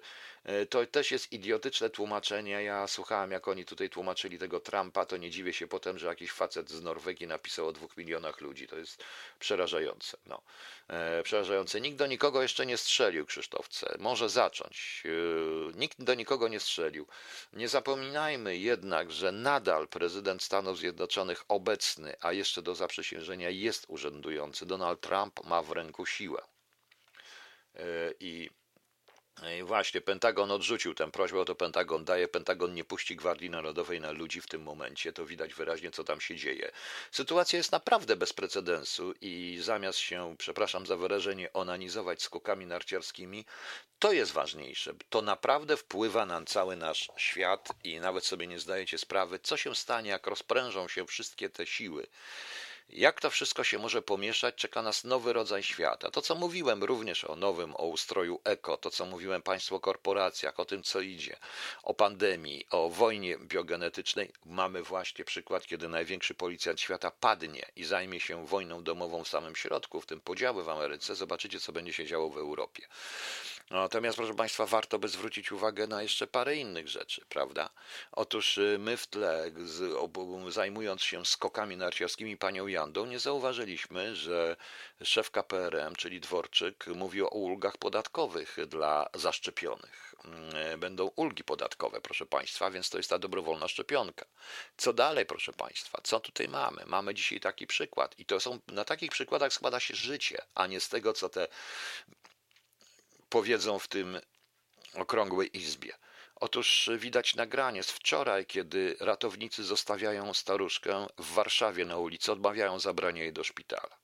to 0.70 0.86
też 0.86 1.12
jest 1.12 1.32
idiotyczne 1.32 1.90
tłumaczenie. 1.90 2.64
Ja 2.64 2.88
słuchałem, 2.88 3.32
jak 3.32 3.48
oni 3.48 3.66
tutaj 3.66 3.90
tłumaczyli 3.90 4.40
tego 4.40 4.60
Trumpa, 4.60 5.06
to 5.06 5.18
nie 5.18 5.30
dziwię 5.30 5.54
się 5.54 5.68
potem, 5.68 5.98
że 5.98 6.08
jakiś 6.08 6.32
facet 6.32 6.70
z 6.70 6.82
Norwegii 6.82 7.28
napisał 7.28 7.68
o 7.68 7.72
dwóch 7.72 7.98
milionach 7.98 8.42
ludzi. 8.42 8.68
To 8.68 8.78
jest 8.78 9.04
przerażające. 9.40 10.18
No. 10.26 10.42
E, 10.88 11.24
przerażające. 11.24 11.82
Nikt 11.82 11.98
do 11.98 12.08
nikogo 12.08 12.42
jeszcze 12.42 12.66
nie 12.66 12.78
strzelił, 12.78 13.26
Krzysztofce. 13.26 13.96
Może 14.00 14.30
zacząć. 14.30 15.04
E, 15.06 15.78
nikt 15.78 16.04
do 16.04 16.14
nikogo 16.14 16.48
nie 16.48 16.60
strzelił. 16.60 17.08
Nie 17.54 17.68
zapominajmy 17.68 18.58
jednak, 18.58 19.12
że 19.12 19.32
nadal 19.32 19.88
prezydent 19.88 20.44
Stanów 20.44 20.78
Zjednoczonych 20.78 21.44
obecny, 21.48 22.16
a 22.22 22.32
jeszcze 22.32 22.62
do 22.62 22.76
zaprzysiężenia 22.76 23.50
jest 23.50 23.86
urzędujący, 23.88 24.66
Donald 24.66 25.02
Trump 25.02 25.44
ma 25.44 25.62
w 25.62 25.72
ręku 25.72 26.06
siłę. 26.06 26.42
I 28.20 28.50
i 29.60 29.64
właśnie, 29.64 30.02
Pentagon 30.02 30.52
odrzucił 30.52 30.94
tę 30.94 31.12
prośbę, 31.12 31.46
to 31.46 31.56
Pentagon 31.56 32.06
daje, 32.06 32.28
Pentagon 32.28 32.74
nie 32.74 32.84
puści 32.84 33.16
Gwardii 33.16 33.50
Narodowej 33.50 34.02
na 34.02 34.12
ludzi 34.12 34.42
w 34.42 34.48
tym 34.48 34.62
momencie, 34.62 35.14
to 35.14 35.26
widać 35.26 35.54
wyraźnie, 35.54 35.92
co 35.92 36.04
tam 36.04 36.22
się 36.22 36.36
dzieje. 36.36 36.72
Sytuacja 37.12 37.58
jest 37.58 37.72
naprawdę 37.72 38.16
bez 38.16 38.34
precedensu 38.34 39.14
i 39.22 39.60
zamiast 39.62 40.00
się, 40.00 40.36
przepraszam 40.38 40.86
za 40.86 40.98
wyrażenie, 40.98 41.54
onanizować 41.54 42.22
skokami 42.22 42.66
narciarskimi, 42.66 43.46
to 44.00 44.12
jest 44.12 44.32
ważniejsze. 44.32 44.94
To 45.10 45.22
naprawdę 45.22 45.78
wpływa 45.78 46.26
na 46.26 46.46
cały 46.46 46.76
nasz 46.76 47.10
świat 47.18 47.70
i 47.84 48.00
nawet 48.00 48.26
sobie 48.26 48.48
nie 48.48 48.60
zdajecie 48.60 48.98
sprawy, 48.98 49.40
co 49.40 49.58
się 49.58 49.76
stanie, 49.76 50.10
jak 50.10 50.28
rozprężą 50.28 50.88
się 50.88 51.06
wszystkie 51.06 51.50
te 51.50 51.66
siły 51.66 52.08
Jak 52.90 53.22
to 53.22 53.30
wszystko 53.30 53.64
się 53.64 53.80
może 53.80 54.02
pomieszać? 54.02 54.56
Czeka 54.56 54.82
nas 54.82 55.04
nowy 55.04 55.34
rodzaj 55.34 55.64
świata. 55.64 56.12
To, 56.12 56.22
co 56.22 56.36
mówiłem 56.36 56.84
również 56.84 57.24
o 57.24 57.36
nowym, 57.36 57.76
o 57.76 57.86
ustroju 57.86 58.42
eko, 58.44 58.78
to, 58.78 58.90
co 58.90 59.06
mówiłem 59.06 59.42
Państwu 59.42 59.76
o 59.76 59.80
korporacjach, 59.80 60.60
o 60.60 60.66
tym, 60.66 60.84
co 60.84 61.02
idzie, 61.02 61.38
o 61.84 61.94
pandemii, 61.94 62.68
o 62.72 62.90
wojnie 62.90 63.38
biogenetycznej, 63.38 64.32
mamy 64.46 64.84
właśnie 64.84 65.26
przykład, 65.26 65.66
kiedy 65.68 65.88
największy 65.88 66.34
policjant 66.34 66.82
świata 66.82 67.12
padnie 67.12 67.66
i 67.76 67.84
zajmie 67.84 68.20
się 68.20 68.46
wojną 68.46 68.84
domową 68.84 69.24
w 69.24 69.28
samym 69.28 69.56
środku, 69.56 70.02
w 70.02 70.06
tym 70.06 70.22
podziały 70.22 70.64
w 70.64 70.70
Ameryce. 70.70 71.16
Zobaczycie, 71.16 71.60
co 71.60 71.72
będzie 71.72 71.94
się 71.94 72.06
działo 72.06 72.30
w 72.30 72.38
Europie. 72.38 72.88
Natomiast, 73.70 74.18
proszę 74.18 74.34
Państwa, 74.34 74.66
warto 74.66 75.00
by 75.00 75.08
zwrócić 75.08 75.52
uwagę 75.52 75.88
na 75.88 76.02
jeszcze 76.02 76.28
parę 76.28 76.56
innych 76.56 76.88
rzeczy, 76.88 77.26
prawda? 77.30 77.70
Otóż 78.12 78.58
y, 78.58 78.78
my 78.80 78.98
w 78.98 79.08
tle, 79.08 79.52
zajmując 80.50 81.02
się 81.02 81.26
skokami 81.26 81.78
narciarskimi 81.78 82.38
panią 82.38 82.68
Jandą, 82.76 83.06
nie 83.06 83.20
zauważyliśmy, 83.20 84.16
że 84.16 84.56
szef 85.04 85.32
KPRM, 85.32 85.96
czyli 85.96 86.20
Dworczyk, 86.20 86.88
mówi 86.88 87.22
o 87.22 87.28
ulgach 87.28 87.78
podatkowych 87.78 88.58
dla 88.68 89.10
zaszczepionych. 89.14 90.16
Mm, 90.26 90.80
będą 90.80 91.12
ulgi 91.16 91.44
podatkowe, 91.44 92.02
proszę 92.02 92.26
Państwa, 92.26 92.72
więc 92.72 92.90
to 92.90 92.98
jest 92.98 93.10
ta 93.10 93.20
dobrowolna 93.20 93.68
szczepionka. 93.68 94.26
Co 94.78 94.94
dalej, 94.94 95.26
proszę 95.26 95.54
Państwa? 95.54 96.02
Co 96.04 96.20
tutaj 96.20 96.48
mamy? 96.48 96.84
Mamy 96.86 97.14
dzisiaj 97.14 97.40
taki 97.40 97.68
przykład 97.68 98.20
i 98.20 98.26
to 98.26 98.40
są, 98.40 98.60
na 98.68 98.86
takich 98.86 99.12
przykładach 99.12 99.54
składa 99.54 99.80
się 99.80 99.96
życie, 99.96 100.38
a 100.56 100.68
nie 100.68 100.80
z 100.80 100.90
tego, 100.90 101.14
co 101.14 101.30
te 101.30 101.48
powiedzą 103.30 103.80
w 103.80 103.88
tym 103.88 104.20
okrągłej 104.94 105.58
izbie. 105.58 105.94
Otóż 106.46 106.90
widać 106.98 107.36
nagranie 107.36 107.84
z 107.84 107.92
wczoraj, 107.92 108.46
kiedy 108.46 108.96
ratownicy 109.00 109.64
zostawiają 109.64 110.34
staruszkę 110.34 111.08
w 111.18 111.34
Warszawie 111.34 111.86
na 111.86 111.98
ulicy, 111.98 112.32
odmawiają 112.32 112.80
zabrania 112.80 113.24
jej 113.24 113.34
do 113.34 113.44
szpitala. 113.44 113.98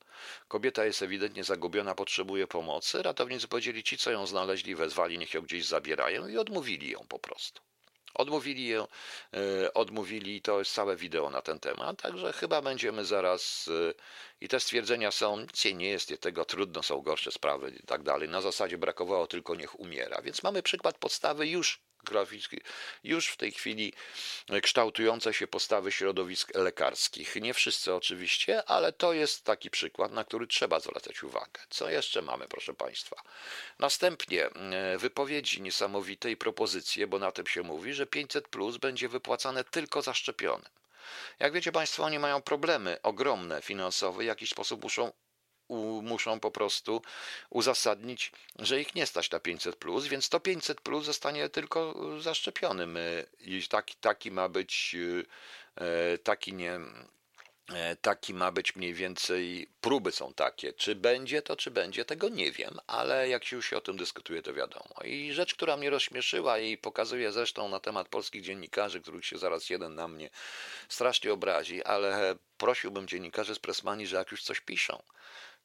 Kobieta 0.47 0.85
jest 0.85 1.01
ewidentnie 1.01 1.43
zagubiona, 1.43 1.95
potrzebuje 1.95 2.47
pomocy. 2.47 3.03
Ratownicy 3.03 3.47
powiedzieli 3.47 3.83
ci, 3.83 3.97
co 3.97 4.11
ją 4.11 4.27
znaleźli, 4.27 4.75
wezwali, 4.75 5.17
niech 5.17 5.33
ją 5.33 5.41
gdzieś 5.41 5.65
zabierają 5.65 6.27
i 6.27 6.37
odmówili 6.37 6.89
ją 6.89 7.05
po 7.09 7.19
prostu. 7.19 7.61
Odmówili 8.13 8.67
ją, 8.67 8.87
e, 9.33 9.73
odmówili, 9.73 10.41
to 10.41 10.59
jest 10.59 10.73
całe 10.73 10.95
wideo 10.95 11.29
na 11.29 11.41
ten 11.41 11.59
temat, 11.59 12.01
także 12.01 12.33
chyba 12.33 12.61
będziemy 12.61 13.05
zaraz 13.05 13.69
e, 13.89 13.93
i 14.41 14.47
te 14.47 14.59
stwierdzenia 14.59 15.11
są, 15.11 15.39
nic 15.39 15.65
nie 15.65 15.89
jest, 15.89 16.21
tego 16.21 16.45
trudno, 16.45 16.83
są 16.83 17.01
gorsze 17.01 17.31
sprawy 17.31 17.73
i 17.83 17.85
tak 17.85 18.03
dalej. 18.03 18.29
Na 18.29 18.41
zasadzie 18.41 18.77
brakowało 18.77 19.27
tylko 19.27 19.55
niech 19.55 19.79
umiera. 19.79 20.21
Więc 20.21 20.43
mamy 20.43 20.63
przykład 20.63 20.97
podstawy 20.97 21.47
już 21.47 21.90
graficznej, 22.03 22.61
już 23.03 23.27
w 23.27 23.37
tej 23.37 23.51
chwili 23.51 23.93
kształtujące 24.61 25.33
się 25.33 25.47
postawy 25.47 25.91
środowisk 25.91 26.55
lekarskich. 26.55 27.35
Nie 27.35 27.53
wszyscy 27.53 27.93
oczywiście, 27.93 28.63
ale 28.69 28.93
to 28.93 29.13
jest 29.13 29.43
taki 29.43 29.69
przykład, 29.69 30.11
na 30.11 30.23
który 30.23 30.47
trzeba 30.47 30.79
zwracać 30.79 31.23
uwagę. 31.23 31.61
Co 31.69 31.89
jeszcze 31.89 32.21
mamy, 32.21 32.47
proszę 32.47 32.73
Państwa? 32.73 33.21
Następnie 33.79 34.45
e, 34.45 34.97
wypowiedzi 34.97 35.61
niesamowite 35.61 36.31
i 36.31 36.37
propozycje, 36.37 37.07
bo 37.07 37.19
na 37.19 37.31
tym 37.31 37.47
się 37.47 37.63
mówi, 37.63 37.93
że 37.93 38.05
500 38.05 38.47
plus 38.47 38.77
będzie 38.77 39.09
wypłacane 39.09 39.63
tylko 39.63 40.01
zaszczepionym. 40.01 40.69
Jak 41.39 41.53
wiecie 41.53 41.71
Państwo, 41.71 42.03
oni 42.03 42.19
mają 42.19 42.41
problemy 42.41 42.97
ogromne 43.03 43.61
finansowe, 43.61 44.23
w 44.23 44.25
jakiś 44.25 44.49
sposób 44.49 44.83
muszą 44.83 45.11
muszą 46.01 46.39
po 46.39 46.51
prostu 46.51 47.01
uzasadnić, 47.49 48.31
że 48.59 48.81
ich 48.81 48.95
nie 48.95 49.05
stać 49.05 49.31
na 49.31 49.39
500, 49.39 49.75
plus, 49.75 50.07
więc 50.07 50.29
to 50.29 50.39
500 50.39 50.81
plus 50.81 51.05
zostanie 51.05 51.49
tylko 51.49 51.95
zaszczepionym. 52.19 52.97
I 53.39 53.63
taki, 53.69 53.95
taki 53.95 54.31
ma 54.31 54.49
być 54.49 54.95
e, 55.75 56.17
taki 56.17 56.53
nie. 56.53 56.79
E, 57.73 57.95
taki 57.95 58.33
ma 58.33 58.51
być 58.51 58.75
mniej 58.75 58.93
więcej, 58.93 59.67
próby 59.81 60.11
są 60.11 60.33
takie. 60.33 60.73
Czy 60.73 60.95
będzie 60.95 61.41
to, 61.41 61.55
czy 61.55 61.71
będzie, 61.71 62.05
tego 62.05 62.29
nie 62.29 62.51
wiem, 62.51 62.79
ale 62.87 63.29
jak 63.29 63.51
już 63.51 63.69
się 63.69 63.77
o 63.77 63.81
tym 63.81 63.97
dyskutuje, 63.97 64.41
to 64.41 64.53
wiadomo. 64.53 64.95
I 65.03 65.33
rzecz, 65.33 65.55
która 65.55 65.77
mnie 65.77 65.89
rozśmieszyła 65.89 66.59
i 66.59 66.77
pokazuje 66.77 67.31
zresztą 67.31 67.69
na 67.69 67.79
temat 67.79 68.07
polskich 68.09 68.41
dziennikarzy, 68.41 69.01
których 69.01 69.25
się 69.25 69.37
zaraz 69.37 69.69
jeden 69.69 69.95
na 69.95 70.07
mnie 70.07 70.29
strasznie 70.89 71.33
obrazi, 71.33 71.83
ale 71.83 72.35
prosiłbym 72.57 73.07
dziennikarzy 73.07 73.55
z 73.55 73.59
Pressmani, 73.59 74.07
że 74.07 74.17
jak 74.17 74.31
już 74.31 74.43
coś 74.43 74.59
piszą, 74.59 75.03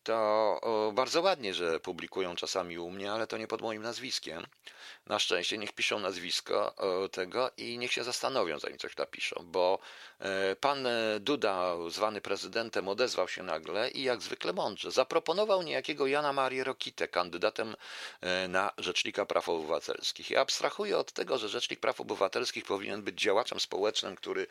to 0.07 0.93
bardzo 0.95 1.23
ładnie, 1.23 1.55
że 1.55 1.81
publikują 1.81 2.37
czasami 2.37 2.79
u 2.79 2.91
mnie, 2.91 3.13
ale 3.13 3.27
to 3.27 3.39
nie 3.39 3.47
pod 3.47 3.63
moim 3.63 3.83
nazwiskiem. 3.83 4.47
Na 5.07 5.19
szczęście 5.19 5.59
niech 5.59 5.73
piszą 5.73 5.99
nazwisko 5.99 6.75
tego 7.13 7.51
i 7.57 7.79
niech 7.79 7.93
się 7.93 8.05
zastanowią, 8.05 8.59
zanim 8.59 8.79
coś 8.79 8.97
napiszą, 8.97 9.37
bo 9.45 9.79
e, 10.19 10.57
pan 10.57 10.89
Duda, 11.21 11.75
zwany 11.89 12.21
prezydentem, 12.21 12.89
odezwał 12.89 13.29
się 13.29 13.43
nagle 13.43 13.91
i 13.91 14.03
jak 14.03 14.23
zwykle 14.23 14.53
mądrze 14.53 14.91
zaproponował 14.91 15.63
niejakiego 15.63 16.07
Jana 16.07 16.33
Marię 16.33 16.65
Rokitę 16.65 17.09
kandydatem 17.09 17.77
e, 18.21 18.49
na 18.49 18.71
Rzecznika 18.79 19.27
Praw 19.27 19.49
Obywatelskich. 19.49 20.31
Ja 20.31 20.41
abstrahuję 20.41 20.99
od 20.99 21.13
tego, 21.13 21.39
że 21.39 21.49
Rzecznik 21.49 21.81
Praw 21.81 22.01
Obywatelskich 22.01 22.65
powinien 22.65 23.03
być 23.03 23.21
działaczem 23.21 23.61
społecznym, 23.61 24.17
który 24.17 24.47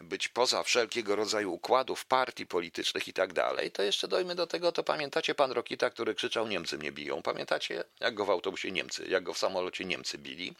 być 0.00 0.28
poza 0.28 0.62
wszelkiego 0.62 1.16
rodzaju 1.16 1.52
układów, 1.52 2.04
partii 2.04 2.46
politycznych 2.46 3.08
i 3.08 3.12
tak 3.12 3.32
dalej. 3.32 3.70
To 3.70 3.82
jeszcze 3.82 4.08
dojmy 4.08 4.34
do 4.34 4.46
tego, 4.46 4.72
to 4.72 4.82
pamiętacie 4.82 5.34
pan 5.34 5.52
Rokita, 5.52 5.90
który 5.90 6.14
krzyczał 6.14 6.48
Niemcy 6.48 6.78
mnie 6.78 6.92
biją. 6.92 7.22
Pamiętacie, 7.22 7.84
jak 8.00 8.14
go 8.14 8.24
w 8.24 8.30
autobusie 8.30 8.72
Niemcy, 8.72 9.06
jak 9.08 9.24
go 9.24 9.34
w 9.34 9.38
samolocie 9.38 9.84
Niemcy 9.84 9.99
bili? 10.18 10.54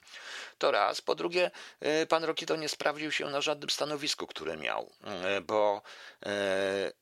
To 0.58 0.70
raz. 0.70 1.00
Po 1.00 1.14
drugie, 1.14 1.50
e, 1.80 2.06
pan 2.06 2.24
Rokito 2.24 2.56
nie 2.56 2.68
sprawdził 2.68 3.12
się 3.12 3.30
na 3.30 3.40
żadnym 3.40 3.70
stanowisku, 3.70 4.26
które 4.26 4.56
miał, 4.56 4.90
e, 5.04 5.40
bo 5.40 5.82
e, 6.26 6.92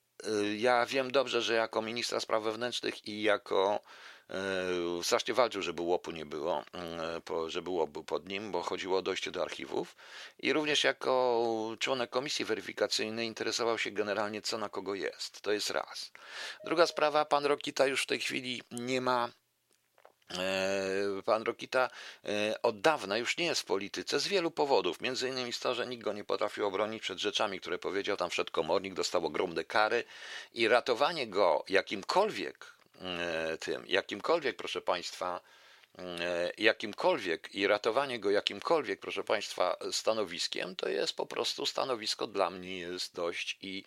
ja 0.57 0.87
wiem 0.87 1.13
dobrze, 1.13 1.43
że 1.43 1.55
jako 1.55 1.83
ministra 1.83 2.21
spraw 2.21 2.43
wewnętrznych 2.43 3.07
i 3.07 3.23
jako 3.23 3.81
strasznie 5.03 5.35
walczył, 5.35 5.63
żeby 5.63 5.83
łopu 5.83 6.11
nie 6.11 6.27
było, 6.27 6.65
żeby 7.47 7.71
łop 7.71 7.91
był 7.91 8.05
pod 8.05 8.29
nim, 8.29 8.53
bo 8.53 8.63
chodziło 8.63 8.99
o 8.99 9.03
dojście 9.03 9.31
do 9.31 9.43
archiwów. 9.43 9.97
I 10.39 10.53
również 10.53 10.85
jako 10.85 11.45
członek 11.79 12.11
komisji 12.11 12.45
weryfikacyjnej 12.45 13.27
interesował 13.27 13.79
się 13.79 13.91
generalnie, 13.91 14.43
co 14.43 14.59
na 14.59 14.69
kogo 14.69 14.95
jest. 14.95 15.41
To 15.41 15.53
jest 15.53 15.71
raz. 15.71 16.13
Druga 16.65 16.87
sprawa, 16.87 17.25
pan 17.25 17.47
Rokita 17.47 17.87
już 17.87 18.03
w 18.03 18.07
tej 18.07 18.21
chwili 18.21 18.63
nie 18.71 19.01
ma 19.01 19.31
pan 21.25 21.43
Rokita 21.43 21.91
e, 22.25 22.63
od 22.63 22.81
dawna 22.81 23.19
już 23.19 23.37
nie 23.37 23.45
jest 23.45 23.61
w 23.61 23.65
polityce 23.65 24.21
z 24.21 24.29
wielu 24.29 24.51
powodów. 24.51 25.01
Między 25.01 25.29
innymi 25.29 25.53
z 25.53 25.61
to, 25.61 25.75
że 25.75 25.87
nikt 25.87 26.05
go 26.05 26.13
nie 26.13 26.25
potrafił 26.25 26.67
obronić 26.67 27.03
przed 27.03 27.19
rzeczami, 27.19 27.61
które 27.61 27.79
powiedział. 27.79 28.17
Tam 28.17 28.31
wszedł 28.31 28.53
komornik, 28.53 28.95
dostał 28.95 29.27
ogromne 29.27 29.65
kary 29.65 30.05
i 30.55 30.69
ratowanie 30.69 31.27
go 31.27 31.65
jakimkolwiek 31.69 32.73
e, 33.01 33.59
tym, 33.59 33.85
jakimkolwiek, 33.87 34.57
proszę 34.57 34.81
Państwa, 34.81 35.41
E, 35.41 35.59
jakimkolwiek 36.59 37.55
i 37.55 37.67
ratowanie 37.67 38.21
go 38.21 38.31
jakimkolwiek, 38.31 39.01
proszę 39.01 39.25
Państwa, 39.25 39.77
stanowiskiem, 39.93 40.77
to 40.77 40.89
jest 40.89 41.17
po 41.17 41.27
prostu 41.27 41.67
stanowisko 41.67 42.27
dla 42.27 42.51
mnie 42.51 42.79
jest 42.79 43.15
dość 43.15 43.59
i, 43.63 43.85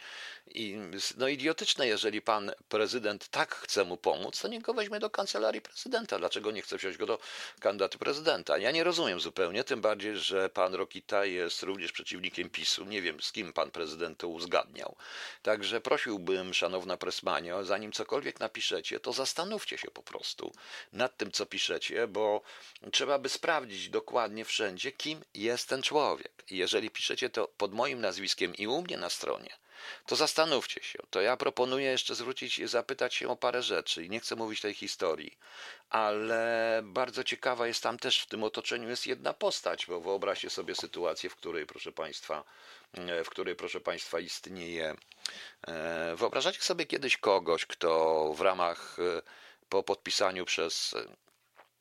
i 0.48 0.78
no 1.18 1.28
idiotyczne, 1.28 1.88
jeżeli 1.88 2.22
pan 2.22 2.52
prezydent 2.70 3.28
tak 3.28 3.56
chce 3.56 3.84
mu 3.84 3.98
pomóc, 3.98 4.42
to 4.42 4.48
niech 4.48 4.62
go 4.62 4.74
weźmie 4.74 5.00
do 5.00 5.10
kancelarii 5.10 5.62
prezydenta. 5.62 6.20
Dlaczego 6.20 6.52
nie 6.52 6.62
chce 6.62 6.78
wziąć 6.78 6.98
go 6.98 7.06
do 7.06 7.20
kandydatu 7.60 7.98
prezydenta? 7.98 8.58
Ja 8.58 8.72
nie 8.72 8.84
rozumiem 8.84 9.20
zupełnie, 9.20 9.64
tym 9.64 9.82
bardziej, 9.82 10.18
że 10.18 10.50
pan 10.50 10.74
Rokita 10.74 11.26
jest 11.26 11.64
również 11.64 11.92
przeciwnikiem 11.92 12.50
PiSu. 12.50 12.86
Nie 12.86 13.02
wiem, 13.02 13.22
z 13.22 13.32
kim 13.32 13.54
pan 13.54 13.72
prezydent 13.72 14.18
to 14.18 14.28
uzgadniał. 14.28 14.96
Także 15.42 15.82
prosiłbym, 15.82 16.54
szanowna 16.54 16.98
presmanio, 16.98 17.66
zanim 17.66 17.92
cokolwiek 17.92 18.40
napiszecie, 18.40 19.00
to 19.00 19.14
zastanówcie 19.14 19.78
się 19.78 19.92
po 19.92 20.04
prostu 20.04 20.52
nad 20.94 21.18
tym, 21.18 21.32
co 21.32 21.46
piszecie 21.46 21.91
bo 22.08 22.42
trzeba 22.92 23.20
by 23.20 23.30
sprawdzić 23.30 23.90
dokładnie 23.90 24.46
wszędzie, 24.46 24.92
kim 24.92 25.24
jest 25.34 25.70
ten 25.70 25.82
człowiek. 25.82 26.44
I 26.50 26.58
jeżeli 26.58 26.90
piszecie 26.90 27.30
to 27.30 27.48
pod 27.48 27.74
moim 27.74 28.02
nazwiskiem 28.02 28.56
i 28.56 28.68
u 28.68 28.82
mnie 28.82 28.98
na 28.98 29.10
stronie, 29.10 29.50
to 30.06 30.16
zastanówcie 30.16 30.84
się. 30.84 31.00
To 31.10 31.22
ja 31.22 31.38
proponuję 31.38 31.92
jeszcze 31.92 32.16
zwrócić, 32.16 32.70
zapytać 32.70 33.16
się 33.16 33.30
o 33.30 33.36
parę 33.36 33.64
rzeczy 33.64 34.06
i 34.06 34.10
nie 34.10 34.20
chcę 34.20 34.36
mówić 34.36 34.62
tej 34.62 34.74
historii, 34.74 35.38
ale 35.90 36.82
bardzo 36.84 37.24
ciekawa 37.24 37.68
jest 37.68 37.84
tam 37.84 38.00
też 38.00 38.22
w 38.22 38.26
tym 38.26 38.44
otoczeniu 38.44 38.90
jest 38.90 39.08
jedna 39.08 39.34
postać, 39.34 39.86
bo 39.86 40.02
wyobraźcie 40.02 40.50
sobie 40.50 40.76
sytuację, 40.76 41.30
w 41.30 41.36
której, 41.36 41.66
proszę 41.66 41.92
Państwa, 41.92 42.44
w 43.26 43.30
której, 43.30 43.56
proszę 43.56 43.82
Państwa, 43.82 44.20
istnieje. 44.20 44.96
E, 45.68 46.16
wyobrażacie 46.16 46.62
sobie 46.62 46.86
kiedyś 46.86 47.18
kogoś, 47.18 47.66
kto 47.66 48.34
w 48.34 48.42
ramach 48.42 48.98
e, 49.00 49.22
po 49.70 49.84
podpisaniu 49.84 50.46
przez 50.46 50.96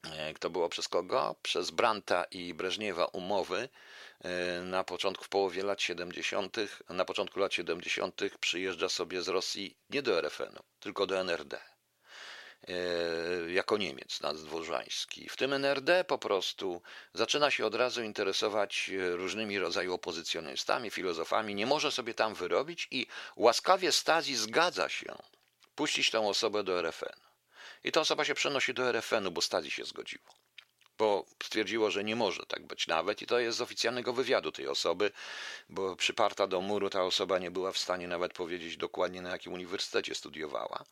E, 0.04 0.34
kto 0.34 0.50
było 0.50 0.68
przez 0.68 0.88
kogo? 0.88 1.36
Przez 1.42 1.70
Branta 1.70 2.24
i 2.24 2.54
Breżniewa 2.54 3.04
umowy 3.06 3.68
e, 4.20 4.60
na 4.60 4.84
początku, 4.84 5.24
w 5.24 5.28
połowie 5.28 5.62
lat 5.62 5.82
70., 5.82 6.56
na 6.88 7.04
początku 7.04 7.40
lat 7.40 7.54
70. 7.54 8.20
przyjeżdża 8.40 8.88
sobie 8.88 9.22
z 9.22 9.28
Rosji 9.28 9.76
nie 9.90 10.02
do 10.02 10.18
RFN-u, 10.18 10.62
tylko 10.80 11.06
do 11.06 11.20
NRD. 11.20 11.60
e, 12.68 13.52
jako 13.52 13.78
Niemiec 13.78 14.20
naddworzański. 14.20 15.28
W 15.28 15.36
tym 15.36 15.52
NRD 15.52 16.04
po 16.04 16.18
prostu 16.18 16.82
zaczyna 17.14 17.50
się 17.50 17.66
od 17.66 17.74
razu 17.74 18.02
interesować 18.02 18.90
różnymi 19.12 19.58
rodzajami 19.58 19.94
opozycjonistami, 19.94 20.90
filozofami, 20.90 21.54
nie 21.54 21.66
może 21.66 21.92
sobie 21.92 22.14
tam 22.14 22.34
wyrobić 22.34 22.88
i 22.90 23.06
łaskawie 23.36 23.92
Stasi 23.92 24.36
zgadza 24.36 24.88
się 24.88 25.14
puścić 25.74 26.10
tę 26.10 26.20
osobę 26.20 26.64
do 26.64 26.78
RFN. 26.78 27.29
I 27.84 27.92
ta 27.92 28.00
osoba 28.00 28.24
się 28.24 28.34
przenosi 28.34 28.74
do 28.74 28.88
RFN-u, 28.88 29.30
bo 29.30 29.40
Stasi 29.40 29.70
się 29.70 29.84
zgodziło 29.84 30.40
bo 31.00 31.24
stwierdziło, 31.42 31.90
że 31.90 32.04
nie 32.04 32.16
może 32.16 32.46
tak 32.46 32.66
być 32.66 32.86
nawet 32.86 33.22
i 33.22 33.26
to 33.26 33.38
jest 33.38 33.58
z 33.58 33.60
oficjalnego 33.60 34.12
wywiadu 34.12 34.52
tej 34.52 34.68
osoby, 34.68 35.10
bo 35.68 35.96
przyparta 35.96 36.46
do 36.46 36.60
muru 36.60 36.90
ta 36.90 37.04
osoba 37.04 37.38
nie 37.38 37.50
była 37.50 37.72
w 37.72 37.78
stanie 37.78 38.08
nawet 38.08 38.32
powiedzieć 38.32 38.76
dokładnie 38.76 39.22
na 39.22 39.30
jakim 39.30 39.52
uniwersytecie 39.52 40.14
studiowała. 40.14 40.84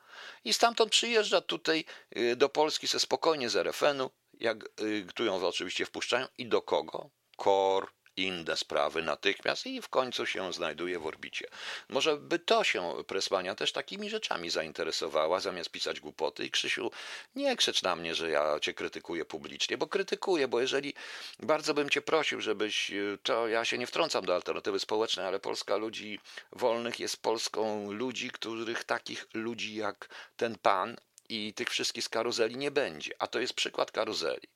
I 0.44 0.52
stamtąd 0.52 0.90
przyjeżdża 0.90 1.40
tutaj 1.40 1.84
y, 2.16 2.36
do 2.36 2.48
Polski 2.48 2.86
ze 2.86 3.00
spokojnie 3.00 3.50
z 3.50 3.56
RFN-u, 3.56 4.10
jak 4.40 4.64
y, 4.80 5.06
tu 5.14 5.24
ją 5.24 5.46
oczywiście 5.46 5.86
wpuszczają 5.86 6.26
i 6.38 6.46
do 6.46 6.62
kogo? 6.62 7.10
KOR, 7.36 7.92
inne 8.18 8.56
sprawy 8.56 9.02
natychmiast 9.02 9.66
i 9.66 9.82
w 9.82 9.88
końcu 9.88 10.26
się 10.26 10.52
znajduje 10.52 10.98
w 10.98 11.06
orbicie. 11.06 11.46
Może 11.88 12.16
by 12.16 12.38
to 12.38 12.64
się 12.64 12.94
Presmania 13.06 13.54
też 13.54 13.72
takimi 13.72 14.10
rzeczami 14.10 14.50
zainteresowała, 14.50 15.40
zamiast 15.40 15.70
pisać 15.70 16.00
głupoty. 16.00 16.44
I 16.44 16.50
Krzysiu, 16.50 16.90
nie 17.34 17.56
krzycz 17.56 17.82
na 17.82 17.96
mnie, 17.96 18.14
że 18.14 18.30
ja 18.30 18.60
cię 18.60 18.74
krytykuję 18.74 19.24
publicznie, 19.24 19.78
bo 19.78 19.86
krytykuję, 19.86 20.48
bo 20.48 20.60
jeżeli 20.60 20.94
bardzo 21.38 21.74
bym 21.74 21.90
cię 21.90 22.02
prosił, 22.02 22.40
żebyś, 22.40 22.90
to 23.22 23.48
ja 23.48 23.64
się 23.64 23.78
nie 23.78 23.86
wtrącam 23.86 24.24
do 24.24 24.34
alternatywy 24.34 24.80
społecznej, 24.80 25.26
ale 25.26 25.40
Polska 25.40 25.76
ludzi 25.76 26.20
wolnych 26.52 27.00
jest 27.00 27.22
Polską 27.22 27.92
ludzi, 27.92 28.30
których 28.30 28.84
takich 28.84 29.26
ludzi 29.34 29.74
jak 29.74 30.08
ten 30.36 30.58
pan 30.58 30.96
i 31.28 31.54
tych 31.54 31.70
wszystkich 31.70 32.04
z 32.04 32.08
karuzeli 32.08 32.56
nie 32.56 32.70
będzie. 32.70 33.12
A 33.18 33.26
to 33.26 33.40
jest 33.40 33.54
przykład 33.54 33.90
karuzeli. 33.90 34.48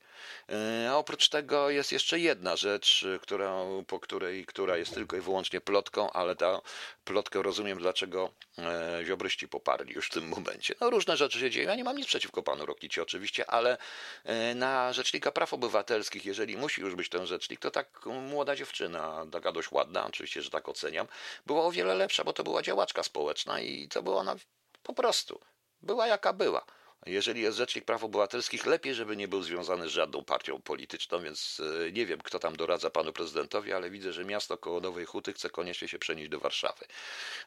E, 0.49 0.91
a 0.91 0.97
oprócz 0.97 1.29
tego 1.29 1.71
jest 1.71 1.93
jeszcze 1.93 2.19
jedna 2.19 2.57
rzecz, 2.57 3.05
która, 3.23 3.61
po 3.87 4.01
której, 4.01 4.47
która 4.47 4.77
jest 4.77 4.95
tylko 4.95 5.17
i 5.17 5.21
wyłącznie 5.21 5.61
plotką, 5.61 6.13
ale 6.13 6.37
ta 6.37 6.61
plotkę 7.05 7.43
rozumiem, 7.43 7.79
dlaczego 7.79 8.31
e, 8.59 9.05
ziobryści 9.05 9.49
poparli 9.49 9.95
już 9.95 10.07
w 10.07 10.11
tym 10.11 10.29
momencie. 10.29 10.75
No 10.81 10.91
różne 10.91 11.17
rzeczy 11.17 11.41
się 11.41 11.51
dzieją. 11.51 11.69
Ja 11.69 11.75
nie 11.75 11.85
mam 11.85 11.97
nic 11.97 12.07
przeciwko 12.07 12.43
panu 12.43 12.67
Rokicie 12.67 13.03
oczywiście, 13.03 13.51
ale 13.51 13.79
e, 14.25 14.55
na 14.55 14.93
Rzecznika 14.93 15.33
Praw 15.33 15.55
Obywatelskich, 15.55 16.27
jeżeli 16.27 16.57
musi 16.57 16.81
już 16.81 16.95
być 16.95 17.09
ten 17.09 17.27
rzecznik, 17.27 17.61
to 17.61 17.71
tak 17.71 18.07
młoda 18.07 18.57
dziewczyna, 18.57 19.27
taka 19.33 19.53
dość 19.53 19.73
ładna, 19.73 20.07
oczywiście, 20.07 20.43
że 20.43 20.51
tak 20.51 20.69
oceniam, 20.69 21.07
była 21.47 21.65
o 21.65 21.73
wiele 21.73 21.95
lepsza, 21.95 22.25
bo 22.25 22.33
to 22.33 22.45
była 22.45 22.63
działaczka 22.63 23.03
społeczna 23.03 23.61
i 23.61 23.89
to 23.89 24.03
była 24.03 24.17
ona 24.17 24.37
po 24.83 24.95
prostu, 24.95 25.41
była 25.83 26.07
jaka 26.07 26.33
była. 26.33 26.65
Jeżeli 27.07 27.43
jest 27.43 27.59
Rzecznik 27.59 27.85
Praw 27.85 28.05
Obywatelskich, 28.05 28.67
lepiej, 28.67 28.95
żeby 28.95 29.17
nie 29.17 29.29
był 29.29 29.43
związany 29.43 29.89
z 29.89 29.91
żadną 29.91 30.25
partią 30.25 30.63
polityczną, 30.63 31.23
więc 31.23 31.61
e, 31.87 31.93
nie 31.93 32.07
wiem, 32.07 32.21
kto 32.21 32.39
tam 32.39 32.57
doradza 32.57 32.91
panu 32.91 33.13
prezydentowi, 33.13 33.73
ale 33.73 33.91
widzę, 33.91 34.13
że 34.13 34.25
miasto 34.25 34.59
koło 34.59 34.81
Nowej 34.81 35.07
Huty 35.07 35.33
chce 35.33 35.51
koniecznie 35.51 35.89
się 35.89 35.99
przenieść 35.99 36.31
do 36.31 36.41
Warszawy. 36.41 36.87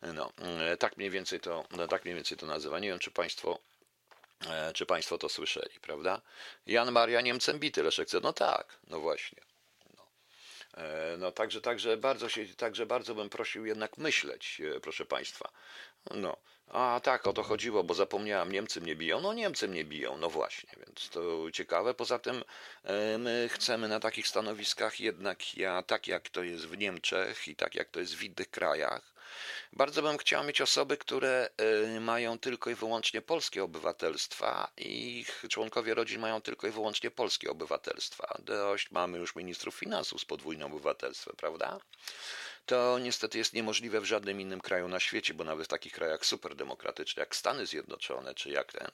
No, 0.02 0.32
e, 0.42 0.78
tak 0.78 0.98
mniej 0.98 1.10
więcej 1.10 1.40
to, 1.40 1.66
no, 1.72 1.88
tak 1.88 2.06
mniej 2.06 2.16
więcej 2.16 2.38
to 2.38 2.46
nazywa. 2.46 2.80
Nie 2.80 2.88
wiem, 2.88 3.00
czy 3.00 3.12
państwo 3.12 3.60
e, 4.48 4.74
czy 4.74 4.86
Państwo 4.86 5.18
to 5.18 5.30
słyszeli, 5.30 5.80
prawda? 5.82 6.22
Jan 6.66 6.92
Maria 6.92 7.22
Niemcem 7.22 7.60
bity, 7.60 7.84
Leszek 7.84 8.08
chce. 8.08 8.20
No 8.20 8.34
tak, 8.34 8.80
no 8.88 9.00
właśnie. 9.00 9.42
No, 9.98 10.04
no 11.18 11.32
także, 11.32 11.62
także, 11.62 11.98
bardzo 11.98 12.30
się, 12.30 12.48
także 12.48 12.86
bardzo 12.86 13.16
bym 13.16 13.30
prosił 13.30 13.66
jednak 13.66 13.98
myśleć, 13.98 14.62
proszę 14.82 15.06
Państwa. 15.06 15.50
No, 16.12 16.38
a 16.68 17.00
tak, 17.04 17.28
o 17.28 17.34
to 17.34 17.44
chodziło, 17.44 17.84
bo 17.84 17.94
zapomniałam, 17.94 18.52
Niemcy 18.52 18.82
mnie 18.82 18.96
biją. 18.96 19.22
No 19.22 19.34
Niemcy 19.34 19.68
mnie 19.68 19.84
biją, 19.84 20.18
no 20.18 20.30
właśnie, 20.30 20.70
więc 20.78 21.10
to 21.10 21.52
ciekawe. 21.52 21.94
Poza 21.94 22.20
tym 22.20 22.44
e, 22.84 23.18
my 23.18 23.50
chcemy 23.52 23.88
na 23.88 24.00
takich 24.00 24.28
stanowiskach 24.28 25.00
jednak 25.00 25.58
ja, 25.58 25.84
tak 25.84 26.08
jak 26.08 26.30
to 26.30 26.44
jest 26.44 26.68
w 26.68 26.78
Niemczech 26.78 27.48
i 27.48 27.56
tak 27.56 27.76
jak 27.76 27.90
to 27.90 28.00
jest 28.00 28.16
w 28.16 28.24
innych 28.24 28.50
krajach, 28.50 29.16
bardzo 29.74 30.02
bym 30.02 30.18
chciał 30.18 30.44
mieć 30.44 30.62
osoby, 30.62 30.98
które 30.98 31.50
e, 31.58 32.00
mają 32.00 32.40
tylko 32.40 32.70
i 32.70 32.76
wyłącznie 32.76 33.22
polskie 33.22 33.64
obywatelstwa 33.64 34.72
i 34.78 35.20
ich 35.20 35.44
członkowie 35.50 35.94
rodzin 35.94 36.22
mają 36.22 36.42
tylko 36.42 36.68
i 36.68 36.72
wyłącznie 36.72 37.12
polskie 37.12 37.52
obywatelstwa. 37.52 38.38
Dość 38.40 38.92
mamy 38.92 39.18
już 39.18 39.36
ministrów 39.36 39.76
finansów 39.76 40.22
z 40.22 40.26
podwójnym 40.26 40.68
obywatelstwem, 40.68 41.36
prawda? 41.38 41.80
To 42.66 43.00
niestety 43.00 43.38
jest 43.38 43.54
niemożliwe 43.54 44.02
w 44.02 44.06
żadnym 44.06 44.42
innym 44.42 44.62
kraju 44.62 44.88
na 44.88 45.00
świecie, 45.00 45.34
bo 45.34 45.44
nawet 45.44 45.66
w 45.66 45.70
takich 45.70 45.94
krajach 45.94 46.26
superdemokratycznych 46.26 47.18
jak 47.18 47.36
Stany 47.36 47.66
Zjednoczone 47.66 48.36
czy 48.36 48.50
jak 48.50 48.72
ten, 48.72 48.92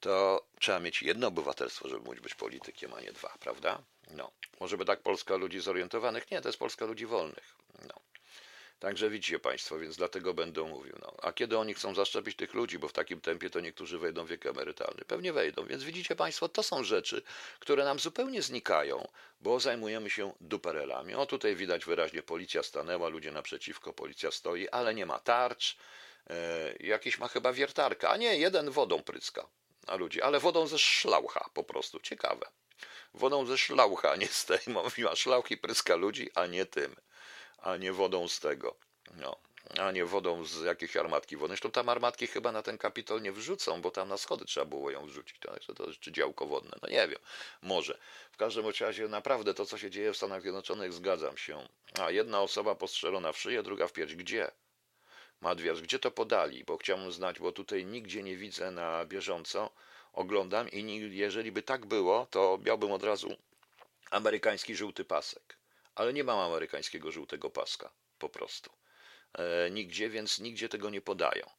to 0.00 0.44
trzeba 0.60 0.80
mieć 0.80 1.02
jedno 1.02 1.26
obywatelstwo, 1.26 1.88
żeby 1.88 2.04
móc 2.04 2.20
być 2.20 2.34
politykiem, 2.34 2.94
a 2.94 3.00
nie 3.00 3.12
dwa, 3.12 3.34
prawda? 3.40 3.78
No. 4.10 4.30
Może 4.60 4.78
by 4.78 4.84
tak 4.84 5.00
Polska 5.00 5.36
ludzi 5.36 5.60
zorientowanych? 5.60 6.30
Nie, 6.30 6.40
to 6.40 6.48
jest 6.48 6.58
Polska 6.58 6.84
ludzi 6.84 7.06
wolnych. 7.06 7.63
Także 8.84 9.10
widzicie 9.10 9.38
Państwo, 9.38 9.78
więc 9.78 9.96
dlatego 9.96 10.34
będę 10.34 10.62
mówił. 10.62 10.96
No. 11.02 11.14
A 11.22 11.32
kiedy 11.32 11.58
oni 11.58 11.74
chcą 11.74 11.94
zaszczepić 11.94 12.36
tych 12.36 12.54
ludzi, 12.54 12.78
bo 12.78 12.88
w 12.88 12.92
takim 12.92 13.20
tempie 13.20 13.50
to 13.50 13.60
niektórzy 13.60 13.98
wejdą 13.98 14.24
w 14.24 14.28
wiek 14.28 14.46
emerytalny? 14.46 15.04
Pewnie 15.06 15.32
wejdą. 15.32 15.66
Więc 15.66 15.82
widzicie 15.84 16.16
Państwo, 16.16 16.48
to 16.48 16.62
są 16.62 16.84
rzeczy, 16.84 17.22
które 17.60 17.84
nam 17.84 17.98
zupełnie 17.98 18.42
znikają, 18.42 19.08
bo 19.40 19.60
zajmujemy 19.60 20.10
się 20.10 20.32
duperelami. 20.40 21.14
O 21.14 21.26
tutaj 21.26 21.56
widać 21.56 21.84
wyraźnie, 21.84 22.22
policja 22.22 22.62
stanęła, 22.62 23.08
ludzie 23.08 23.32
naprzeciwko, 23.32 23.92
policja 23.92 24.30
stoi, 24.30 24.68
ale 24.68 24.94
nie 24.94 25.06
ma 25.06 25.18
tarcz. 25.18 25.76
E, 26.30 26.74
jakiś 26.80 27.18
ma 27.18 27.28
chyba 27.28 27.52
wiertarka, 27.52 28.10
a 28.10 28.16
nie, 28.16 28.38
jeden 28.38 28.70
wodą 28.70 29.02
pryska 29.02 29.48
na 29.86 29.94
ludzi, 29.94 30.22
ale 30.22 30.40
wodą 30.40 30.66
ze 30.66 30.78
szlaucha 30.78 31.50
po 31.54 31.64
prostu. 31.64 32.00
Ciekawe. 32.00 32.46
Wodą 33.14 33.46
ze 33.46 33.58
szlaucha, 33.58 34.10
a 34.10 34.16
nie 34.16 34.28
z 34.28 34.44
tej. 34.44 34.58
Mówiła 34.84 35.16
szlauchi 35.16 35.56
pryska 35.56 35.96
ludzi, 35.96 36.30
a 36.34 36.46
nie 36.46 36.66
tym 36.66 36.96
a 37.64 37.76
nie 37.76 37.92
wodą 37.92 38.28
z 38.28 38.40
tego. 38.40 38.74
No, 39.14 39.36
a 39.78 39.90
nie 39.90 40.04
wodą 40.04 40.44
z 40.44 40.64
jakiejś 40.64 40.96
armatki 40.96 41.36
wodnej. 41.36 41.56
Zresztą 41.56 41.70
tam 41.70 41.88
armatki 41.88 42.26
chyba 42.26 42.52
na 42.52 42.62
ten 42.62 42.78
kapitol 42.78 43.22
nie 43.22 43.32
wrzucą, 43.32 43.82
bo 43.82 43.90
tam 43.90 44.08
na 44.08 44.16
schody 44.16 44.44
trzeba 44.44 44.66
było 44.66 44.90
ją 44.90 45.06
wrzucić. 45.06 45.38
To, 45.66 45.74
to, 45.74 45.92
czy 46.00 46.12
działko 46.12 46.46
wodne? 46.46 46.70
No 46.82 46.88
nie 46.88 47.08
wiem, 47.08 47.18
może. 47.62 47.98
W 48.32 48.36
każdym 48.36 48.66
razie 48.80 49.08
naprawdę 49.08 49.54
to, 49.54 49.66
co 49.66 49.78
się 49.78 49.90
dzieje 49.90 50.12
w 50.12 50.16
Stanach 50.16 50.42
Zjednoczonych, 50.42 50.92
zgadzam 50.92 51.36
się. 51.36 51.68
A 52.00 52.10
jedna 52.10 52.42
osoba 52.42 52.74
postrzelona 52.74 53.32
w 53.32 53.38
szyję, 53.38 53.62
druga 53.62 53.88
w 53.88 53.92
pierś. 53.92 54.14
Gdzie? 54.14 54.50
Madwiarz, 55.40 55.82
gdzie 55.82 55.98
to 55.98 56.10
podali? 56.10 56.64
Bo 56.64 56.76
chciałbym 56.76 57.12
znać, 57.12 57.38
bo 57.38 57.52
tutaj 57.52 57.86
nigdzie 57.86 58.22
nie 58.22 58.36
widzę 58.36 58.70
na 58.70 59.04
bieżąco. 59.04 59.70
Oglądam 60.12 60.68
i 60.68 61.16
jeżeli 61.16 61.52
by 61.52 61.62
tak 61.62 61.86
było, 61.86 62.26
to 62.30 62.58
miałbym 62.64 62.92
od 62.92 63.04
razu 63.04 63.36
amerykański 64.10 64.76
żółty 64.76 65.04
pasek 65.04 65.63
ale 65.94 66.12
nie 66.12 66.24
mam 66.24 66.38
amerykańskiego 66.38 67.10
żółtego 67.12 67.50
paska, 67.50 67.90
po 68.18 68.28
prostu. 68.28 68.70
E, 69.38 69.70
nigdzie, 69.70 70.10
więc 70.10 70.38
nigdzie 70.38 70.68
tego 70.68 70.90
nie 70.90 71.00
podają. 71.00 71.50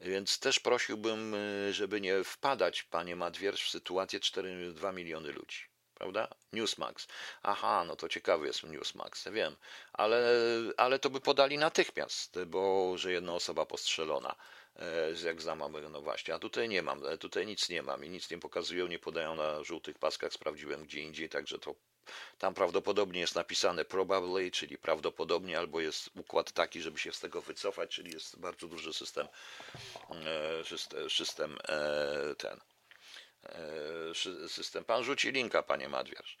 Więc 0.00 0.38
też 0.38 0.60
prosiłbym, 0.60 1.34
e, 1.34 1.72
żeby 1.72 2.00
nie 2.00 2.24
wpadać, 2.24 2.82
panie 2.82 3.16
Madwierz, 3.16 3.64
w 3.64 3.70
sytuację 3.70 4.20
4,2 4.20 4.94
miliony 4.94 5.32
ludzi. 5.32 5.72
Prawda? 5.94 6.28
Newsmax. 6.52 7.06
Aha, 7.42 7.84
no 7.86 7.96
to 7.96 8.08
ciekawy 8.08 8.46
jest 8.46 8.62
Newsmax, 8.62 9.28
wiem, 9.28 9.56
ale, 9.92 10.38
ale 10.76 10.98
to 10.98 11.10
by 11.10 11.20
podali 11.20 11.58
natychmiast, 11.58 12.44
bo 12.44 12.92
że 12.98 13.12
jedna 13.12 13.34
osoba 13.34 13.66
postrzelona 13.66 14.36
e, 14.76 15.10
jak 15.24 15.42
znam, 15.42 15.72
no 15.90 16.02
właśnie, 16.02 16.34
a 16.34 16.38
tutaj 16.38 16.68
nie 16.68 16.82
mam, 16.82 17.02
tutaj 17.20 17.46
nic 17.46 17.68
nie 17.68 17.82
mam 17.82 18.04
i 18.04 18.08
nic 18.08 18.30
nie 18.30 18.38
pokazują, 18.38 18.86
nie 18.86 18.98
podają 18.98 19.34
na 19.34 19.64
żółtych 19.64 19.98
paskach, 19.98 20.32
sprawdziłem 20.32 20.84
gdzie 20.84 21.00
indziej, 21.00 21.28
także 21.28 21.58
to 21.58 21.74
tam 22.38 22.54
prawdopodobnie 22.54 23.20
jest 23.20 23.34
napisane 23.34 23.84
probably, 23.84 24.50
czyli 24.50 24.78
prawdopodobnie, 24.78 25.58
albo 25.58 25.80
jest 25.80 26.10
układ 26.16 26.52
taki, 26.52 26.82
żeby 26.82 26.98
się 26.98 27.12
z 27.12 27.20
tego 27.20 27.42
wycofać, 27.42 27.90
czyli 27.90 28.12
jest 28.12 28.38
bardzo 28.38 28.66
duży 28.68 28.92
system, 28.92 29.28
e, 30.10 31.10
system 31.10 31.58
e, 31.68 32.34
ten, 32.34 32.60
e, 33.42 34.48
system. 34.48 34.84
Pan 34.84 35.04
rzuci 35.04 35.32
linka, 35.32 35.62
panie 35.62 35.88
Madwiarz. 35.88 36.38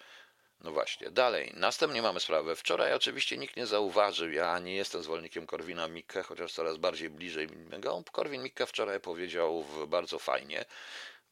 No 0.64 0.72
właśnie, 0.72 1.10
dalej. 1.10 1.52
Następnie 1.56 2.02
mamy 2.02 2.20
sprawę. 2.20 2.56
Wczoraj 2.56 2.94
oczywiście 2.94 3.38
nikt 3.38 3.56
nie 3.56 3.66
zauważył, 3.66 4.30
ja 4.30 4.58
nie 4.58 4.76
jestem 4.76 5.02
zwolennikiem 5.02 5.46
Korwina 5.46 5.88
Mikke, 5.88 6.22
chociaż 6.22 6.52
coraz 6.52 6.76
bardziej 6.76 7.10
bliżej 7.10 7.48
go. 7.78 8.02
Korwin 8.12 8.42
Mikke 8.42 8.66
wczoraj 8.66 9.00
powiedział 9.00 9.64
bardzo 9.86 10.18
fajnie, 10.18 10.64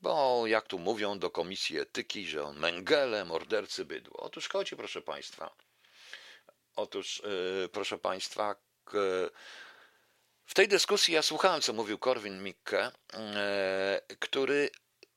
bo 0.01 0.47
jak 0.47 0.67
tu 0.67 0.79
mówią 0.79 1.19
do 1.19 1.31
komisji 1.31 1.79
etyki, 1.79 2.27
że 2.27 2.45
on 2.45 2.59
Mengele, 2.59 3.25
mordercy 3.25 3.85
bydło. 3.85 4.21
Otóż 4.21 4.49
chodzi, 4.49 4.77
proszę 4.77 5.03
Państwa. 5.03 5.55
Otóż, 6.77 7.23
yy, 7.63 7.69
proszę 7.69 7.99
Państwa, 7.99 8.57
w 10.47 10.55
tej 10.55 10.69
dyskusji 10.69 11.15
ja 11.15 11.23
słuchałem, 11.23 11.61
co 11.61 11.73
mówił 11.73 11.99
Korwin 11.99 12.43
Mikke, 12.43 12.93
yy, 13.13 14.17
który 14.17 14.71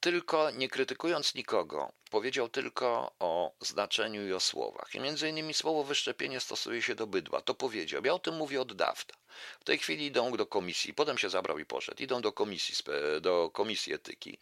tylko 0.03 0.51
nie 0.51 0.69
krytykując 0.69 1.35
nikogo, 1.35 1.91
powiedział 2.09 2.49
tylko 2.49 3.15
o 3.19 3.55
znaczeniu 3.59 4.27
i 4.27 4.33
o 4.33 4.39
słowach. 4.39 4.95
I 4.95 4.99
między 4.99 5.29
innymi 5.29 5.53
słowo 5.53 5.83
wyszczepienie 5.83 6.39
stosuje 6.39 6.81
się 6.81 6.95
do 6.95 7.07
bydła. 7.07 7.41
To 7.41 7.53
powiedział. 7.53 8.01
Ja 8.05 8.13
o 8.13 8.19
tym 8.19 8.35
mówię 8.35 8.61
od 8.61 8.73
dawna. 8.73 9.13
W 9.59 9.63
tej 9.63 9.77
chwili 9.77 10.05
idą 10.05 10.31
do 10.37 10.45
komisji, 10.45 10.93
potem 10.93 11.17
się 11.17 11.29
zabrał 11.29 11.59
i 11.59 11.65
poszedł. 11.65 12.03
Idą 12.03 12.21
do 12.21 12.31
komisji, 12.31 12.75
do 13.21 13.49
komisji 13.53 13.93
etyki 13.93 14.37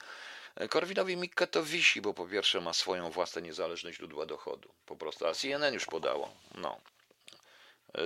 Korwinowi 0.70 1.18
Mikke 1.18 1.48
to 1.48 1.64
wisi, 1.64 2.02
bo 2.02 2.14
po 2.14 2.28
pierwsze 2.28 2.62
ma 2.62 2.74
swoją 2.74 3.12
własne 3.12 3.42
niezależne 3.42 3.94
źródła 3.94 4.26
dochodu. 4.26 4.74
Po 4.86 4.96
prostu, 4.96 5.28
a 5.28 5.34
CNN 5.34 5.74
już 5.74 5.86
podało. 5.86 6.36
No. 6.56 6.82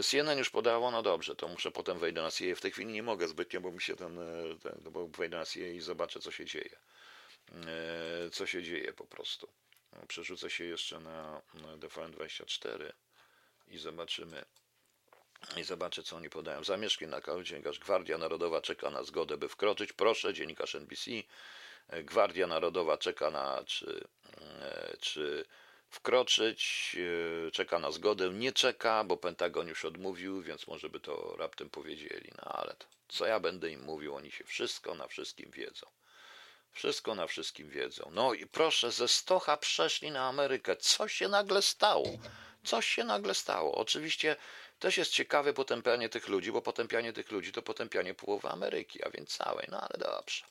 CNN 0.03 0.37
już 0.37 0.49
podało, 0.49 0.91
no 0.91 1.01
dobrze, 1.01 1.35
to 1.35 1.47
muszę 1.47 1.71
potem 1.71 1.99
wejdę 1.99 2.21
na 2.21 2.31
CIA. 2.31 2.55
W 2.55 2.61
tej 2.61 2.71
chwili 2.71 2.93
nie 2.93 3.03
mogę 3.03 3.27
zbytnio, 3.27 3.61
bo 3.61 3.71
mi 3.71 3.81
się 3.81 3.95
ten, 3.95 4.19
ten 4.63 4.91
bo 4.91 5.07
wejdę 5.07 5.37
na 5.37 5.45
CIA 5.45 5.67
i 5.67 5.81
zobaczę, 5.81 6.19
co 6.19 6.31
się 6.31 6.45
dzieje. 6.45 6.77
Co 8.31 8.45
się 8.45 8.63
dzieje 8.63 8.93
po 8.93 9.05
prostu. 9.05 9.47
Przerzucę 10.07 10.49
się 10.49 10.63
jeszcze 10.63 10.99
na 10.99 11.41
DVN24 11.77 12.91
i 13.67 13.77
zobaczymy. 13.77 14.45
I 15.57 15.63
zobaczę, 15.63 16.03
co 16.03 16.15
oni 16.15 16.29
podają. 16.29 16.63
Zamieszki 16.63 17.07
na 17.07 17.21
dziennikarz 17.43 17.79
Gwardia 17.79 18.17
Narodowa 18.17 18.61
czeka 18.61 18.89
na 18.89 19.03
zgodę, 19.03 19.37
by 19.37 19.49
wkroczyć. 19.49 19.93
Proszę, 19.93 20.33
dziennikarz 20.33 20.75
NBC. 20.75 21.11
Gwardia 21.89 22.47
Narodowa 22.47 22.97
czeka 22.97 23.31
na, 23.31 23.63
czy, 23.65 24.07
czy 24.99 25.45
wkroczyć, 25.89 26.95
czeka 27.53 27.79
na 27.79 27.91
zgodę. 27.91 28.29
Nie 28.29 28.51
czeka, 28.51 29.03
bo 29.03 29.17
Pentagon 29.17 29.67
już 29.67 29.85
odmówił, 29.85 30.41
więc 30.41 30.67
może 30.67 30.89
by 30.89 30.99
to 30.99 31.35
raptem 31.37 31.69
powiedzieli. 31.69 32.31
No 32.37 32.51
ale 32.51 32.75
to, 32.75 32.85
co 33.07 33.25
ja 33.25 33.39
będę 33.39 33.69
im 33.69 33.83
mówił, 33.83 34.15
oni 34.15 34.31
się 34.31 34.43
wszystko 34.43 34.95
na 34.95 35.07
wszystkim 35.07 35.51
wiedzą. 35.51 35.87
Wszystko 36.71 37.15
na 37.15 37.27
wszystkim 37.27 37.69
wiedzą. 37.69 38.09
No 38.13 38.33
i 38.33 38.47
proszę, 38.47 38.91
ze 38.91 39.07
Stocha 39.07 39.57
przeszli 39.57 40.11
na 40.11 40.27
Amerykę. 40.27 40.75
Co 40.75 41.07
się 41.07 41.27
nagle 41.27 41.61
stało? 41.61 42.05
Coś 42.63 42.87
się 42.87 43.03
nagle 43.03 43.33
stało. 43.33 43.75
Oczywiście 43.75 44.35
też 44.79 44.97
jest 44.97 45.11
ciekawe 45.11 45.53
potępianie 45.53 46.09
tych 46.09 46.27
ludzi, 46.27 46.51
bo 46.51 46.61
potępianie 46.61 47.13
tych 47.13 47.31
ludzi 47.31 47.51
to 47.51 47.61
potępianie 47.61 48.13
połowy 48.13 48.49
Ameryki, 48.49 49.03
a 49.03 49.09
więc 49.09 49.37
całej. 49.37 49.67
No 49.71 49.81
ale 49.81 49.97
dobrze. 49.99 50.45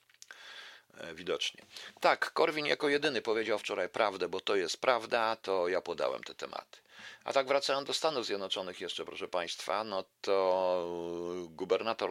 E, 0.98 1.14
widocznie. 1.14 1.62
Tak, 2.00 2.32
Korwin 2.32 2.66
jako 2.66 2.88
jedyny 2.88 3.22
powiedział 3.22 3.58
wczoraj 3.58 3.88
prawdę, 3.88 4.28
bo 4.28 4.40
to 4.40 4.56
jest 4.56 4.80
prawda, 4.80 5.36
to 5.36 5.68
ja 5.68 5.80
podałem 5.80 6.22
te 6.22 6.34
tematy. 6.34 6.84
A 7.24 7.32
tak 7.32 7.46
wracając 7.46 7.86
do 7.86 7.94
Stanów 7.94 8.26
Zjednoczonych 8.26 8.80
jeszcze, 8.80 9.04
proszę 9.04 9.28
Państwa, 9.28 9.84
no 9.84 10.04
to 10.20 10.88
gubernator 11.48 12.10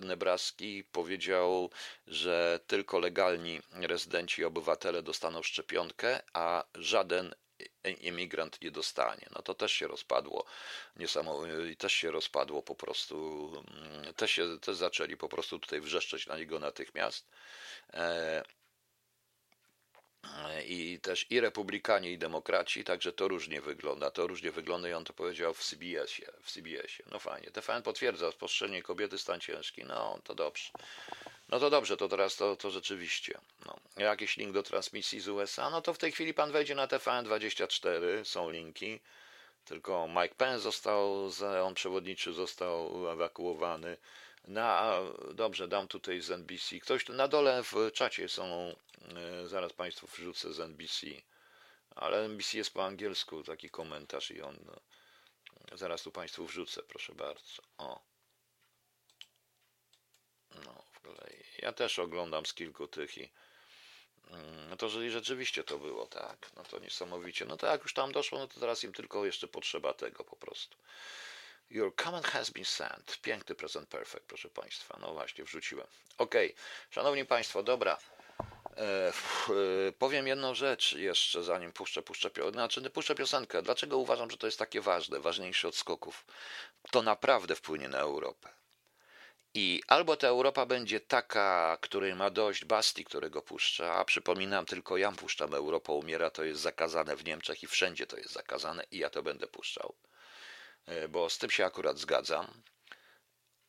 Nebraski 0.00 0.84
powiedział, 0.84 1.70
że 2.06 2.60
tylko 2.66 2.98
legalni 2.98 3.60
rezydenci 3.72 4.42
i 4.42 4.44
obywatele 4.44 5.02
dostaną 5.02 5.42
szczepionkę, 5.42 6.22
a 6.32 6.64
żaden 6.74 7.34
imigrant 7.90 8.62
nie 8.62 8.70
dostanie. 8.70 9.26
No 9.34 9.42
to 9.42 9.54
też 9.54 9.72
się 9.72 9.86
rozpadło 9.86 10.44
niesamowicie, 10.96 11.76
też 11.76 11.92
się 11.92 12.10
rozpadło 12.10 12.62
po 12.62 12.74
prostu, 12.74 13.48
mm, 13.68 14.14
też, 14.14 14.30
się, 14.30 14.58
też 14.60 14.76
zaczęli 14.76 15.16
po 15.16 15.28
prostu 15.28 15.58
tutaj 15.58 15.80
wrzeszczeć 15.80 16.26
na 16.26 16.36
niego 16.36 16.58
natychmiast. 16.58 17.26
E, 17.94 18.42
i 20.66 21.00
też 21.00 21.26
i 21.30 21.40
republikanie, 21.40 22.12
i 22.12 22.18
demokraci, 22.18 22.84
także 22.84 23.12
to 23.12 23.28
różnie 23.28 23.60
wygląda. 23.60 24.10
To 24.10 24.26
różnie 24.26 24.50
wygląda 24.50 24.88
i 24.88 24.92
on 24.92 25.04
to 25.04 25.12
powiedział 25.12 25.54
w 25.54 25.64
CBS-ie. 25.64 26.28
W 26.42 26.52
CBS-ie. 26.52 27.08
No 27.10 27.18
fajnie. 27.18 27.50
TVN 27.50 27.82
potwierdza 27.82 28.32
spostrzeżenie 28.32 28.82
kobiety 28.82 29.18
stan 29.18 29.40
ciężki. 29.40 29.84
No 29.84 30.18
to 30.24 30.34
dobrze. 30.34 30.70
No 31.52 31.60
to 31.60 31.70
dobrze, 31.70 31.96
to 31.96 32.08
teraz 32.08 32.36
to, 32.36 32.56
to 32.56 32.70
rzeczywiście. 32.70 33.38
No. 33.66 33.76
Jakiś 33.96 34.36
link 34.36 34.52
do 34.52 34.62
transmisji 34.62 35.20
z 35.20 35.28
USA? 35.28 35.70
No 35.70 35.82
to 35.82 35.94
w 35.94 35.98
tej 35.98 36.12
chwili 36.12 36.34
pan 36.34 36.52
wejdzie 36.52 36.74
na 36.74 36.86
TVN24, 36.86 38.24
są 38.24 38.50
linki. 38.50 39.00
Tylko 39.64 40.08
Mike 40.08 40.34
Pence 40.34 40.58
został, 40.58 41.30
on 41.64 41.74
przewodniczy 41.74 42.32
został 42.32 43.08
ewakuowany. 43.10 43.96
Na, 44.48 44.98
dobrze, 45.34 45.68
dam 45.68 45.88
tutaj 45.88 46.20
z 46.20 46.30
NBC. 46.30 46.80
Ktoś 46.80 47.08
na 47.08 47.28
dole 47.28 47.62
w 47.62 47.92
czacie 47.94 48.28
są, 48.28 48.74
e, 49.16 49.48
zaraz 49.48 49.72
Państwu 49.72 50.06
wrzucę 50.06 50.52
z 50.52 50.60
NBC, 50.60 51.06
ale 51.96 52.24
NBC 52.24 52.58
jest 52.58 52.74
po 52.74 52.84
angielsku, 52.84 53.42
taki 53.42 53.70
komentarz 53.70 54.30
i 54.30 54.42
on, 54.42 54.56
no, 54.66 54.76
zaraz 55.76 56.02
tu 56.02 56.12
Państwu 56.12 56.46
wrzucę, 56.46 56.82
proszę 56.82 57.14
bardzo. 57.14 57.62
O. 57.78 58.00
No, 60.64 60.91
Ja 61.58 61.72
też 61.72 61.98
oglądam 61.98 62.46
z 62.46 62.54
kilku 62.54 62.88
tych 62.88 63.18
i 63.18 63.30
mm, 64.30 64.68
no 64.70 64.76
to 64.76 64.86
jeżeli 64.86 65.10
rzeczywiście 65.10 65.64
to 65.64 65.78
było, 65.78 66.06
tak, 66.06 66.50
no 66.56 66.62
to 66.62 66.78
niesamowicie. 66.78 67.44
No 67.44 67.56
to 67.56 67.66
jak 67.66 67.82
już 67.82 67.94
tam 67.94 68.12
doszło, 68.12 68.38
no 68.38 68.48
to 68.48 68.60
teraz 68.60 68.84
im 68.84 68.92
tylko 68.92 69.24
jeszcze 69.24 69.48
potrzeba 69.48 69.94
tego 69.94 70.24
po 70.24 70.36
prostu. 70.36 70.76
Your 71.70 71.92
comment 71.96 72.26
has 72.26 72.50
been 72.50 72.64
sent. 72.64 73.18
Piękny 73.22 73.54
present 73.54 73.88
perfect, 73.88 74.24
proszę 74.26 74.48
Państwa. 74.48 74.98
No 75.00 75.12
właśnie, 75.12 75.44
wrzuciłem. 75.44 75.86
Ok, 76.18 76.34
Szanowni 76.90 77.24
Państwo, 77.24 77.62
dobra. 77.62 77.98
E, 78.76 79.08
e, 79.88 79.92
powiem 79.98 80.26
jedną 80.26 80.54
rzecz 80.54 80.92
jeszcze, 80.92 81.42
zanim 81.42 81.72
puszczę, 81.72 82.02
puszczę, 82.02 82.30
znaczy, 82.52 82.90
puszczę 82.90 83.14
piosenkę. 83.14 83.62
Dlaczego 83.62 83.98
uważam, 83.98 84.30
że 84.30 84.36
to 84.36 84.46
jest 84.46 84.58
takie 84.58 84.80
ważne, 84.80 85.20
ważniejsze 85.20 85.68
od 85.68 85.76
skoków? 85.76 86.26
To 86.90 87.02
naprawdę 87.02 87.56
wpłynie 87.56 87.88
na 87.88 87.98
Europę. 87.98 88.61
I 89.54 89.82
albo 89.88 90.16
ta 90.16 90.28
Europa 90.28 90.66
będzie 90.66 91.00
taka, 91.00 91.78
której 91.80 92.14
ma 92.14 92.30
dość 92.30 92.64
Basti, 92.64 93.04
którego 93.04 93.42
puszcza, 93.42 93.94
a 93.94 94.04
przypominam, 94.04 94.66
tylko 94.66 94.96
ja 94.96 95.12
puszczam 95.12 95.54
Europa 95.54 95.92
umiera, 95.92 96.30
to 96.30 96.44
jest 96.44 96.60
zakazane 96.60 97.16
w 97.16 97.24
Niemczech 97.24 97.62
i 97.62 97.66
wszędzie 97.66 98.06
to 98.06 98.16
jest 98.16 98.32
zakazane 98.32 98.84
i 98.90 98.98
ja 98.98 99.10
to 99.10 99.22
będę 99.22 99.46
puszczał. 99.46 99.94
E, 100.86 101.08
bo 101.08 101.30
z 101.30 101.38
tym 101.38 101.50
się 101.50 101.64
akurat 101.64 101.98
zgadzam. 101.98 102.62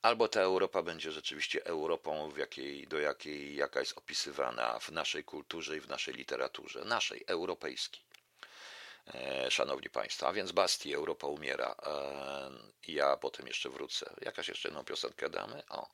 Albo 0.02 0.28
ta 0.28 0.42
Europa 0.42 0.84
będzie 0.84 1.12
rzeczywiście 1.12 1.66
Europą, 1.66 2.30
w 2.30 2.38
jakiej, 2.38 2.88
do 2.88 3.00
jakiej, 3.00 3.56
jaka 3.56 3.80
jest 3.80 3.98
opisywana 3.98 4.80
w 4.80 4.90
naszej 4.92 5.24
kulturze 5.24 5.78
i 5.78 5.80
w 5.80 5.90
naszej 5.90 6.14
literaturze, 6.14 6.86
naszej, 6.86 7.24
europejskiej. 7.28 8.02
E, 9.08 9.52
szanowni 9.52 9.90
Państwo, 9.90 10.28
a 10.28 10.34
więc 10.34 10.52
Basti, 10.52 10.94
Europa 10.94 11.28
umiera. 11.28 11.76
E, 11.86 12.52
ja 12.88 13.18
potem 13.18 13.48
jeszcze 13.48 13.70
wrócę. 13.70 14.14
Jakaś 14.22 14.48
jeszcze 14.48 14.70
jedną 14.70 14.84
piosenkę 14.84 15.30
damy? 15.30 15.64
O, 15.70 15.90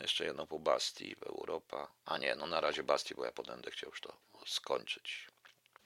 jeszcze 0.00 0.24
jedną 0.24 0.46
po 0.46 0.58
Basti, 0.58 1.16
Europa. 1.26 1.92
A 2.04 2.18
nie, 2.18 2.34
no 2.34 2.46
na 2.46 2.60
razie 2.60 2.82
Basti, 2.82 3.14
bo 3.14 3.24
ja 3.24 3.32
potem 3.32 3.54
będę 3.54 3.70
chciał 3.70 3.90
już 3.90 4.00
to 4.00 4.16
skończyć. 4.46 5.28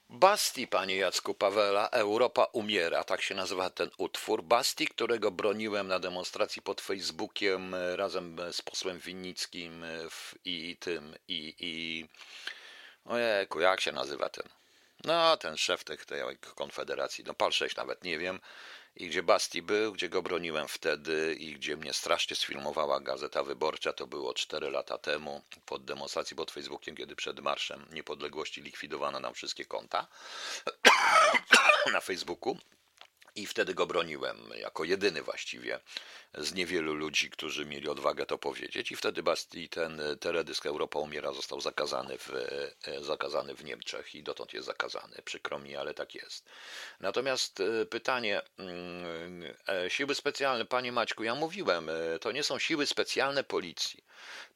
Basti, 0.08 0.68
panie 0.68 0.96
Jacku 0.96 1.34
Pawela, 1.34 1.88
Europa 1.88 2.44
umiera, 2.44 3.04
tak 3.04 3.22
się 3.22 3.34
nazywa 3.34 3.70
ten 3.70 3.90
utwór. 3.98 4.42
Basti, 4.42 4.86
którego 4.86 5.30
broniłem 5.30 5.88
na 5.88 5.98
demonstracji 5.98 6.62
pod 6.62 6.80
Facebookiem 6.80 7.74
e, 7.74 7.96
razem 7.96 8.36
z 8.52 8.62
posłem 8.62 8.98
Winnickim 8.98 9.84
i 10.44 10.76
tym, 10.80 11.14
i, 11.28 11.54
i... 11.58 12.06
Ojejku, 13.04 13.60
jak 13.60 13.80
się 13.80 13.92
nazywa 13.92 14.28
ten? 14.28 14.48
No, 15.04 15.36
ten 15.36 15.56
szef 15.56 15.84
tej, 15.84 15.98
tej 15.98 16.22
konfederacji, 16.54 17.24
no 17.26 17.34
pal 17.34 17.52
6 17.52 17.76
nawet 17.76 18.04
nie 18.04 18.18
wiem 18.18 18.40
i 18.96 19.08
gdzie 19.08 19.22
Basti 19.22 19.62
był, 19.62 19.92
gdzie 19.92 20.08
go 20.08 20.22
broniłem 20.22 20.68
wtedy 20.68 21.36
i 21.38 21.54
gdzie 21.54 21.76
mnie 21.76 21.92
strasznie 21.92 22.36
sfilmowała 22.36 23.00
Gazeta 23.00 23.42
Wyborcza, 23.42 23.92
to 23.92 24.06
było 24.06 24.34
4 24.34 24.70
lata 24.70 24.98
temu, 24.98 25.42
pod 25.66 25.84
demonstracji 25.84 26.36
pod 26.36 26.50
Facebookiem, 26.50 26.96
kiedy 26.96 27.16
przed 27.16 27.40
Marszem 27.40 27.86
Niepodległości 27.92 28.62
likwidowano 28.62 29.20
nam 29.20 29.34
wszystkie 29.34 29.64
konta 29.64 30.06
na 31.92 32.00
Facebooku. 32.00 32.58
I 33.36 33.46
wtedy 33.46 33.74
go 33.74 33.86
broniłem, 33.86 34.50
jako 34.58 34.84
jedyny 34.84 35.22
właściwie 35.22 35.80
z 36.34 36.54
niewielu 36.54 36.94
ludzi, 36.94 37.30
którzy 37.30 37.66
mieli 37.66 37.88
odwagę 37.88 38.26
to 38.26 38.38
powiedzieć. 38.38 38.92
I 38.92 38.96
wtedy 38.96 39.22
Basti, 39.22 39.68
ten 39.68 40.02
teledysk 40.20 40.66
Europa 40.66 40.98
umiera 40.98 41.32
został 41.32 41.60
zakazany 41.60 42.18
w, 42.18 42.30
e, 42.84 43.04
zakazany 43.04 43.54
w 43.54 43.64
Niemczech 43.64 44.14
i 44.14 44.22
dotąd 44.22 44.52
jest 44.52 44.66
zakazany. 44.66 45.16
Przykro 45.24 45.58
mi, 45.58 45.76
ale 45.76 45.94
tak 45.94 46.14
jest. 46.14 46.48
Natomiast 47.00 47.60
e, 47.60 47.86
pytanie, 47.86 48.40
mm, 48.58 49.54
e, 49.68 49.90
siły 49.90 50.14
specjalne, 50.14 50.64
panie 50.64 50.92
Maćku, 50.92 51.24
ja 51.24 51.34
mówiłem, 51.34 51.90
to 52.20 52.32
nie 52.32 52.42
są 52.42 52.58
siły 52.58 52.86
specjalne 52.86 53.44
policji. 53.44 54.04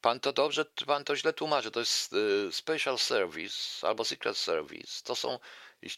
Pan 0.01 0.19
to 0.19 0.33
dobrze, 0.33 0.65
pan 0.85 1.03
to 1.03 1.15
źle 1.15 1.33
tłumaczy, 1.33 1.71
to 1.71 1.79
jest 1.79 2.15
Special 2.51 2.97
Service 2.97 3.87
albo 3.87 4.05
Secret 4.05 4.37
Service. 4.37 5.03
To 5.03 5.15
są 5.15 5.39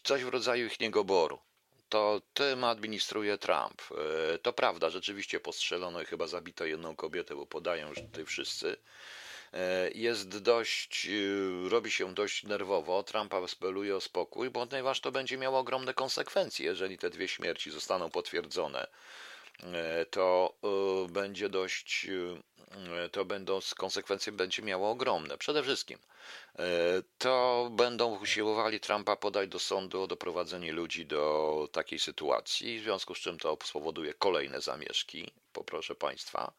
coś 0.02 0.24
w 0.24 0.28
rodzaju 0.28 0.66
ich 0.66 0.80
niegoboru 0.80 1.40
to 1.94 2.20
tym 2.34 2.64
administruje 2.64 3.38
Trump. 3.38 3.82
E, 4.34 4.38
to 4.38 4.52
prawda, 4.52 4.90
rzeczywiście 4.90 5.40
postrzelono 5.40 6.02
i 6.02 6.04
chyba 6.04 6.26
zabito 6.26 6.64
jedną 6.64 6.96
kobietę, 6.96 7.34
bo 7.34 7.46
podają 7.46 7.94
że 7.94 8.02
tutaj 8.02 8.24
wszyscy. 8.24 8.76
E, 9.52 9.90
jest 9.94 10.38
dość, 10.38 11.06
e, 11.06 11.68
robi 11.68 11.90
się 11.90 12.14
dość 12.14 12.42
nerwowo. 12.42 13.02
Trump 13.02 13.34
apeluje 13.34 13.96
o 13.96 14.00
spokój, 14.00 14.50
ponieważ 14.50 15.00
to 15.00 15.12
będzie 15.12 15.38
miało 15.38 15.58
ogromne 15.58 15.94
konsekwencje, 15.94 16.66
jeżeli 16.66 16.98
te 16.98 17.10
dwie 17.10 17.28
śmierci 17.28 17.70
zostaną 17.70 18.10
potwierdzone. 18.10 18.86
To 20.10 20.54
będzie 21.08 21.48
dość, 21.48 22.06
to 23.12 23.24
będą 23.24 23.58
konsekwencje 23.76 24.32
będzie 24.32 24.62
miało 24.62 24.90
ogromne. 24.90 25.38
Przede 25.38 25.62
wszystkim 25.62 25.98
E, 26.58 26.64
to 27.18 27.68
będą 27.72 28.18
usiłowali 28.18 28.80
Trumpa 28.80 29.16
podać 29.16 29.48
do 29.48 29.58
sądu 29.58 30.02
o 30.02 30.06
doprowadzenie 30.06 30.72
ludzi 30.72 31.06
do 31.06 31.68
takiej 31.72 31.98
sytuacji, 31.98 32.80
w 32.80 32.82
związku 32.82 33.14
z 33.14 33.18
czym 33.18 33.38
to 33.38 33.58
spowoduje 33.64 34.14
kolejne 34.14 34.60
zamieszki, 34.60 35.30
poproszę 35.52 35.94
Państwa. 35.94 36.52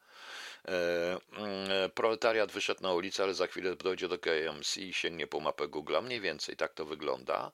mm, 1.31 1.91
proletariat 1.91 2.51
wyszedł 2.51 2.83
na 2.83 2.93
ulicę, 2.93 3.23
ale 3.23 3.33
za 3.33 3.47
chwilę 3.47 3.75
dojdzie 3.75 4.07
do 4.07 4.19
KMC 4.19 4.77
i 4.77 4.93
sięgnie 4.93 5.27
po 5.27 5.39
mapę 5.39 5.67
Google. 5.67 5.95
Mniej 6.03 6.21
więcej 6.21 6.55
tak 6.55 6.73
to 6.73 6.85
wygląda. 6.85 7.51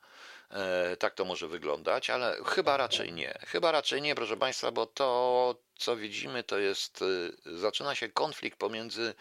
Tak 1.00 1.14
to 1.16 1.26
może 1.26 1.48
wyglądać, 1.48 2.10
ale 2.10 2.38
chyba 2.46 2.78
raczej 2.78 3.14
nie. 3.14 3.40
Chyba 3.48 3.72
raczej 3.72 4.02
nie, 4.02 4.16
proszę 4.16 4.38
Państwa, 4.38 4.72
bo 4.72 4.86
to, 4.86 5.56
co 5.76 5.96
widzimy, 5.96 6.44
to 6.44 6.60
jest, 6.60 7.04
zaczyna 7.46 7.96
się 7.96 8.10
konflikt 8.10 8.60
pomiędzy 8.60 9.02
E, 9.10 9.14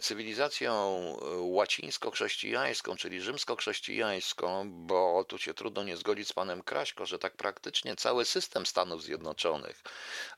cywilizacją 0.00 0.72
e, 0.72 1.36
łacińsko-chrześcijańską, 1.38 2.96
czyli 2.96 3.20
rzymsko-chrześcijańską, 3.20 4.70
bo 4.70 5.24
tu 5.24 5.38
się 5.38 5.54
trudno 5.54 5.82
nie 5.84 5.96
zgodzić 5.96 6.28
z 6.28 6.32
panem 6.32 6.62
Kraśko, 6.62 7.06
że 7.06 7.18
tak 7.18 7.36
praktycznie 7.36 7.96
cały 7.96 8.24
system 8.24 8.66
Stanów 8.66 9.02
Zjednoczonych, 9.02 9.82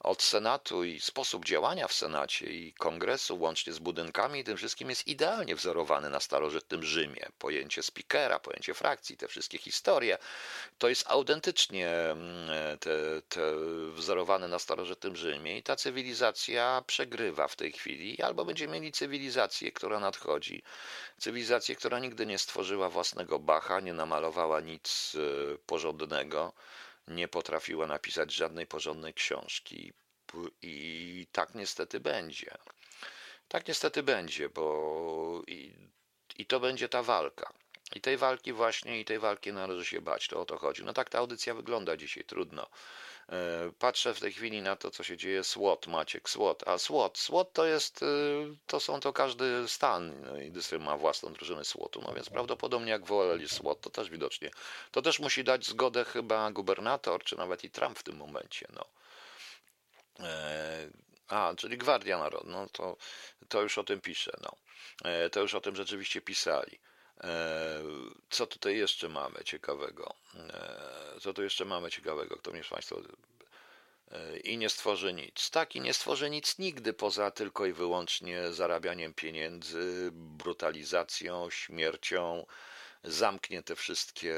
od 0.00 0.22
Senatu 0.22 0.84
i 0.84 1.00
sposób 1.00 1.44
działania 1.44 1.88
w 1.88 1.92
Senacie 1.92 2.46
i 2.46 2.72
Kongresu, 2.72 3.38
łącznie 3.38 3.72
z 3.72 3.78
budynkami 3.78 4.40
i 4.40 4.44
tym 4.44 4.56
wszystkim, 4.56 4.90
jest 4.90 5.06
idealnie 5.06 5.56
wzorowany 5.56 6.10
na 6.10 6.20
starożytnym 6.20 6.82
Rzymie. 6.82 7.26
Pojęcie 7.38 7.82
speakera, 7.82 8.38
pojęcie 8.38 8.74
frakcji, 8.74 9.16
te 9.16 9.28
wszystkie 9.28 9.58
historie, 9.58 10.18
to 10.78 10.88
jest 10.88 11.04
autentycznie 11.08 11.88
mm, 11.88 12.78
te, 12.78 13.22
te 13.28 13.40
wzorowane 13.90 14.48
na 14.48 14.58
starożytnym 14.58 15.16
Rzymie 15.16 15.58
i 15.58 15.62
ta 15.62 15.76
cywilizacja 15.76 16.82
przegrywa 16.86 17.48
w 17.48 17.56
tej 17.56 17.72
chwili, 17.72 18.22
albo 18.22 18.44
będzie 18.44 18.68
mieli 18.68 18.92
cywilizację 18.92 19.23
cywilizację, 19.24 19.72
która 19.72 20.00
nadchodzi. 20.00 20.62
Cywilizację, 21.18 21.76
która 21.76 21.98
nigdy 21.98 22.26
nie 22.26 22.38
stworzyła 22.38 22.88
własnego 22.90 23.38
Bacha, 23.38 23.80
nie 23.80 23.92
namalowała 23.92 24.60
nic 24.60 25.16
e, 25.16 25.58
porządnego, 25.58 26.52
nie 27.08 27.28
potrafiła 27.28 27.86
napisać 27.86 28.32
żadnej 28.32 28.66
porządnej 28.66 29.14
książki. 29.14 29.92
I 30.62 31.26
tak 31.32 31.54
niestety 31.54 32.00
będzie. 32.00 32.58
Tak 33.48 33.68
niestety 33.68 34.02
będzie, 34.02 34.48
bo 34.48 35.42
i, 35.46 35.72
i 36.38 36.46
to 36.46 36.60
będzie 36.60 36.88
ta 36.88 37.02
walka. 37.02 37.52
I 37.94 38.00
tej 38.00 38.16
walki 38.16 38.52
właśnie, 38.52 39.00
i 39.00 39.04
tej 39.04 39.18
walki 39.18 39.52
należy 39.52 39.84
się 39.84 40.00
bać, 40.00 40.28
to 40.28 40.40
o 40.40 40.44
to 40.44 40.58
chodzi. 40.58 40.84
No 40.84 40.92
tak 40.92 41.10
ta 41.10 41.18
audycja 41.18 41.54
wygląda 41.54 41.96
dzisiaj, 41.96 42.24
trudno. 42.24 42.66
E, 43.28 43.72
patrzę 43.78 44.14
w 44.14 44.20
tej 44.20 44.32
chwili 44.32 44.62
na 44.62 44.76
to, 44.76 44.90
co 44.90 45.04
się 45.04 45.16
dzieje. 45.16 45.44
SWOT, 45.44 45.86
Maciek, 45.86 46.28
SWOT. 46.28 46.68
A 46.68 46.78
SWOT, 46.78 47.18
SWOT 47.18 47.52
to 47.52 47.64
jest, 47.64 48.02
e, 48.02 48.06
to 48.66 48.80
są 48.80 49.00
to 49.00 49.12
każdy 49.12 49.68
stan 49.68 50.20
no 50.20 50.40
i 50.40 50.50
dystrykt 50.50 50.84
ma 50.84 50.96
własną 50.96 51.32
drużynę 51.32 51.64
SWOT-u, 51.64 52.00
no 52.00 52.12
więc 52.14 52.30
prawdopodobnie 52.30 52.90
jak 52.90 53.06
woleli 53.06 53.48
SWOT, 53.48 53.80
to 53.80 53.90
też 53.90 54.10
widocznie. 54.10 54.50
To 54.90 55.02
też 55.02 55.20
musi 55.20 55.44
dać 55.44 55.66
zgodę 55.66 56.04
chyba 56.04 56.50
gubernator, 56.50 57.24
czy 57.24 57.36
nawet 57.36 57.64
i 57.64 57.70
Trump 57.70 57.98
w 57.98 58.02
tym 58.02 58.16
momencie, 58.16 58.66
no. 58.72 58.84
E, 60.26 60.88
a, 61.28 61.54
czyli 61.56 61.78
Gwardia 61.78 62.18
Narodna, 62.18 62.62
no 62.62 62.68
to, 62.72 62.96
to 63.48 63.62
już 63.62 63.78
o 63.78 63.84
tym 63.84 64.00
pisze, 64.00 64.32
no. 64.42 64.56
To 65.32 65.40
już 65.40 65.54
o 65.54 65.60
tym 65.60 65.76
rzeczywiście 65.76 66.20
pisali. 66.20 66.80
E, 67.24 67.82
co 68.30 68.46
tutaj 68.46 68.76
jeszcze 68.76 69.08
mamy 69.08 69.44
ciekawego? 69.44 70.14
E, 70.36 71.20
co 71.20 71.32
tu 71.32 71.42
jeszcze 71.42 71.64
mamy 71.64 71.90
ciekawego? 71.90 72.36
Kto 72.36 72.52
mnie 72.52 72.64
z 72.64 72.68
Państwa 72.68 72.96
e, 74.10 74.36
i 74.36 74.58
nie 74.58 74.68
stworzy 74.68 75.12
nic. 75.12 75.50
Tak, 75.50 75.76
i 75.76 75.80
nie 75.80 75.94
stworzy 75.94 76.30
nic 76.30 76.58
nigdy 76.58 76.92
poza 76.92 77.30
tylko 77.30 77.66
i 77.66 77.72
wyłącznie 77.72 78.52
zarabianiem 78.52 79.14
pieniędzy, 79.14 80.10
brutalizacją, 80.12 81.50
śmiercią, 81.50 82.46
zamknie 83.04 83.62
te 83.62 83.76
wszystkie, 83.76 84.34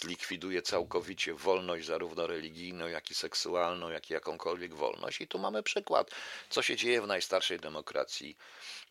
zlikwiduje 0.00 0.62
całkowicie 0.62 1.34
wolność 1.34 1.86
zarówno 1.86 2.26
religijną, 2.26 2.86
jak 2.88 3.10
i 3.10 3.14
seksualną, 3.14 3.90
jak 3.90 4.10
i 4.10 4.12
jakąkolwiek 4.12 4.74
wolność. 4.74 5.20
I 5.20 5.28
tu 5.28 5.38
mamy 5.38 5.62
przykład, 5.62 6.10
co 6.50 6.62
się 6.62 6.76
dzieje 6.76 7.02
w 7.02 7.06
najstarszej 7.06 7.60
demokracji 7.60 8.36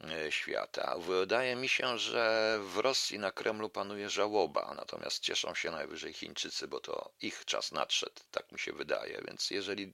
e, 0.02 0.32
świata. 0.32 0.96
Wydaje 1.00 1.56
mi 1.56 1.70
się, 1.70 1.98
że 1.98 2.60
w 2.62 2.78
Rosji 2.78 3.20
na 3.20 3.32
Kremlu 3.32 3.70
panuje 3.70 4.10
żałoba, 4.10 4.74
natomiast 4.78 5.20
cieszą 5.20 5.56
się 5.56 5.72
najwyżej 5.72 6.14
Chińczycy, 6.14 6.68
bo 6.68 6.80
to 6.80 7.12
ich 7.22 7.46
czas 7.46 7.72
nadszedł, 7.72 8.22
tak 8.32 8.52
mi 8.52 8.60
się 8.60 8.74
wydaje. 8.74 9.22
Więc 9.28 9.52
jeżeli, 9.52 9.94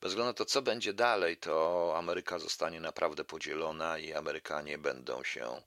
bez 0.00 0.10
względu 0.10 0.30
na 0.30 0.34
to, 0.34 0.44
co 0.44 0.62
będzie 0.62 0.92
dalej, 0.92 1.36
to 1.36 1.92
Ameryka 1.96 2.38
zostanie 2.38 2.80
naprawdę 2.80 3.24
podzielona 3.24 3.98
i 3.98 4.12
Amerykanie 4.12 4.78
będą 4.78 5.24
się 5.24 5.62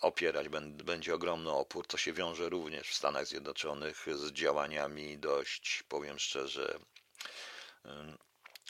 opierać 0.00 0.48
będzie 0.68 1.14
ogromny 1.14 1.50
opór, 1.50 1.86
co 1.88 1.98
się 1.98 2.12
wiąże 2.12 2.48
również 2.48 2.88
w 2.88 2.94
Stanach 2.94 3.26
Zjednoczonych 3.26 4.06
z 4.14 4.32
działaniami 4.32 5.18
dość, 5.18 5.82
powiem 5.88 6.18
szczerze, 6.18 6.78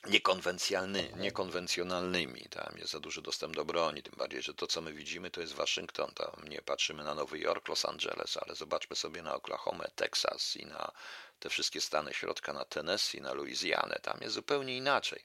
niekonwencjonalny, 0.06 1.12
niekonwencjonalnymi. 1.16 2.46
Tam 2.50 2.78
jest 2.78 2.92
za 2.92 3.00
duży 3.00 3.22
dostęp 3.22 3.56
do 3.56 3.64
broni, 3.64 4.02
tym 4.02 4.14
bardziej, 4.16 4.42
że 4.42 4.54
to, 4.54 4.66
co 4.66 4.80
my 4.80 4.92
widzimy, 4.92 5.30
to 5.30 5.40
jest 5.40 5.52
Waszyngton. 5.52 6.10
Tam 6.14 6.48
nie 6.48 6.62
patrzymy 6.62 7.04
na 7.04 7.14
Nowy 7.14 7.38
Jork, 7.38 7.68
Los 7.68 7.84
Angeles, 7.84 8.36
ale 8.36 8.54
zobaczmy 8.54 8.96
sobie 8.96 9.22
na 9.22 9.34
Oklahoma, 9.34 9.84
Teksas 9.94 10.56
i 10.56 10.66
na 10.66 10.92
te 11.38 11.48
wszystkie 11.50 11.80
stany 11.80 12.14
środka, 12.14 12.52
na 12.52 12.64
Tennessee, 12.64 13.20
na 13.20 13.32
Louisianę. 13.34 13.98
Tam 14.02 14.18
jest 14.20 14.34
zupełnie 14.34 14.76
inaczej. 14.76 15.22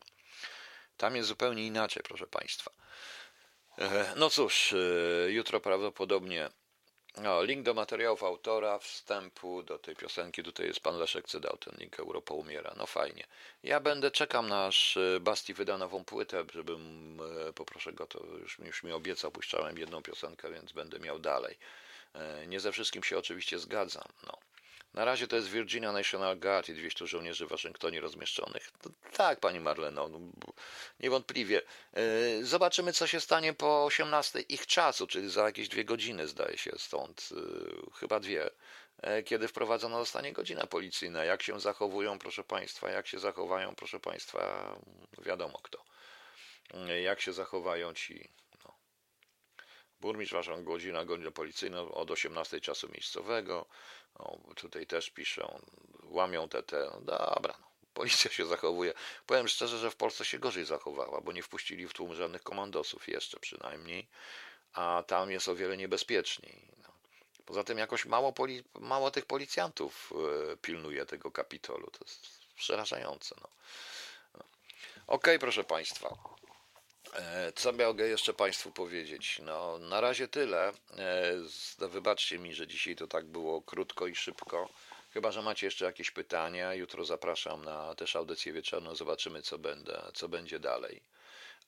Tam 0.98 1.16
jest 1.16 1.28
zupełnie 1.28 1.68
inaczej, 1.68 2.04
proszę 2.04 2.28
Państwa. 2.28 2.72
No 4.16 4.30
cóż, 4.30 4.74
e, 4.74 5.32
jutro 5.32 5.60
prawdopodobnie 5.60 6.50
o, 7.26 7.44
link 7.44 7.66
do 7.66 7.74
materiałów 7.74 8.24
autora, 8.24 8.80
wstępu 8.80 9.64
do 9.64 9.80
tej 9.80 9.96
piosenki. 9.96 10.44
Tutaj 10.44 10.68
jest 10.68 10.80
pan 10.80 10.98
Leszek 10.98 11.28
Cydał, 11.28 11.58
ten 11.58 11.76
link 11.78 12.00
Europa 12.00 12.34
umiera. 12.34 12.74
No 12.78 12.86
fajnie. 12.86 13.28
Ja 13.64 13.80
będę, 13.80 14.12
czekam 14.12 14.50
na 14.50 14.66
aż 14.66 14.98
e, 14.98 15.20
Basti 15.20 15.54
wyda 15.54 15.78
nową 15.78 16.06
płytę, 16.06 16.44
żebym, 16.54 17.18
e, 17.50 17.54
poproszę 17.54 17.94
go, 17.94 18.08
to 18.08 18.26
już, 18.26 18.60
już 18.60 18.84
mi 18.84 18.92
obiecał, 18.92 19.32
puszczałem 19.32 19.78
jedną 19.78 20.02
piosenkę, 20.02 20.52
więc 20.52 20.72
będę 20.72 21.00
miał 21.00 21.20
dalej. 21.20 21.58
Nie 22.48 22.60
ze 22.60 22.72
wszystkim 22.72 23.04
się 23.04 23.18
oczywiście 23.18 23.60
zgadzam, 23.60 24.08
no. 24.28 24.38
Na 24.94 25.06
razie 25.06 25.28
to 25.28 25.36
jest 25.36 25.50
Virginia 25.50 25.92
National 25.92 26.38
Guard 26.38 26.70
i 26.70 26.74
200 26.74 27.08
żołnierzy 27.08 27.46
w 27.46 27.50
Waszyngtonie 27.50 28.02
rozmieszczonych. 28.02 28.72
To, 28.82 28.90
tak, 29.14 29.40
pani 29.40 29.60
Marleno, 29.60 30.08
no, 30.08 30.20
niewątpliwie. 31.00 31.62
E, 31.94 32.02
zobaczymy, 32.44 32.94
co 32.94 33.08
się 33.08 33.20
stanie 33.20 33.54
po 33.54 33.86
18 33.86 34.40
ich 34.40 34.68
czasu, 34.68 35.08
czyli 35.08 35.30
za 35.30 35.46
jakieś 35.46 35.70
dwie 35.70 35.86
godziny, 35.86 36.28
zdaje 36.28 36.58
się, 36.58 36.72
stąd 36.78 37.30
e, 37.32 38.00
chyba 38.00 38.20
dwie, 38.20 38.50
e, 39.02 39.24
kiedy 39.24 39.48
wprowadzona 39.48 40.00
zostanie 40.00 40.34
godzina 40.34 40.68
policyjna. 40.68 41.26
Jak 41.26 41.44
się 41.44 41.60
zachowują, 41.60 42.20
proszę 42.20 42.44
państwa, 42.44 42.90
jak 42.90 43.08
się 43.08 43.20
zachowają, 43.20 43.76
proszę 43.76 44.00
państwa, 44.00 44.76
wiadomo 45.18 45.60
kto. 45.64 45.84
Jak 47.04 47.22
się 47.22 47.34
zachowają 47.34 47.94
ci. 47.94 48.30
Burmistrz, 50.02 50.34
waszą 50.34 50.64
godzina, 50.64 51.06
godzina 51.06 51.32
policyjna 51.32 51.82
od 51.82 52.12
18 52.12 52.62
czasu 52.62 52.90
miejscowego. 52.90 53.66
O, 54.16 54.38
tutaj 54.56 54.88
też 54.88 55.10
piszą, 55.10 55.62
łamią 56.04 56.50
te, 56.50 56.64
te, 56.64 56.90
no 56.94 57.02
dobra, 57.02 57.54
no, 57.62 57.68
policja 57.94 58.32
się 58.32 58.46
zachowuje. 58.46 58.94
Powiem 59.26 59.48
szczerze, 59.48 59.78
że 59.78 59.92
w 59.92 59.96
Polsce 59.96 60.26
się 60.26 60.40
gorzej 60.40 60.66
zachowała, 60.66 61.22
bo 61.22 61.32
nie 61.32 61.44
wpuścili 61.44 61.88
w 61.88 61.94
tłum 61.94 62.16
żadnych 62.16 62.44
komandosów 62.44 63.08
jeszcze 63.08 63.40
przynajmniej, 63.40 64.08
a 64.74 65.04
tam 65.08 65.32
jest 65.32 65.48
o 65.48 65.56
wiele 65.56 65.78
niebezpieczniej. 65.78 66.68
No. 66.84 66.90
Poza 67.46 67.64
tym 67.64 67.78
jakoś 67.78 68.06
mało, 68.06 68.34
poli, 68.34 68.64
mało 68.80 69.12
tych 69.12 69.26
policjantów 69.26 70.14
e, 70.52 70.58
pilnuje 70.58 71.06
tego 71.06 71.32
kapitolu. 71.32 71.92
To 71.92 72.06
jest 72.06 72.30
przerażające. 72.56 73.36
No. 73.42 73.50
no. 74.34 74.44
Okej, 75.08 75.36
okay, 75.36 75.40
proszę 75.40 75.64
Państwa. 75.64 76.18
E, 77.14 77.52
co 77.56 77.72
mogę 77.72 78.08
jeszcze 78.08 78.34
Państwu 78.34 78.72
powiedzieć? 78.72 79.40
No, 79.44 79.78
na 79.78 80.02
razie 80.02 80.28
tyle. 80.28 80.74
E, 81.80 81.88
wybaczcie 81.88 82.40
mi, 82.40 82.54
że 82.54 82.68
dzisiaj 82.68 82.96
to 82.96 83.08
tak 83.08 83.26
było 83.26 83.62
krótko 83.62 84.08
i 84.08 84.16
szybko. 84.16 84.70
Chyba, 85.14 85.32
że 85.32 85.42
macie 85.42 85.68
jeszcze 85.68 85.86
jakieś 85.86 86.12
pytania. 86.12 86.74
Jutro 86.74 87.06
zapraszam 87.06 87.66
na 87.66 87.96
też 87.96 88.16
audycję 88.16 88.54
wieczorną. 88.54 88.96
Zobaczymy, 88.96 89.42
co, 89.42 89.58
będę, 89.58 90.02
co 90.14 90.30
będzie 90.30 90.60
dalej. 90.60 91.04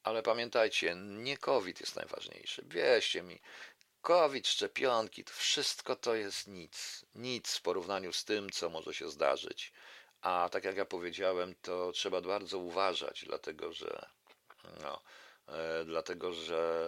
Ale 0.03 0.23
pamiętajcie, 0.23 0.95
nie 0.95 1.37
COVID 1.37 1.79
jest 1.79 1.95
najważniejszy. 1.95 2.63
Wierzcie 2.65 3.21
mi, 3.21 3.39
COVID, 4.01 4.47
szczepionki, 4.47 5.23
to 5.23 5.33
wszystko 5.33 5.95
to 5.95 6.15
jest 6.15 6.47
nic. 6.47 7.05
Nic 7.15 7.55
w 7.55 7.61
porównaniu 7.61 8.13
z 8.13 8.25
tym, 8.25 8.49
co 8.49 8.69
może 8.69 8.93
się 8.93 9.09
zdarzyć. 9.09 9.73
A 10.21 10.49
tak 10.51 10.63
jak 10.63 10.77
ja 10.77 10.85
powiedziałem, 10.85 11.55
to 11.61 11.91
trzeba 11.91 12.21
bardzo 12.21 12.57
uważać, 12.57 13.23
dlatego 13.25 13.73
że 13.73 14.05
no, 14.81 15.01
dlatego 15.85 16.33
że 16.33 16.87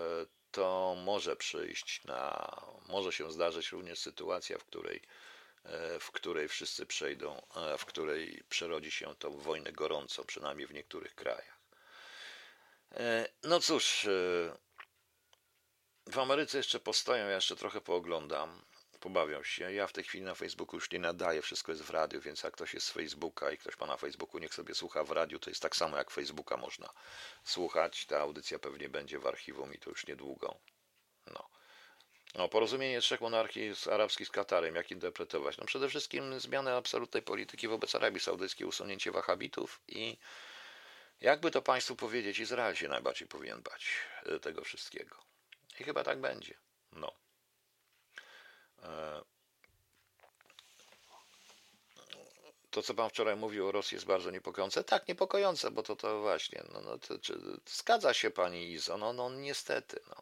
to 0.52 0.96
może 1.06 1.36
przyjść 1.36 2.04
na, 2.04 2.52
może 2.88 3.12
się 3.12 3.32
zdarzyć 3.32 3.72
również 3.72 4.00
sytuacja, 4.00 4.58
w 4.58 4.64
której, 4.64 5.02
e, 5.64 6.00
w 6.00 6.12
której 6.12 6.48
wszyscy 6.48 6.86
przejdą, 6.86 7.42
e, 7.56 7.78
w 7.78 7.86
której 7.86 8.44
przerodzi 8.50 8.92
się 8.92 9.16
to 9.16 9.32
w 9.32 9.44
wojnę 9.44 9.72
gorącą, 9.72 10.24
przynajmniej 10.24 10.68
w 10.68 10.74
niektórych 10.74 11.16
krajach. 11.16 11.56
No 13.44 13.60
cóż, 13.60 14.08
w 16.08 16.20
Ameryce 16.20 16.58
jeszcze 16.58 16.80
postoją, 16.80 17.26
ja 17.28 17.36
jeszcze 17.36 17.56
trochę 17.56 17.82
pooglądam. 17.82 18.66
Pobawią 19.06 19.44
się. 19.44 19.74
Ja 19.74 19.88
w 19.88 19.94
tej 19.94 20.04
chwili 20.04 20.24
na 20.24 20.36
Facebooku 20.36 20.78
już 20.78 20.92
nie 20.92 21.00
nadaję, 21.00 21.42
wszystko 21.42 21.72
jest 21.72 21.84
w 21.84 21.90
radiu, 21.90 22.22
więc 22.22 22.44
jak 22.44 22.54
ktoś 22.54 22.74
jest 22.74 22.88
z 22.88 22.92
Facebooka 22.92 23.52
i 23.52 23.58
ktoś 23.58 23.80
ma 23.80 23.86
na 23.86 23.98
Facebooku, 23.98 24.40
niech 24.40 24.54
sobie 24.54 24.76
słucha 24.76 25.04
w 25.04 25.12
radiu, 25.12 25.40
to 25.40 25.50
jest 25.50 25.62
tak 25.62 25.76
samo 25.76 25.98
jak 25.98 26.12
Facebooka 26.12 26.58
można 26.58 26.90
słuchać. 27.44 28.06
Ta 28.06 28.20
audycja 28.20 28.60
pewnie 28.60 28.90
będzie 28.90 29.20
w 29.20 29.28
archiwum 29.28 29.74
i 29.74 29.78
to 29.78 29.90
już 29.90 30.08
niedługo. 30.08 30.58
No. 31.34 31.50
No, 32.36 32.50
porozumienie 32.50 33.02
trzech 33.02 33.22
monarchii 33.22 33.74
arabskich 33.92 34.28
z 34.28 34.32
Katarem, 34.32 34.76
jak 34.76 34.92
interpretować? 34.92 35.58
No 35.58 35.66
przede 35.66 35.90
wszystkim 35.90 36.40
zmianę 36.40 36.76
absolutnej 36.76 37.24
polityki 37.24 37.68
wobec 37.68 37.96
Arabii 37.96 38.20
Saudyjskiej, 38.20 38.68
usunięcie 38.68 39.12
wahabitów 39.12 39.82
i 39.88 40.18
jakby 41.22 41.52
to 41.52 41.62
Państwu 41.62 41.96
powiedzieć, 41.96 42.40
Izrael 42.40 42.76
się 42.76 42.88
najbardziej 42.88 43.28
powinien 43.28 43.62
bać 43.62 43.88
e, 44.26 44.40
tego 44.40 44.64
wszystkiego. 44.64 45.16
I 45.80 45.84
chyba 45.84 46.04
tak 46.04 46.22
będzie. 46.22 46.58
No. 46.92 47.25
E, 48.86 49.22
to, 52.72 52.82
co 52.82 52.94
Pan 52.94 53.10
wczoraj 53.10 53.36
mówił 53.36 53.68
o 53.68 53.72
Rosji, 53.72 53.96
jest 53.96 54.06
bardzo 54.06 54.32
niepokojące. 54.32 54.84
Tak, 54.84 55.08
niepokojące, 55.08 55.72
bo 55.72 55.84
to, 55.84 55.96
to 55.96 56.22
właśnie, 56.22 56.64
no, 56.74 56.82
no 56.82 56.98
to, 56.98 57.20
czy, 57.20 57.40
zgadza 57.66 58.14
się 58.14 58.32
Pani 58.32 58.72
Izo, 58.72 58.98
no, 58.98 59.14
no 59.14 59.30
niestety, 59.30 60.00
no. 60.10 60.16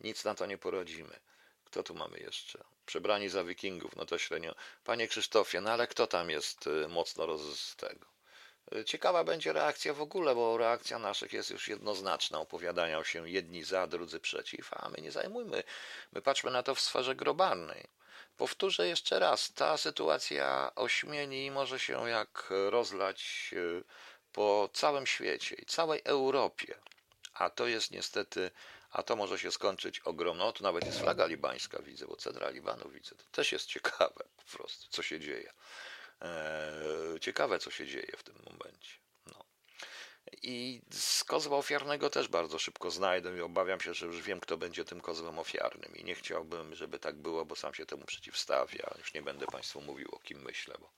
Nic 0.00 0.24
na 0.24 0.34
to 0.34 0.46
nie 0.46 0.58
poradzimy. 0.58 1.20
Kto 1.64 1.82
tu 1.82 1.94
mamy 1.94 2.18
jeszcze? 2.18 2.64
Przebrani 2.86 3.28
za 3.28 3.44
wikingów, 3.44 3.96
no 3.96 4.06
to 4.06 4.18
średnio. 4.18 4.54
Panie 4.84 5.08
Krzysztofie, 5.08 5.60
no 5.60 5.70
ale 5.70 5.86
kto 5.86 6.06
tam 6.06 6.30
jest 6.30 6.66
y, 6.66 6.88
mocno 6.88 7.26
roz 7.26 7.76
tego? 7.76 8.11
Ciekawa 8.86 9.24
będzie 9.24 9.52
reakcja 9.52 9.94
w 9.94 10.00
ogóle, 10.00 10.34
bo 10.34 10.58
reakcja 10.58 10.98
naszych 10.98 11.32
jest 11.32 11.50
już 11.50 11.68
jednoznaczna. 11.68 12.40
Opowiadają 12.40 13.04
się 13.04 13.30
jedni 13.30 13.64
za, 13.64 13.86
drudzy 13.86 14.20
przeciw, 14.20 14.70
a 14.72 14.88
my 14.88 14.98
nie 15.02 15.12
zajmujmy. 15.12 15.62
My 16.12 16.22
patrzmy 16.22 16.50
na 16.50 16.62
to 16.62 16.74
w 16.74 16.80
sferze 16.80 17.14
globalnej. 17.14 17.84
Powtórzę 18.36 18.88
jeszcze 18.88 19.18
raz, 19.18 19.52
ta 19.52 19.76
sytuacja 19.76 20.72
ośmieni 20.74 21.50
może 21.50 21.78
się 21.78 22.08
jak 22.08 22.52
rozlać 22.70 23.50
y, 23.52 23.84
po 24.32 24.70
całym 24.72 25.06
świecie 25.06 25.54
i 25.54 25.66
całej 25.66 26.00
Europie. 26.04 26.74
A 27.34 27.50
to 27.50 27.66
jest 27.66 27.90
niestety 27.90 28.50
a 28.92 29.02
to 29.02 29.16
może 29.16 29.38
się 29.38 29.52
skończyć 29.52 30.00
ogromną. 30.00 30.44
No, 30.44 30.52
tu 30.52 30.62
nawet 30.62 30.86
jest 30.86 31.00
flaga 31.00 31.26
libańska, 31.26 31.82
widzę, 31.82 32.06
bo 32.06 32.16
cedra 32.16 32.50
Libanu 32.50 32.90
widzę. 32.90 33.14
To 33.14 33.24
też 33.32 33.52
jest 33.52 33.66
ciekawe 33.66 34.24
po 34.36 34.56
prostu, 34.56 34.86
co 34.90 35.02
się 35.02 35.20
dzieje. 35.20 35.52
Eee, 36.22 37.20
ciekawe, 37.20 37.58
co 37.58 37.70
się 37.70 37.86
dzieje 37.86 38.12
w 38.16 38.22
tym 38.22 38.36
momencie. 38.50 38.92
No. 39.26 39.44
I 40.42 40.82
z 40.90 41.24
kozła 41.24 41.58
ofiarnego 41.58 42.10
też 42.10 42.28
bardzo 42.28 42.58
szybko 42.58 42.90
znajdę 42.90 43.36
i 43.36 43.40
obawiam 43.40 43.80
się, 43.80 43.94
że 43.94 44.06
już 44.06 44.22
wiem, 44.22 44.40
kto 44.40 44.56
będzie 44.56 44.84
tym 44.84 45.00
kozłem 45.00 45.38
ofiarnym. 45.38 45.96
I 45.96 46.04
nie 46.04 46.14
chciałbym, 46.14 46.74
żeby 46.74 46.98
tak 46.98 47.16
było, 47.16 47.44
bo 47.44 47.56
sam 47.56 47.74
się 47.74 47.86
temu 47.86 48.04
przeciwstawia. 48.04 48.94
Już 48.98 49.14
nie 49.14 49.22
będę 49.22 49.46
Państwu 49.46 49.80
mówił, 49.80 50.08
o 50.12 50.18
kim 50.18 50.42
myślę, 50.42 50.74
bo 50.80 50.90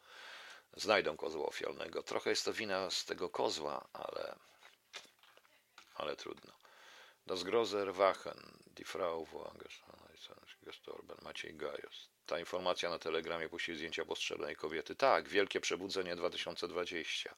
znajdą 0.76 1.16
kozła 1.16 1.46
ofiarnego. 1.46 2.02
Trochę 2.02 2.30
jest 2.30 2.44
to 2.44 2.52
wina 2.52 2.90
z 2.90 3.04
tego 3.04 3.28
kozła, 3.28 3.88
ale, 3.92 4.36
ale 5.94 6.16
trudno. 6.16 6.52
Das 7.26 7.42
große 7.42 7.78
Erwachen, 7.78 8.58
die 8.66 8.84
Frau 8.84 9.26
gestorben, 10.62 11.16
Maciej 11.22 11.54
Gajos. 11.54 12.13
Ta 12.26 12.38
informacja 12.38 12.90
na 12.90 12.98
telegramie 12.98 13.48
puścili 13.48 13.78
zdjęcia 13.78 14.04
postrzelonej 14.04 14.56
kobiety. 14.56 14.94
Tak, 14.94 15.28
wielkie 15.28 15.60
przebudzenie 15.60 16.16
2020. 16.16 17.34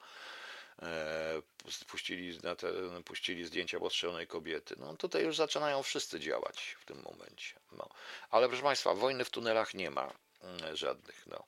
E, 0.82 1.42
puścili, 1.86 2.38
na 2.42 2.56
te, 2.56 2.72
puścili 3.04 3.44
zdjęcia 3.44 3.80
postrzelonej 3.80 4.26
kobiety. 4.26 4.74
No 4.78 4.96
tutaj 4.96 5.24
już 5.24 5.36
zaczynają 5.36 5.82
wszyscy 5.82 6.20
działać 6.20 6.76
w 6.80 6.84
tym 6.84 7.02
momencie. 7.02 7.54
No. 7.72 7.88
Ale 8.30 8.48
proszę 8.48 8.62
Państwa, 8.62 8.94
wojny 8.94 9.24
w 9.24 9.30
tunelach 9.30 9.74
nie 9.74 9.90
ma 9.90 10.12
mm, 10.42 10.76
żadnych. 10.76 11.26
No. 11.26 11.44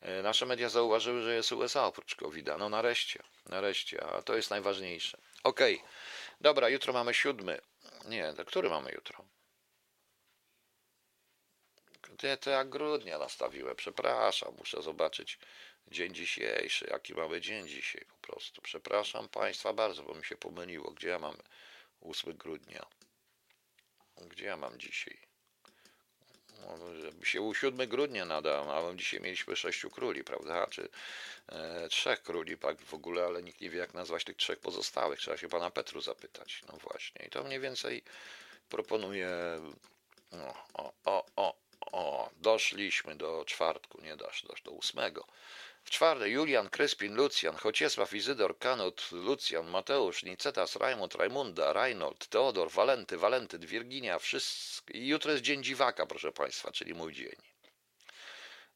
E, 0.00 0.22
nasze 0.22 0.46
media 0.46 0.68
zauważyły, 0.68 1.22
że 1.22 1.34
jest 1.34 1.52
USA 1.52 1.86
oprócz 1.86 2.14
covid 2.14 2.46
-a. 2.46 2.58
No 2.58 2.68
nareszcie, 2.68 3.22
nareszcie, 3.46 4.04
a 4.04 4.22
to 4.22 4.36
jest 4.36 4.50
najważniejsze. 4.50 5.18
Okej. 5.44 5.76
Okay. 5.76 5.88
Dobra, 6.40 6.68
jutro 6.68 6.92
mamy 6.92 7.14
siódmy. 7.14 7.60
Nie, 8.04 8.34
który 8.46 8.70
mamy 8.70 8.92
jutro? 8.92 9.24
Nie, 12.22 12.36
to 12.36 12.50
jak 12.50 12.68
grudnia 12.68 13.18
nastawiłem, 13.18 13.76
przepraszam, 13.76 14.54
muszę 14.58 14.82
zobaczyć 14.82 15.38
dzień 15.88 16.14
dzisiejszy, 16.14 16.86
jaki 16.90 17.14
mamy 17.14 17.40
dzień 17.40 17.68
dzisiaj 17.68 18.04
po 18.04 18.26
prostu. 18.26 18.62
Przepraszam 18.62 19.28
Państwa 19.28 19.72
bardzo, 19.72 20.02
bo 20.02 20.14
mi 20.14 20.24
się 20.24 20.36
pomyliło. 20.36 20.90
Gdzie 20.90 21.08
ja 21.08 21.18
mam 21.18 21.36
8 22.00 22.36
grudnia? 22.36 22.86
Gdzie 24.16 24.44
ja 24.44 24.56
mam 24.56 24.78
dzisiaj? 24.78 25.18
Żeby 27.02 27.26
się 27.26 27.40
u 27.40 27.54
7 27.54 27.88
grudnia 27.88 28.24
nadał, 28.24 28.90
a 28.90 28.94
dzisiaj 28.94 29.20
mieliśmy 29.20 29.56
sześciu 29.56 29.90
króli, 29.90 30.24
prawda? 30.24 30.66
Czy 30.66 30.88
e, 31.48 31.88
trzech 31.88 32.22
króli, 32.22 32.58
tak 32.58 32.80
w 32.80 32.94
ogóle, 32.94 33.24
ale 33.24 33.42
nikt 33.42 33.60
nie 33.60 33.70
wie, 33.70 33.78
jak 33.78 33.94
nazwać 33.94 34.24
tych 34.24 34.36
trzech 34.36 34.58
pozostałych. 34.58 35.18
Trzeba 35.18 35.36
się 35.36 35.48
pana 35.48 35.70
Petru 35.70 36.00
zapytać. 36.00 36.62
No 36.68 36.76
właśnie. 36.76 37.26
I 37.26 37.30
to 37.30 37.44
mniej 37.44 37.60
więcej 37.60 38.02
proponuje. 38.68 39.30
No, 40.32 40.54
o, 40.74 40.92
o, 41.04 41.26
o, 41.36 41.65
o, 41.92 42.30
doszliśmy 42.36 43.16
do 43.16 43.44
czwartku, 43.46 44.00
nie 44.02 44.16
dasz, 44.16 44.42
dasz 44.42 44.62
do 44.62 44.70
ósmego. 44.70 45.26
W 45.84 45.90
czwarte 45.90 46.30
Julian, 46.30 46.70
Kryspin, 46.70 47.14
Lucjan, 47.14 47.56
Chociesław, 47.56 48.14
Izydor, 48.14 48.58
Kanut, 48.58 49.08
Lucjan, 49.12 49.70
Mateusz, 49.70 50.22
Nicetas, 50.22 50.76
Rajmund, 50.76 51.14
Rajmunda, 51.14 51.72
Reinhold, 51.72 52.26
Teodor, 52.28 52.70
Walenty, 52.70 53.18
Walentyd, 53.18 53.64
Wirginia, 53.64 54.18
wszyscy. 54.18 54.82
I 54.92 55.08
jutro 55.08 55.30
jest 55.30 55.42
dzień 55.42 55.64
dziwaka, 55.64 56.06
proszę 56.06 56.32
Państwa, 56.32 56.72
czyli 56.72 56.94
mój 56.94 57.12
dzień. 57.12 57.36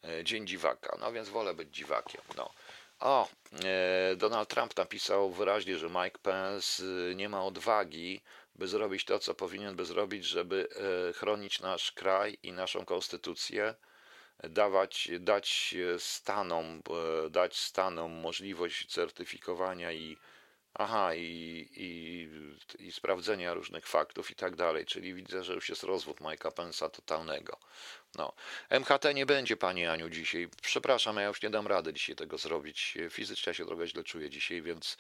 E, 0.05 0.25
dzień 0.25 0.47
dziwaka, 0.47 0.97
no 1.01 1.13
więc 1.13 1.29
wolę 1.29 1.55
być 1.55 1.77
dziwakiem. 1.77 2.23
No. 2.37 2.53
O, 3.01 3.29
e, 3.65 4.17
Donald 4.17 4.49
Trump 4.49 4.77
napisał 4.77 5.31
wyraźnie, 5.31 5.79
że 5.79 5.89
Mike 5.89 6.19
Pence 6.23 6.83
e, 7.11 7.15
nie 7.15 7.29
ma 7.29 7.45
odwagi, 7.45 8.21
by 8.61 8.69
zrobić 8.69 9.05
to, 9.05 9.19
co 9.19 9.35
powinien 9.35 9.77
by 9.77 9.85
zrobić, 9.85 10.25
żeby 10.25 10.69
chronić 11.17 11.61
nasz 11.61 11.93
kraj 11.93 12.39
i 12.43 12.53
naszą 12.53 12.85
konstytucję 12.85 13.75
dawać, 14.49 15.09
dać 15.21 15.75
stanom, 15.99 16.83
e, 17.27 17.31
dać 17.31 17.57
stanom 17.57 18.13
możliwość 18.13 18.93
certyfikowania 18.93 19.93
i 19.93 20.17
aha, 20.75 21.15
i, 21.15 21.69
i, 21.77 22.29
i 22.87 22.93
sprawdzenia 22.93 23.55
różnych 23.55 23.87
faktów 23.87 24.31
i 24.31 24.35
tak 24.35 24.57
dalej. 24.57 24.87
Czyli 24.87 25.15
widzę, 25.15 25.45
że 25.45 25.55
już 25.55 25.69
jest 25.69 25.83
rozwód 25.83 26.21
Majka 26.21 26.51
Pensa 26.51 26.89
totalnego. 26.89 27.59
No. 28.15 28.33
MHT 28.71 29.15
nie 29.15 29.27
będzie, 29.27 29.57
Pani 29.57 29.87
Aniu, 29.87 30.11
dzisiaj. 30.11 30.49
Przepraszam, 30.63 31.17
ja 31.17 31.27
już 31.27 31.43
nie 31.43 31.51
dam 31.51 31.67
rady 31.67 31.93
dzisiaj 31.93 32.17
tego 32.17 32.39
zrobić. 32.39 32.99
Fizycznie 33.11 33.55
się 33.55 33.67
trochę 33.67 33.87
źle 33.87 34.05
czuję 34.05 34.31
dzisiaj, 34.31 34.63
więc 34.63 34.97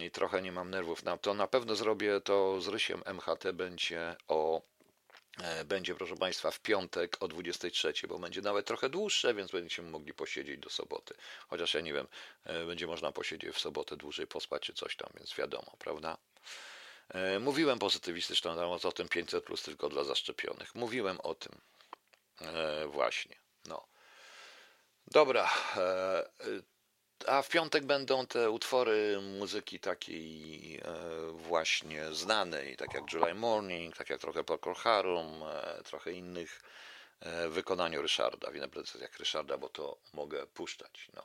i 0.00 0.10
trochę 0.10 0.42
nie 0.42 0.52
mam 0.52 0.70
nerwów 0.70 1.04
na 1.04 1.16
to. 1.16 1.34
Na 1.34 1.46
pewno 1.46 1.74
zrobię 1.74 2.20
to 2.20 2.60
z 2.60 2.68
rysiem 2.68 3.02
MHT 3.06 3.52
będzie 3.52 4.16
o 4.28 4.62
E, 5.42 5.64
będzie, 5.64 5.94
proszę 5.94 6.16
Państwa, 6.16 6.50
w 6.50 6.60
piątek 6.60 7.16
o 7.20 7.28
23, 7.28 7.92
bo 8.08 8.18
będzie 8.18 8.42
nawet 8.42 8.66
trochę 8.66 8.88
dłuższe, 8.88 9.34
więc 9.34 9.50
będziemy 9.50 9.90
mogli 9.90 10.14
posiedzieć 10.14 10.60
do 10.60 10.70
soboty. 10.70 11.14
Chociaż 11.48 11.74
ja 11.74 11.80
nie 11.80 11.92
wiem, 11.92 12.08
e, 12.44 12.66
będzie 12.66 12.86
można 12.86 13.12
posiedzieć 13.12 13.54
w 13.54 13.58
sobotę 13.58 13.96
dłużej, 13.96 14.26
pospać 14.26 14.62
czy 14.62 14.72
coś 14.72 14.96
tam, 14.96 15.10
więc 15.14 15.34
wiadomo, 15.34 15.76
prawda? 15.78 16.18
E, 17.08 17.38
mówiłem 17.38 17.78
pozytywistyczną 17.78 18.56
temat 18.56 18.84
o 18.84 18.92
tym 18.92 19.08
500 19.08 19.44
plus 19.44 19.62
tylko 19.62 19.88
dla 19.88 20.04
zaszczepionych. 20.04 20.74
Mówiłem 20.74 21.20
o 21.20 21.34
tym 21.34 21.60
właśnie. 22.86 23.36
No. 23.64 23.86
Dobra. 25.06 25.50
A 27.26 27.42
w 27.42 27.48
piątek 27.48 27.84
będą 27.84 28.26
te 28.26 28.50
utwory 28.50 29.20
muzyki 29.20 29.80
takiej 29.80 30.76
e, 30.76 30.82
właśnie 31.32 32.12
znanej, 32.12 32.76
tak 32.76 32.94
jak 32.94 33.12
July 33.12 33.34
Morning, 33.34 33.96
tak 33.96 34.10
jak 34.10 34.20
trochę 34.20 34.44
Procol 34.44 34.74
Harum, 34.74 35.42
e, 35.42 35.82
trochę 35.82 36.12
innych 36.12 36.60
e, 37.20 37.48
w 37.48 37.52
wykonaniu 37.52 38.02
Ryszarda. 38.02 38.50
W 38.50 38.54
jak 39.00 39.18
Ryszarda, 39.18 39.58
bo 39.58 39.68
to 39.68 39.98
mogę 40.12 40.46
puszczać. 40.46 41.08
No. 41.14 41.22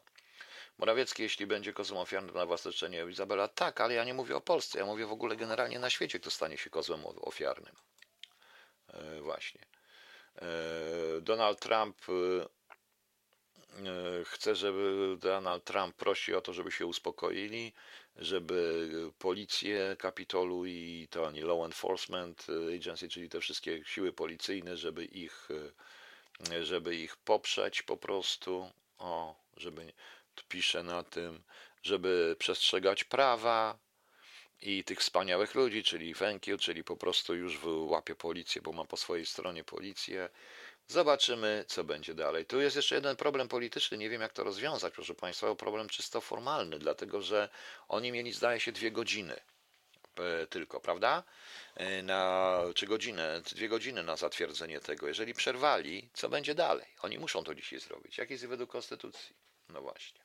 Morawiecki, 0.78 1.24
jeśli 1.24 1.48
będzie 1.48 1.74
kozłem 1.74 2.00
ofiarnym 2.00 2.36
na 2.36 2.46
własne 2.46 2.72
życzenie 2.72 3.06
Izabela, 3.10 3.48
tak, 3.48 3.82
ale 3.82 3.94
ja 3.94 4.04
nie 4.04 4.14
mówię 4.14 4.36
o 4.36 4.42
Polsce, 4.42 4.80
ja 4.80 4.86
mówię 4.86 5.06
w 5.06 5.12
ogóle 5.12 5.36
generalnie 5.36 5.80
na 5.80 5.90
świecie, 5.90 6.20
kto 6.20 6.32
stanie 6.32 6.58
się 6.58 6.70
kozłem 6.70 7.06
ofiarnym. 7.06 7.76
Właśnie. 9.22 9.62
Donald 11.22 11.60
Trump 11.60 11.98
E, 13.78 14.26
chcę, 14.26 14.56
żeby 14.56 15.18
Donald 15.20 15.64
Trump 15.64 15.96
prosi 15.96 16.34
o 16.34 16.42
to, 16.42 16.54
żeby 16.54 16.72
się 16.72 16.86
uspokoili, 16.86 17.74
żeby 18.16 18.90
policję 19.20 19.96
Kapitolu 20.00 20.66
i 20.66 21.08
to 21.12 21.28
ani 21.28 21.42
Law 21.42 21.66
Enforcement 21.66 22.48
Agency, 22.76 23.10
czyli 23.10 23.30
te 23.30 23.40
wszystkie 23.40 23.84
siły 23.86 24.14
policyjne, 24.14 24.78
żeby 24.78 25.06
ich, 25.06 25.50
e, 26.52 26.66
żeby 26.66 26.96
ich 26.96 27.16
poprzeć 27.16 27.82
po 27.82 27.98
prostu, 27.98 28.72
o, 28.98 29.36
żeby, 29.58 29.94
piszę 30.50 30.84
na 30.84 31.04
tym, 31.04 31.44
żeby 31.84 32.36
przestrzegać 32.40 33.04
prawa 33.04 33.80
i 34.62 34.84
tych 34.84 35.00
wspaniałych 35.00 35.56
ludzi, 35.56 35.84
czyli 35.84 36.16
thank 36.16 36.48
you, 36.48 36.58
czyli 36.58 36.84
po 36.84 36.98
prostu 36.98 37.36
już 37.36 37.60
łapie 37.64 38.16
policję, 38.16 38.62
bo 38.62 38.72
ma 38.72 38.86
po 38.86 38.98
swojej 38.98 39.26
stronie 39.26 39.64
policję, 39.64 40.30
Zobaczymy, 40.88 41.66
co 41.68 41.84
będzie 41.84 42.14
dalej. 42.14 42.46
Tu 42.46 42.62
jest 42.62 42.76
jeszcze 42.76 42.96
jeden 42.96 43.16
problem 43.16 43.48
polityczny. 43.48 43.98
Nie 43.98 44.10
wiem, 44.10 44.22
jak 44.22 44.34
to 44.34 44.44
rozwiązać, 44.44 44.94
proszę 44.94 45.16
Państwa. 45.16 45.56
Problem 45.56 45.90
czysto 45.90 46.22
formalny, 46.22 46.80
dlatego 46.80 47.22
że 47.22 47.50
oni 47.88 48.12
mieli, 48.12 48.34
zdaje 48.34 48.60
się, 48.60 48.72
dwie 48.72 48.92
godziny 48.92 49.40
e, 50.16 50.48
tylko, 50.48 50.80
prawda? 50.80 51.24
E, 51.76 52.04
na, 52.04 52.60
czy 52.76 52.88
godzinę, 52.88 53.42
dwie 53.42 53.70
godziny 53.70 54.04
na 54.04 54.16
zatwierdzenie 54.16 54.80
tego. 54.80 55.08
Jeżeli 55.08 55.34
przerwali, 55.34 56.10
co 56.14 56.30
będzie 56.30 56.56
dalej? 56.56 56.88
Oni 57.02 57.20
muszą 57.20 57.44
to 57.44 57.56
dzisiaj 57.56 57.80
zrobić. 57.80 58.18
Jak 58.18 58.30
jest 58.30 58.46
według 58.46 58.72
Konstytucji? 58.72 59.36
No 59.70 59.82
właśnie. 59.82 60.23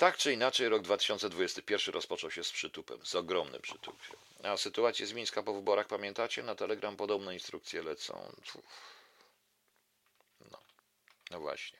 Tak 0.00 0.16
czy 0.16 0.32
inaczej, 0.32 0.68
rok 0.68 0.82
2021 0.82 1.94
rozpoczął 1.94 2.30
się 2.30 2.44
z 2.44 2.52
przytupem, 2.52 2.98
z 3.06 3.14
ogromnym 3.14 3.62
przytupem. 3.62 4.16
A 4.42 4.56
sytuację 4.56 5.06
z 5.06 5.12
Mińska 5.12 5.42
po 5.42 5.54
wyborach 5.54 5.86
pamiętacie? 5.86 6.42
Na 6.42 6.54
Telegram 6.54 6.96
podobne 6.96 7.34
instrukcje 7.34 7.82
lecą. 7.82 8.32
No, 10.50 10.58
no 11.30 11.40
właśnie. 11.40 11.78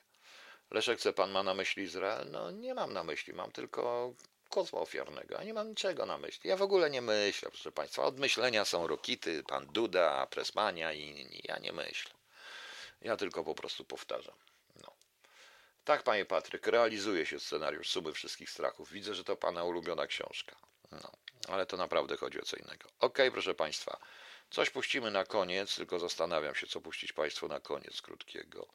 Leszek, 0.71 0.99
co 0.99 1.13
pan 1.13 1.31
ma 1.31 1.43
na 1.43 1.53
myśli 1.53 1.83
Izrael? 1.83 2.31
No 2.31 2.51
nie 2.51 2.73
mam 2.73 2.93
na 2.93 3.03
myśli, 3.03 3.33
mam 3.33 3.51
tylko 3.51 4.13
kozła 4.49 4.81
ofiarnego, 4.81 5.39
a 5.39 5.43
nie 5.43 5.53
mam 5.53 5.69
niczego 5.69 6.05
na 6.05 6.17
myśli. 6.17 6.49
Ja 6.49 6.57
w 6.57 6.61
ogóle 6.61 6.89
nie 6.89 7.01
myślę, 7.01 7.49
proszę 7.49 7.71
państwa. 7.71 8.03
Od 8.03 8.19
myślenia 8.19 8.65
są 8.65 8.87
Rokity, 8.87 9.43
pan 9.43 9.65
Duda, 9.65 10.27
Presmania 10.27 10.93
i 10.93 11.01
inni. 11.01 11.41
Ja 11.43 11.59
nie 11.59 11.73
myślę. 11.73 12.11
Ja 13.01 13.17
tylko 13.17 13.43
po 13.43 13.55
prostu 13.55 13.85
powtarzam. 13.85 14.35
Tak, 15.83 16.03
panie 16.03 16.25
Patryk, 16.25 16.67
realizuje 16.67 17.25
się 17.25 17.39
scenariusz 17.39 17.89
Sumy 17.89 18.13
Wszystkich 18.13 18.49
Strachów. 18.49 18.91
Widzę, 18.91 19.15
że 19.15 19.23
to 19.23 19.35
pana 19.35 19.63
ulubiona 19.63 20.07
książka. 20.07 20.55
No, 20.91 21.11
ale 21.47 21.65
to 21.65 21.77
naprawdę 21.77 22.17
chodzi 22.17 22.41
o 22.41 22.45
co 22.45 22.57
innego. 22.57 22.89
Ok, 22.99 23.17
proszę 23.31 23.53
państwa, 23.53 23.99
coś 24.49 24.69
puścimy 24.69 25.11
na 25.11 25.25
koniec, 25.25 25.75
tylko 25.75 25.99
zastanawiam 25.99 26.55
się, 26.55 26.67
co 26.67 26.81
puścić 26.81 27.13
państwu 27.13 27.47
na 27.47 27.59
koniec 27.59 28.01
krótkiego. 28.01 28.67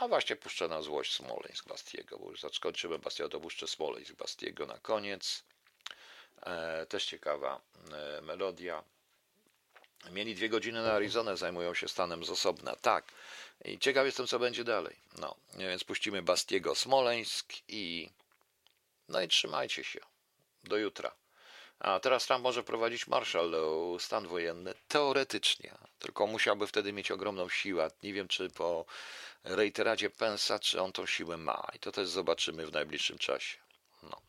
A 0.00 0.08
właśnie 0.08 0.36
puszczę 0.36 0.68
na 0.68 0.82
złość 0.82 1.14
Smoleńsk 1.14 1.68
Bastiego, 1.68 2.18
bo 2.18 2.30
już 2.30 2.40
zakończymy 2.40 2.98
Bastiego, 2.98 3.28
to 3.28 3.40
puszczę 3.40 3.66
Smoleńsk 3.68 4.12
Bastiego 4.14 4.66
na 4.66 4.78
koniec. 4.78 5.44
E, 6.42 6.86
też 6.86 7.04
ciekawa 7.04 7.60
e, 7.92 8.20
melodia. 8.20 8.84
Mieli 10.10 10.34
dwie 10.34 10.48
godziny 10.48 10.82
na 10.82 10.92
Arizonę, 10.92 11.36
zajmują 11.36 11.74
się 11.74 11.88
stanem 11.88 12.24
z 12.24 12.30
osobna. 12.30 12.76
Tak, 12.76 13.04
i 13.64 13.78
ciekaw 13.78 14.06
jestem, 14.06 14.26
co 14.26 14.38
będzie 14.38 14.64
dalej. 14.64 14.96
No, 15.18 15.34
więc 15.58 15.84
puścimy 15.84 16.22
Bastiego 16.22 16.74
Smoleńsk 16.74 17.52
i. 17.68 18.10
No 19.08 19.20
i 19.20 19.28
trzymajcie 19.28 19.84
się. 19.84 20.00
Do 20.64 20.76
jutra. 20.76 21.12
A 21.78 22.00
teraz 22.00 22.26
Trump 22.26 22.42
może 22.42 22.62
prowadzić 22.62 23.06
marszal 23.06 23.54
stan 23.98 24.26
wojenny. 24.28 24.74
Teoretycznie. 24.88 25.74
Tylko 25.98 26.26
musiałby 26.26 26.66
wtedy 26.66 26.92
mieć 26.92 27.10
ogromną 27.10 27.48
siłę. 27.48 27.90
Nie 28.02 28.12
wiem, 28.12 28.28
czy 28.28 28.50
po 28.50 28.84
reiteradzie 29.44 30.10
Pensa, 30.10 30.58
czy 30.58 30.80
on 30.80 30.92
tą 30.92 31.06
siłę 31.06 31.36
ma. 31.36 31.68
I 31.74 31.78
to 31.78 31.92
też 31.92 32.08
zobaczymy 32.08 32.66
w 32.66 32.72
najbliższym 32.72 33.18
czasie. 33.18 33.58
No. 34.02 34.20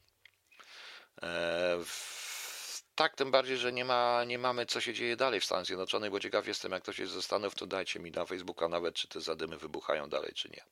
Eee, 1.22 1.86
tak, 2.96 3.16
tym 3.16 3.32
bardziej, 3.32 3.58
że 3.58 3.74
nie, 3.74 3.86
ma, 3.86 4.24
nie 4.24 4.38
mamy, 4.38 4.66
co 4.66 4.82
się 4.82 4.94
dzieje 4.94 5.16
dalej 5.16 5.40
w 5.40 5.46
Stanach 5.46 5.66
Zjednoczonych, 5.66 6.12
bo 6.12 6.20
ciekaw 6.20 6.48
jestem, 6.48 6.72
jak 6.72 6.84
ktoś 6.84 7.00
jest 7.00 7.14
ze 7.14 7.22
Stanów, 7.22 7.56
to 7.56 7.66
dajcie 7.66 8.00
mi 8.00 8.12
na 8.12 8.26
Facebooka 8.26 8.68
nawet, 8.68 8.96
czy 8.96 9.08
te 9.08 9.22
zadymy 9.22 9.58
wybuchają 9.58 10.10
dalej, 10.10 10.32
czy 10.36 10.50
nie. 10.50 10.64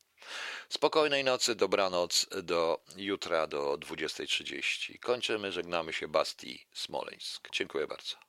Spokojnej 0.70 1.24
nocy, 1.24 1.56
dobranoc, 1.56 2.26
do 2.44 2.82
jutra 2.98 3.48
do 3.48 3.74
20.30. 3.74 5.00
Kończymy, 5.00 5.52
żegnamy 5.52 5.94
się, 5.94 6.08
Basti 6.08 6.68
Smoleńsk. 6.74 7.50
Dziękuję 7.52 7.88
bardzo. 7.88 8.29